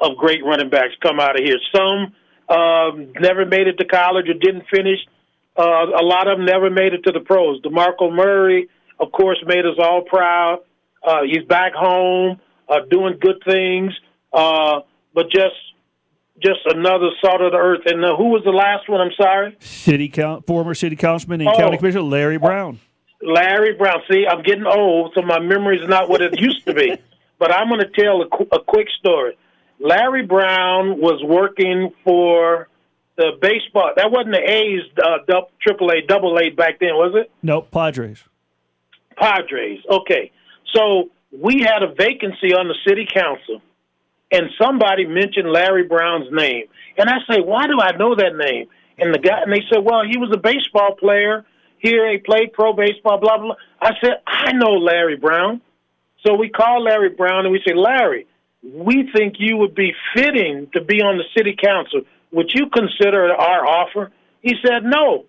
of 0.00 0.16
great 0.16 0.44
running 0.44 0.70
backs 0.70 0.94
come 1.02 1.18
out 1.20 1.38
of 1.38 1.44
here. 1.44 1.58
Some 1.74 2.12
um, 2.54 3.12
never 3.20 3.44
made 3.44 3.66
it 3.66 3.76
to 3.78 3.84
college 3.84 4.28
or 4.28 4.34
didn't 4.34 4.64
finish. 4.72 4.98
Uh, 5.56 5.86
a 6.00 6.04
lot 6.04 6.28
of 6.28 6.38
them 6.38 6.46
never 6.46 6.70
made 6.70 6.94
it 6.94 7.02
to 7.04 7.12
the 7.12 7.20
pros. 7.20 7.60
DeMarco 7.62 8.12
Murray, 8.14 8.68
of 9.00 9.10
course, 9.12 9.38
made 9.46 9.66
us 9.66 9.74
all 9.78 10.02
proud. 10.02 10.60
Uh, 11.06 11.22
he's 11.24 11.44
back 11.44 11.72
home, 11.74 12.40
uh, 12.68 12.80
doing 12.90 13.18
good 13.20 13.42
things, 13.46 13.92
uh, 14.32 14.80
but 15.14 15.30
just 15.30 15.54
just 16.40 16.60
another 16.66 17.08
salt 17.20 17.40
of 17.40 17.50
the 17.50 17.58
earth. 17.58 17.80
And 17.86 18.04
uh, 18.04 18.16
who 18.16 18.28
was 18.28 18.42
the 18.44 18.50
last 18.52 18.88
one? 18.88 19.00
I'm 19.00 19.10
sorry. 19.20 19.56
City 19.58 20.08
coun 20.08 20.42
former 20.42 20.74
City 20.74 20.94
Councilman 20.94 21.40
and 21.40 21.50
Oh. 21.50 21.56
County 21.56 21.76
Commissioner 21.78 22.02
Larry 22.04 22.36
Brown. 22.38 22.78
Larry 23.20 23.74
Brown. 23.74 24.00
See, 24.08 24.24
I'm 24.30 24.42
getting 24.42 24.64
old, 24.66 25.12
so 25.16 25.22
my 25.22 25.40
memory 25.40 25.80
is 25.80 25.88
not 25.88 26.08
what 26.08 26.20
it 26.22 26.38
used 26.40 26.64
to 26.66 26.74
be. 26.74 26.96
But 27.40 27.54
I'm 27.54 27.68
going 27.68 27.78
to 27.78 27.86
tell 27.90 28.20
a, 28.20 28.26
qu- 28.28 28.48
a 28.50 28.58
quick 28.58 28.88
story. 28.98 29.38
Larry 29.80 30.26
Brown 30.26 31.00
was 31.00 31.22
working 31.24 31.92
for 32.04 32.68
the 33.16 33.32
baseball. 33.40 33.92
That 33.96 34.10
wasn't 34.10 34.34
the 34.34 34.50
A's, 34.50 34.82
uh, 35.02 35.42
Triple 35.60 35.90
A, 35.90 36.02
Double 36.06 36.38
A 36.38 36.50
back 36.50 36.78
then, 36.80 36.90
was 36.90 37.14
it? 37.14 37.30
Nope, 37.42 37.70
Padres. 37.70 38.24
Padres. 39.16 39.80
Okay, 39.90 40.30
so 40.74 41.10
we 41.32 41.60
had 41.60 41.82
a 41.82 41.94
vacancy 41.94 42.54
on 42.54 42.68
the 42.68 42.74
city 42.86 43.06
council, 43.12 43.60
and 44.30 44.50
somebody 44.60 45.06
mentioned 45.06 45.50
Larry 45.50 45.84
Brown's 45.84 46.28
name, 46.32 46.64
and 46.96 47.08
I 47.08 47.18
say, 47.28 47.40
why 47.40 47.66
do 47.66 47.78
I 47.80 47.96
know 47.96 48.14
that 48.14 48.36
name? 48.36 48.68
And 48.98 49.14
the 49.14 49.18
guy, 49.18 49.42
and 49.42 49.52
they 49.52 49.62
said, 49.72 49.84
well, 49.84 50.02
he 50.08 50.18
was 50.18 50.30
a 50.32 50.38
baseball 50.38 50.94
player 50.94 51.44
here. 51.78 52.10
He 52.10 52.18
played 52.18 52.52
pro 52.52 52.72
baseball. 52.72 53.18
Blah 53.18 53.38
blah. 53.38 53.46
blah. 53.46 53.56
I 53.80 53.92
said, 54.00 54.20
I 54.26 54.52
know 54.52 54.72
Larry 54.72 55.16
Brown. 55.16 55.60
So 56.26 56.34
we 56.34 56.48
called 56.48 56.82
Larry 56.82 57.10
Brown 57.10 57.44
and 57.46 57.52
we 57.52 57.60
said, 57.66 57.76
Larry, 57.76 58.26
we 58.62 59.10
think 59.14 59.34
you 59.38 59.56
would 59.58 59.74
be 59.74 59.92
fitting 60.14 60.68
to 60.74 60.80
be 60.82 61.00
on 61.00 61.18
the 61.18 61.24
city 61.36 61.56
council. 61.60 62.02
Would 62.32 62.50
you 62.52 62.68
consider 62.68 63.32
our 63.32 63.66
offer? 63.66 64.10
He 64.42 64.54
said, 64.62 64.84
no. 64.84 65.24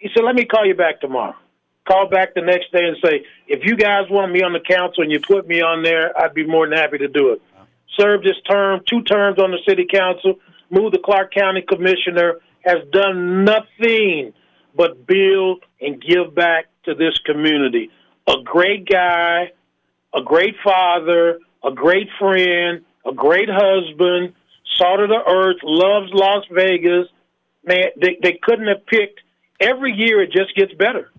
He 0.00 0.08
said, 0.14 0.24
"Let 0.24 0.34
me 0.34 0.46
call 0.46 0.66
you 0.66 0.74
back 0.74 1.00
tomorrow." 1.00 1.36
Call 1.86 2.08
back 2.08 2.34
the 2.34 2.40
next 2.40 2.72
day 2.72 2.84
and 2.84 2.96
say, 3.04 3.26
"If 3.46 3.64
you 3.64 3.76
guys 3.76 4.08
want 4.10 4.32
me 4.32 4.42
on 4.42 4.52
the 4.52 4.60
council 4.60 5.02
and 5.02 5.12
you 5.12 5.20
put 5.20 5.46
me 5.46 5.60
on 5.60 5.82
there, 5.82 6.18
I'd 6.18 6.34
be 6.34 6.46
more 6.46 6.66
than 6.66 6.78
happy 6.78 6.98
to 6.98 7.08
do 7.08 7.32
it." 7.32 7.42
Served 7.98 8.24
his 8.24 8.40
term, 8.48 8.80
two 8.88 9.02
terms 9.02 9.38
on 9.38 9.50
the 9.50 9.58
city 9.68 9.84
council, 9.84 10.38
moved 10.70 10.94
the 10.94 10.98
Clark 10.98 11.34
County 11.34 11.60
commissioner, 11.60 12.40
has 12.64 12.78
done 12.92 13.44
nothing 13.44 14.32
but 14.74 15.06
build 15.06 15.64
and 15.80 16.00
give 16.00 16.34
back 16.34 16.66
to 16.84 16.94
this 16.94 17.18
community. 17.26 17.90
A 18.26 18.40
great 18.42 18.86
guy, 18.86 19.52
a 20.14 20.22
great 20.22 20.54
father, 20.64 21.40
a 21.64 21.72
great 21.72 22.08
friend, 22.18 22.84
a 23.06 23.12
great 23.12 23.48
husband, 23.50 24.34
salt 24.76 25.00
of 25.00 25.08
the 25.08 25.22
earth, 25.26 25.58
loves 25.62 26.10
Las 26.12 26.44
Vegas. 26.50 27.06
Man, 27.64 27.84
they, 28.00 28.18
they 28.22 28.38
couldn't 28.42 28.68
have 28.68 28.86
picked. 28.86 29.20
Every 29.60 29.92
year 29.92 30.22
it 30.22 30.32
just 30.32 30.54
gets 30.56 30.72
better. 30.74 31.10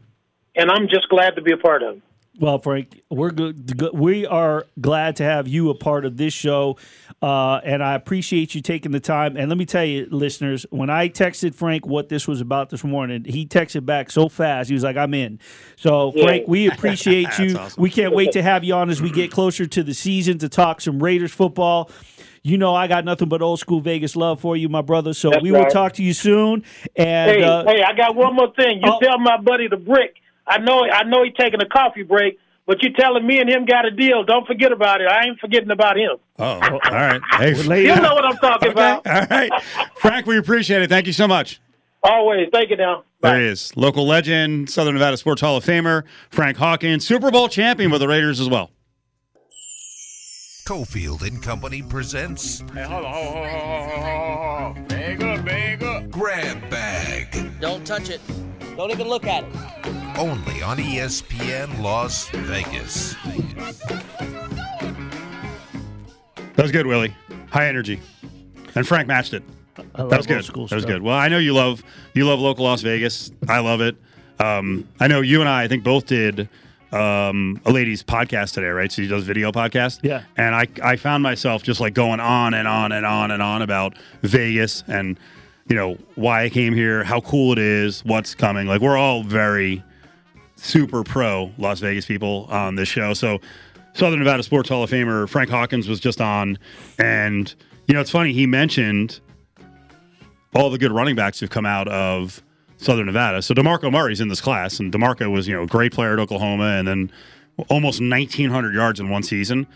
And 0.55 0.69
I'm 0.71 0.87
just 0.87 1.07
glad 1.09 1.35
to 1.35 1.41
be 1.41 1.53
a 1.53 1.57
part 1.57 1.83
of 1.83 1.97
it. 1.97 2.03
Well, 2.39 2.59
Frank, 2.59 3.01
we're 3.09 3.31
good. 3.31 3.89
We 3.93 4.25
are 4.25 4.65
glad 4.79 5.17
to 5.17 5.23
have 5.23 5.49
you 5.49 5.69
a 5.69 5.75
part 5.75 6.05
of 6.05 6.15
this 6.15 6.33
show, 6.33 6.77
uh, 7.21 7.55
and 7.63 7.83
I 7.83 7.93
appreciate 7.93 8.55
you 8.55 8.61
taking 8.61 8.93
the 8.93 9.01
time. 9.01 9.35
And 9.35 9.49
let 9.49 9.57
me 9.57 9.65
tell 9.65 9.83
you, 9.83 10.07
listeners, 10.09 10.65
when 10.69 10.89
I 10.89 11.09
texted 11.09 11.53
Frank 11.53 11.85
what 11.85 12.07
this 12.07 12.29
was 12.29 12.39
about 12.39 12.69
this 12.69 12.85
morning, 12.85 13.25
he 13.25 13.45
texted 13.45 13.85
back 13.85 14.09
so 14.09 14.29
fast. 14.29 14.69
He 14.69 14.73
was 14.73 14.83
like, 14.83 14.95
"I'm 14.95 15.13
in." 15.13 15.39
So, 15.75 16.13
Yeah. 16.15 16.23
Frank, 16.23 16.47
we 16.47 16.67
appreciate 16.71 17.37
you. 17.37 17.57
Awesome. 17.57 17.81
We 17.81 17.89
can't 17.89 18.15
wait 18.15 18.31
to 18.31 18.41
have 18.41 18.63
you 18.63 18.75
on 18.75 18.89
as 18.89 19.01
we 19.01 19.11
get 19.11 19.29
closer 19.29 19.67
to 19.67 19.83
the 19.83 19.93
season 19.93 20.37
to 20.39 20.47
talk 20.47 20.79
some 20.79 21.03
Raiders 21.03 21.33
football. 21.33 21.91
You 22.43 22.57
know, 22.57 22.73
I 22.73 22.87
got 22.87 23.03
nothing 23.05 23.27
but 23.27 23.41
old 23.41 23.59
school 23.59 23.81
Vegas 23.81 24.15
love 24.15 24.39
for 24.39 24.55
you, 24.55 24.69
my 24.69 24.81
brother. 24.81 25.13
So 25.13 25.29
That's 25.31 25.43
we 25.43 25.51
will 25.51 25.65
talk 25.65 25.93
to 25.93 26.03
you 26.03 26.13
soon. 26.13 26.63
And 26.95 27.29
Hey, 27.31 27.43
uh, 27.43 27.65
hey, 27.65 27.83
I 27.83 27.93
got 27.93 28.15
one 28.15 28.33
more 28.35 28.51
thing. 28.53 28.77
You 28.81 28.89
Oh. 28.93 28.99
tell 28.99 29.19
my 29.19 29.37
buddy 29.37 29.67
the 29.67 29.77
brick. 29.77 30.15
I 30.47 30.57
know, 30.57 30.83
I 30.83 31.03
know 31.03 31.23
he's 31.23 31.33
taking 31.39 31.61
a 31.61 31.65
coffee 31.67 32.03
break, 32.03 32.37
but 32.65 32.81
you're 32.81 32.93
telling 32.93 33.25
me 33.25 33.39
and 33.39 33.49
him 33.49 33.65
got 33.65 33.85
a 33.85 33.91
deal. 33.91 34.23
Don't 34.23 34.45
forget 34.47 34.71
about 34.71 35.01
it. 35.01 35.07
I 35.07 35.25
ain't 35.25 35.39
forgetting 35.39 35.71
about 35.71 35.97
him. 35.97 36.17
Oh, 36.39 36.59
all 36.61 36.79
right. 36.91 37.21
Hey, 37.37 37.53
lay 37.63 37.83
You 37.85 37.95
know 37.95 38.13
what 38.13 38.25
I'm 38.25 38.37
talking 38.37 38.71
about. 38.71 39.05
all 39.07 39.25
right. 39.29 39.51
Frank, 39.97 40.25
we 40.25 40.37
appreciate 40.37 40.81
it. 40.81 40.89
Thank 40.89 41.07
you 41.07 41.13
so 41.13 41.27
much. 41.27 41.61
Always. 42.03 42.49
Thank 42.51 42.69
you 42.71 42.77
now. 42.77 43.03
There 43.21 43.39
he 43.39 43.45
is. 43.47 43.75
Local 43.77 44.07
legend, 44.07 44.69
Southern 44.69 44.95
Nevada 44.95 45.15
Sports 45.17 45.41
Hall 45.41 45.55
of 45.57 45.63
Famer, 45.63 46.03
Frank 46.31 46.57
Hawkins, 46.57 47.05
Super 47.05 47.29
Bowl 47.29 47.47
champion 47.47 47.91
with 47.91 48.01
the 48.01 48.07
Raiders 48.07 48.39
as 48.39 48.49
well. 48.49 48.71
Cofield 50.67 51.21
and 51.27 51.41
Company 51.41 51.81
presents 51.81 52.61
Hey, 52.73 52.83
hold 52.83 53.03
on, 53.05 53.11
hold 53.13 53.35
on, 53.35 53.49
hold 53.49 53.73
on, 53.73 53.89
hold 53.89 54.77
on. 54.77 54.83
Bag 54.85 55.23
up, 55.23 55.45
bag 55.45 55.83
up. 55.83 56.09
Grab 56.09 56.69
Bag, 56.69 57.59
Don't 57.59 57.85
touch 57.85 58.09
it. 58.09 58.21
Don't 58.81 58.89
even 58.89 59.09
look 59.09 59.27
at 59.27 59.43
it. 59.43 60.17
only 60.17 60.63
on 60.63 60.77
ESPN 60.79 61.83
Las 61.83 62.27
Vegas. 62.29 63.13
That 66.55 66.63
was 66.63 66.71
good, 66.71 66.87
Willie. 66.87 67.13
High 67.51 67.67
energy. 67.67 68.01
And 68.73 68.87
Frank 68.87 69.07
matched 69.07 69.35
it. 69.35 69.43
I 69.77 70.01
love 70.01 70.09
That 70.09 70.17
was 70.17 70.25
good. 70.25 70.43
school 70.43 70.65
That 70.65 70.73
was 70.77 70.85
good. 70.85 71.03
Well, 71.03 71.15
I 71.15 71.27
know 71.27 71.37
you 71.37 71.53
love 71.53 71.83
you 72.15 72.25
love 72.25 72.39
local 72.39 72.65
Las 72.65 72.81
Vegas. 72.81 73.31
I 73.47 73.59
love 73.59 73.81
it. 73.81 73.95
Um, 74.39 74.89
I 74.99 75.05
know 75.07 75.21
you 75.21 75.41
and 75.41 75.47
I, 75.47 75.65
I 75.65 75.67
think 75.67 75.83
both 75.83 76.07
did 76.07 76.49
um, 76.91 77.61
a 77.65 77.71
lady's 77.71 78.01
podcast 78.01 78.55
today, 78.55 78.69
right? 78.69 78.91
So 78.91 79.03
she 79.03 79.07
does 79.07 79.25
video 79.25 79.51
podcast. 79.51 79.99
Yeah. 80.01 80.23
And 80.37 80.55
I 80.55 80.65
I 80.81 80.95
found 80.95 81.21
myself 81.21 81.61
just 81.61 81.81
like 81.81 81.93
going 81.93 82.19
on 82.19 82.55
and 82.55 82.67
on 82.67 82.91
and 82.93 83.05
on 83.05 83.29
and 83.29 83.43
on 83.43 83.61
about 83.61 83.95
Vegas 84.23 84.83
and 84.87 85.19
you 85.71 85.77
know 85.77 85.97
why 86.15 86.43
I 86.43 86.49
came 86.49 86.73
here, 86.73 87.01
how 87.01 87.21
cool 87.21 87.53
it 87.53 87.57
is, 87.57 88.03
what's 88.03 88.35
coming. 88.35 88.67
Like 88.67 88.81
we're 88.81 88.97
all 88.97 89.23
very 89.23 89.81
super 90.57 91.01
pro 91.01 91.49
Las 91.57 91.79
Vegas 91.79 92.05
people 92.05 92.45
on 92.49 92.75
this 92.75 92.89
show. 92.89 93.13
So 93.13 93.39
Southern 93.93 94.19
Nevada 94.19 94.43
Sports 94.43 94.67
Hall 94.67 94.83
of 94.83 94.89
Famer 94.89 95.29
Frank 95.29 95.49
Hawkins 95.49 95.87
was 95.87 96.01
just 96.01 96.19
on, 96.19 96.59
and 96.99 97.55
you 97.87 97.93
know 97.93 98.01
it's 98.01 98.11
funny 98.11 98.33
he 98.33 98.45
mentioned 98.45 99.21
all 100.53 100.69
the 100.69 100.77
good 100.77 100.91
running 100.91 101.15
backs 101.15 101.39
who've 101.39 101.49
come 101.49 101.65
out 101.65 101.87
of 101.87 102.43
Southern 102.75 103.05
Nevada. 103.05 103.41
So 103.41 103.53
Demarco 103.53 103.89
Murray's 103.89 104.19
in 104.19 104.27
this 104.27 104.41
class, 104.41 104.77
and 104.77 104.91
Demarco 104.91 105.31
was 105.31 105.47
you 105.47 105.55
know 105.55 105.63
a 105.63 105.67
great 105.67 105.93
player 105.93 106.11
at 106.11 106.19
Oklahoma, 106.19 106.65
and 106.65 106.85
then 106.85 107.11
almost 107.69 108.01
1,900 108.01 108.73
yards 108.73 108.99
in 108.99 109.09
one 109.09 109.23
season 109.23 109.67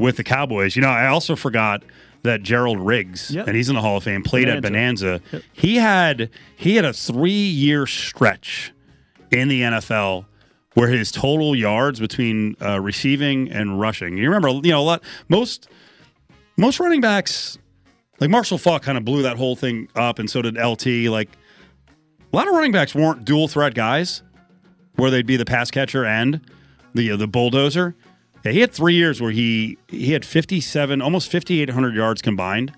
with 0.00 0.16
the 0.16 0.24
Cowboys. 0.24 0.74
You 0.74 0.82
know, 0.82 0.88
I 0.88 1.06
also 1.06 1.36
forgot 1.36 1.84
that 2.24 2.42
Gerald 2.42 2.80
Riggs, 2.80 3.30
Yep. 3.30 3.46
and 3.46 3.56
he's 3.56 3.68
in 3.68 3.74
the 3.76 3.80
Hall 3.80 3.96
of 3.98 4.02
Fame, 4.04 4.22
played 4.22 4.48
at 4.48 4.60
Bonanza. 4.62 5.20
Bonanza. 5.30 5.46
He 5.52 5.76
had 5.76 6.30
he 6.56 6.76
had 6.76 6.84
a 6.84 6.92
three 6.92 7.30
year 7.30 7.86
stretch 7.86 8.72
in 9.30 9.48
the 9.48 9.60
NFL 9.62 10.24
where 10.74 10.88
his 10.88 11.12
total 11.12 11.54
yards 11.54 12.00
between 12.00 12.56
uh, 12.60 12.80
receiving 12.80 13.50
and 13.52 13.78
rushing. 13.80 14.16
You 14.18 14.24
remember, 14.30 14.48
you 14.66 14.72
know, 14.72 14.80
a 14.80 14.82
lot 14.82 15.02
most 15.28 15.68
most 16.56 16.80
running 16.80 17.00
backs 17.00 17.58
like 18.20 18.30
Marshall 18.30 18.58
Faulk 18.58 18.82
kind 18.82 18.96
of 18.98 19.04
blew 19.04 19.22
that 19.22 19.36
whole 19.36 19.54
thing 19.56 19.88
up, 19.94 20.18
and 20.18 20.28
so 20.28 20.42
did 20.42 20.56
LT. 20.56 20.86
Like 21.10 21.28
a 22.32 22.36
lot 22.36 22.48
of 22.48 22.54
running 22.54 22.72
backs 22.72 22.94
weren't 22.94 23.24
dual 23.24 23.48
threat 23.48 23.74
guys, 23.74 24.22
where 24.96 25.10
they'd 25.10 25.26
be 25.26 25.36
the 25.36 25.44
pass 25.44 25.70
catcher 25.70 26.04
and 26.04 26.40
the 26.94 27.10
uh, 27.12 27.16
the 27.16 27.26
bulldozer. 27.28 27.94
Yeah, 28.44 28.52
he 28.52 28.60
had 28.60 28.72
three 28.72 28.94
years 28.94 29.20
where 29.20 29.30
he 29.30 29.78
he 29.88 30.12
had 30.12 30.24
fifty 30.24 30.60
seven, 30.60 31.00
almost 31.00 31.30
fifty 31.30 31.60
eight 31.62 31.70
hundred 31.70 31.94
yards 31.94 32.20
combined, 32.22 32.72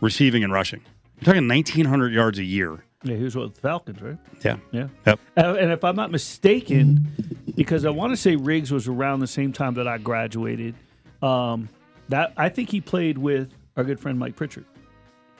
receiving 0.00 0.44
and 0.44 0.52
rushing. 0.52 0.82
You're 1.20 1.24
talking 1.34 1.46
nineteen 1.46 1.86
hundred 1.86 2.12
yards 2.12 2.38
a 2.38 2.44
year. 2.44 2.84
Yeah, 3.02 3.16
he 3.16 3.22
was 3.22 3.36
with 3.36 3.54
the 3.54 3.60
Falcons, 3.60 4.02
right? 4.02 4.18
Yeah. 4.44 4.56
Yeah. 4.72 4.88
Yep. 5.06 5.20
Uh, 5.36 5.54
and 5.60 5.70
if 5.70 5.84
I'm 5.84 5.94
not 5.96 6.10
mistaken, 6.10 7.06
because 7.54 7.84
I 7.84 7.90
want 7.90 8.12
to 8.12 8.16
say 8.16 8.36
Riggs 8.36 8.72
was 8.72 8.88
around 8.88 9.20
the 9.20 9.26
same 9.26 9.52
time 9.52 9.74
that 9.74 9.86
I 9.86 9.98
graduated, 9.98 10.74
um, 11.22 11.68
that 12.08 12.32
I 12.36 12.48
think 12.48 12.68
he 12.70 12.80
played 12.80 13.16
with 13.18 13.52
our 13.76 13.84
good 13.84 14.00
friend 14.00 14.18
Mike 14.18 14.34
Pritchard. 14.34 14.64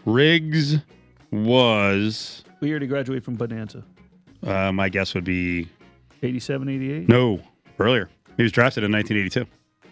Riggs 0.05 0.77
was 1.33 2.45
We 2.61 2.71
already 2.71 2.87
graduated 2.87 3.25
from 3.25 3.35
Bonanza. 3.35 3.83
uh, 4.45 4.71
my 4.71 4.89
guess 4.89 5.15
would 5.15 5.25
be 5.25 5.69
87, 6.23 6.69
88? 6.69 7.09
no 7.09 7.41
earlier. 7.79 8.09
He 8.37 8.43
was 8.43 8.53
drafted 8.53 8.85
in 8.85 8.93
1982. 8.93 9.47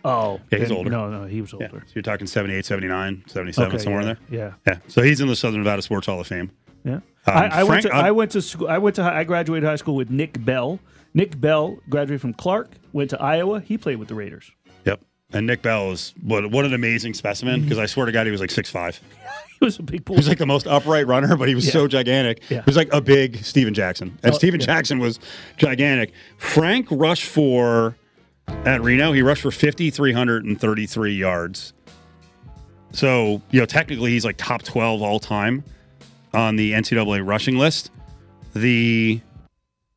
Oh. 0.06 0.38
Yeah, 0.50 0.58
he's 0.58 0.70
older. 0.70 0.90
No, 0.90 1.08
no, 1.10 1.24
he 1.24 1.40
was 1.40 1.52
Yeah. 1.58 1.66
older. 1.66 1.82
So 1.86 1.92
you're 1.94 2.02
talking 2.02 2.26
78, 2.26 2.64
79, 2.66 3.24
77, 3.26 3.72
Okay, 3.74 3.82
somewhere 3.82 4.02
yeah, 4.02 4.10
in 4.10 4.16
there. 4.30 4.38
Yeah. 4.38 4.52
Yeah. 4.74 4.78
So 4.88 5.02
he's 5.02 5.20
in 5.20 5.28
the 5.28 5.36
Southern 5.36 5.60
Nevada 5.60 5.80
Sports 5.82 6.06
Hall 6.06 6.20
of 6.20 6.26
Fame. 6.26 6.50
Yeah. 6.84 6.94
Um, 6.96 7.02
I, 7.26 7.60
I 7.60 7.62
went 7.64 7.82
to 7.82 7.94
I- 7.94 8.08
I 8.08 8.10
went 8.10 8.30
to 8.32 8.42
school. 8.42 8.68
I 8.68 8.76
went 8.76 8.96
to 8.96 9.02
I 9.02 9.24
graduated 9.24 9.66
high 9.66 9.76
school 9.76 9.96
with 9.96 10.10
Nick 10.10 10.44
Bell. 10.44 10.78
Nick 11.14 11.40
Bell 11.40 11.78
graduated 11.88 12.20
from 12.20 12.34
Clark. 12.34 12.72
Went 12.92 13.08
to 13.10 13.22
Iowa. 13.22 13.60
He 13.60 13.78
played 13.78 13.96
with 13.96 14.08
the 14.08 14.14
Raiders. 14.14 14.50
Yep. 14.84 15.00
And 15.32 15.46
Nick 15.46 15.62
Bell 15.62 15.92
is 15.92 16.12
what 16.20 16.50
what 16.50 16.66
an 16.66 16.74
amazing 16.74 17.14
specimen 17.14 17.62
because 17.62 17.78
I 17.78 17.86
swear 17.86 18.04
to 18.04 18.12
God 18.12 18.26
he 18.26 18.30
was 18.30 18.42
like 18.42 18.50
six 18.50 18.68
five. 18.70 19.00
He 19.64 19.66
was 19.66 19.78
a 19.78 19.82
big. 19.82 20.06
He 20.08 20.14
was 20.14 20.28
like 20.28 20.38
the 20.38 20.46
most 20.46 20.66
upright 20.66 21.06
runner, 21.06 21.36
but 21.36 21.48
he 21.48 21.54
was 21.54 21.70
so 21.70 21.88
gigantic. 21.88 22.42
Yeah. 22.50 22.58
He 22.58 22.66
was 22.66 22.76
like 22.76 22.92
a 22.92 23.00
big 23.00 23.42
Steven 23.44 23.72
Jackson. 23.72 24.18
And 24.22 24.34
Oh, 24.34 24.36
Steven 24.36 24.60
yeah. 24.60 24.66
Jackson 24.66 24.98
was 24.98 25.18
gigantic. 25.56 26.12
Frank 26.36 26.86
rushed 26.90 27.24
for 27.24 27.96
at 28.46 28.82
Reno, 28.82 29.12
he 29.12 29.22
rushed 29.22 29.40
for 29.42 29.50
5,333 29.50 31.14
yards. 31.14 31.72
So, 32.92 33.40
you 33.50 33.58
know, 33.60 33.66
technically 33.66 34.10
he's 34.10 34.24
like 34.24 34.36
top 34.36 34.62
12 34.62 35.00
all 35.02 35.18
time 35.18 35.64
on 36.32 36.56
the 36.56 36.72
NCAA 36.72 37.26
rushing 37.26 37.56
list. 37.56 37.90
The 38.54 39.20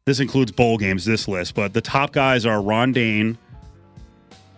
this 0.05 0.19
includes 0.21 0.53
bowl 0.53 0.77
games, 0.77 1.03
this 1.03 1.27
list, 1.27 1.53
but 1.55 1.73
the 1.73 1.81
top 1.81 2.13
guys 2.13 2.45
are 2.45 2.61
Ron 2.61 2.93
Dayne, 2.93 3.37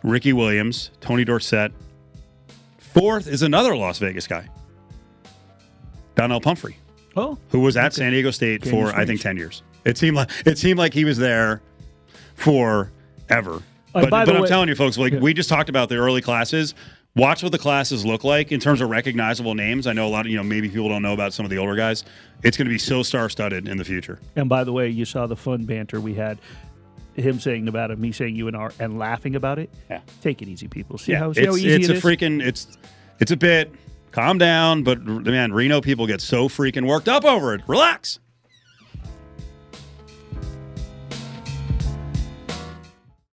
Ricky 0.03 0.31
Williams, 0.33 0.91
Tony 1.01 1.25
Dorsett. 1.25 1.71
Fourth 2.77 3.27
is 3.27 3.41
another 3.41 3.75
Las 3.75 3.97
Vegas 3.97 4.27
guy. 4.27 4.47
Donnel 6.19 6.41
Pumphrey, 6.41 6.77
oh, 7.15 7.37
who 7.49 7.59
was 7.61 7.77
at 7.77 7.93
San 7.93 8.11
Diego 8.11 8.31
State 8.31 8.65
for 8.65 8.87
I 8.95 9.05
think 9.05 9.21
ten 9.21 9.37
years. 9.37 9.63
It 9.85 9.97
seemed 9.97 10.15
like 10.17 10.29
it 10.45 10.57
seemed 10.57 10.77
like 10.79 10.93
he 10.93 11.05
was 11.05 11.17
there 11.17 11.61
forever. 12.35 13.55
Uh, 13.95 14.01
but 14.01 14.09
but 14.11 14.29
I'm 14.29 14.41
way- 14.41 14.47
telling 14.47 14.69
you, 14.69 14.75
folks, 14.75 14.97
like 14.97 15.13
Yeah. 15.13 15.19
we 15.19 15.33
just 15.33 15.49
talked 15.49 15.69
about 15.69 15.89
the 15.89 15.95
early 15.95 16.21
classes. 16.21 16.75
Watch 17.15 17.41
what 17.41 17.51
the 17.51 17.57
classes 17.57 18.05
look 18.05 18.23
like 18.23 18.51
in 18.51 18.59
terms 18.59 18.81
of 18.81 18.89
recognizable 18.89 19.55
names. 19.55 19.87
I 19.87 19.93
know 19.93 20.07
a 20.07 20.09
lot 20.09 20.25
of 20.25 20.31
you 20.31 20.37
know 20.37 20.43
maybe 20.43 20.69
people 20.69 20.89
don't 20.89 21.01
know 21.01 21.13
about 21.13 21.33
some 21.33 21.43
of 21.43 21.49
the 21.49 21.57
older 21.57 21.75
guys. 21.75 22.03
It's 22.43 22.55
going 22.55 22.67
to 22.67 22.71
be 22.71 22.77
so 22.77 23.01
star 23.03 23.29
studded 23.29 23.67
in 23.67 23.77
the 23.77 23.83
future. 23.83 24.19
And 24.35 24.47
by 24.47 24.63
the 24.63 24.71
way, 24.71 24.89
you 24.89 25.05
saw 25.05 25.25
the 25.25 25.35
fun 25.35 25.65
banter 25.65 25.99
we 25.99 26.13
had. 26.13 26.37
Him 27.15 27.39
saying 27.39 27.67
about 27.67 27.91
it, 27.91 27.99
me 27.99 28.13
saying 28.13 28.35
UNR, 28.37 28.71
and 28.79 28.97
laughing 28.97 29.35
about 29.35 29.59
it. 29.59 29.69
Yeah. 29.89 29.99
Take 30.21 30.41
it 30.41 30.47
easy, 30.47 30.69
people. 30.69 30.97
See 30.97 31.11
Yeah, 31.11 31.19
how, 31.19 31.33
see 31.33 31.41
it's 31.41 31.47
how 31.49 31.55
easy 31.55 31.69
it's 31.73 31.89
it 31.89 31.91
a 31.91 31.95
is? 31.95 32.03
freaking 32.03 32.41
it's 32.41 32.67
it's 33.19 33.31
a 33.31 33.35
bit. 33.37 33.73
Calm 34.11 34.37
down, 34.37 34.83
but 34.83 35.03
man, 35.03 35.53
Reno 35.53 35.81
people 35.81 36.07
get 36.07 36.21
so 36.21 36.49
freaking 36.49 36.87
worked 36.87 37.07
up 37.07 37.25
over 37.25 37.53
it. 37.53 37.61
Relax. 37.67 38.19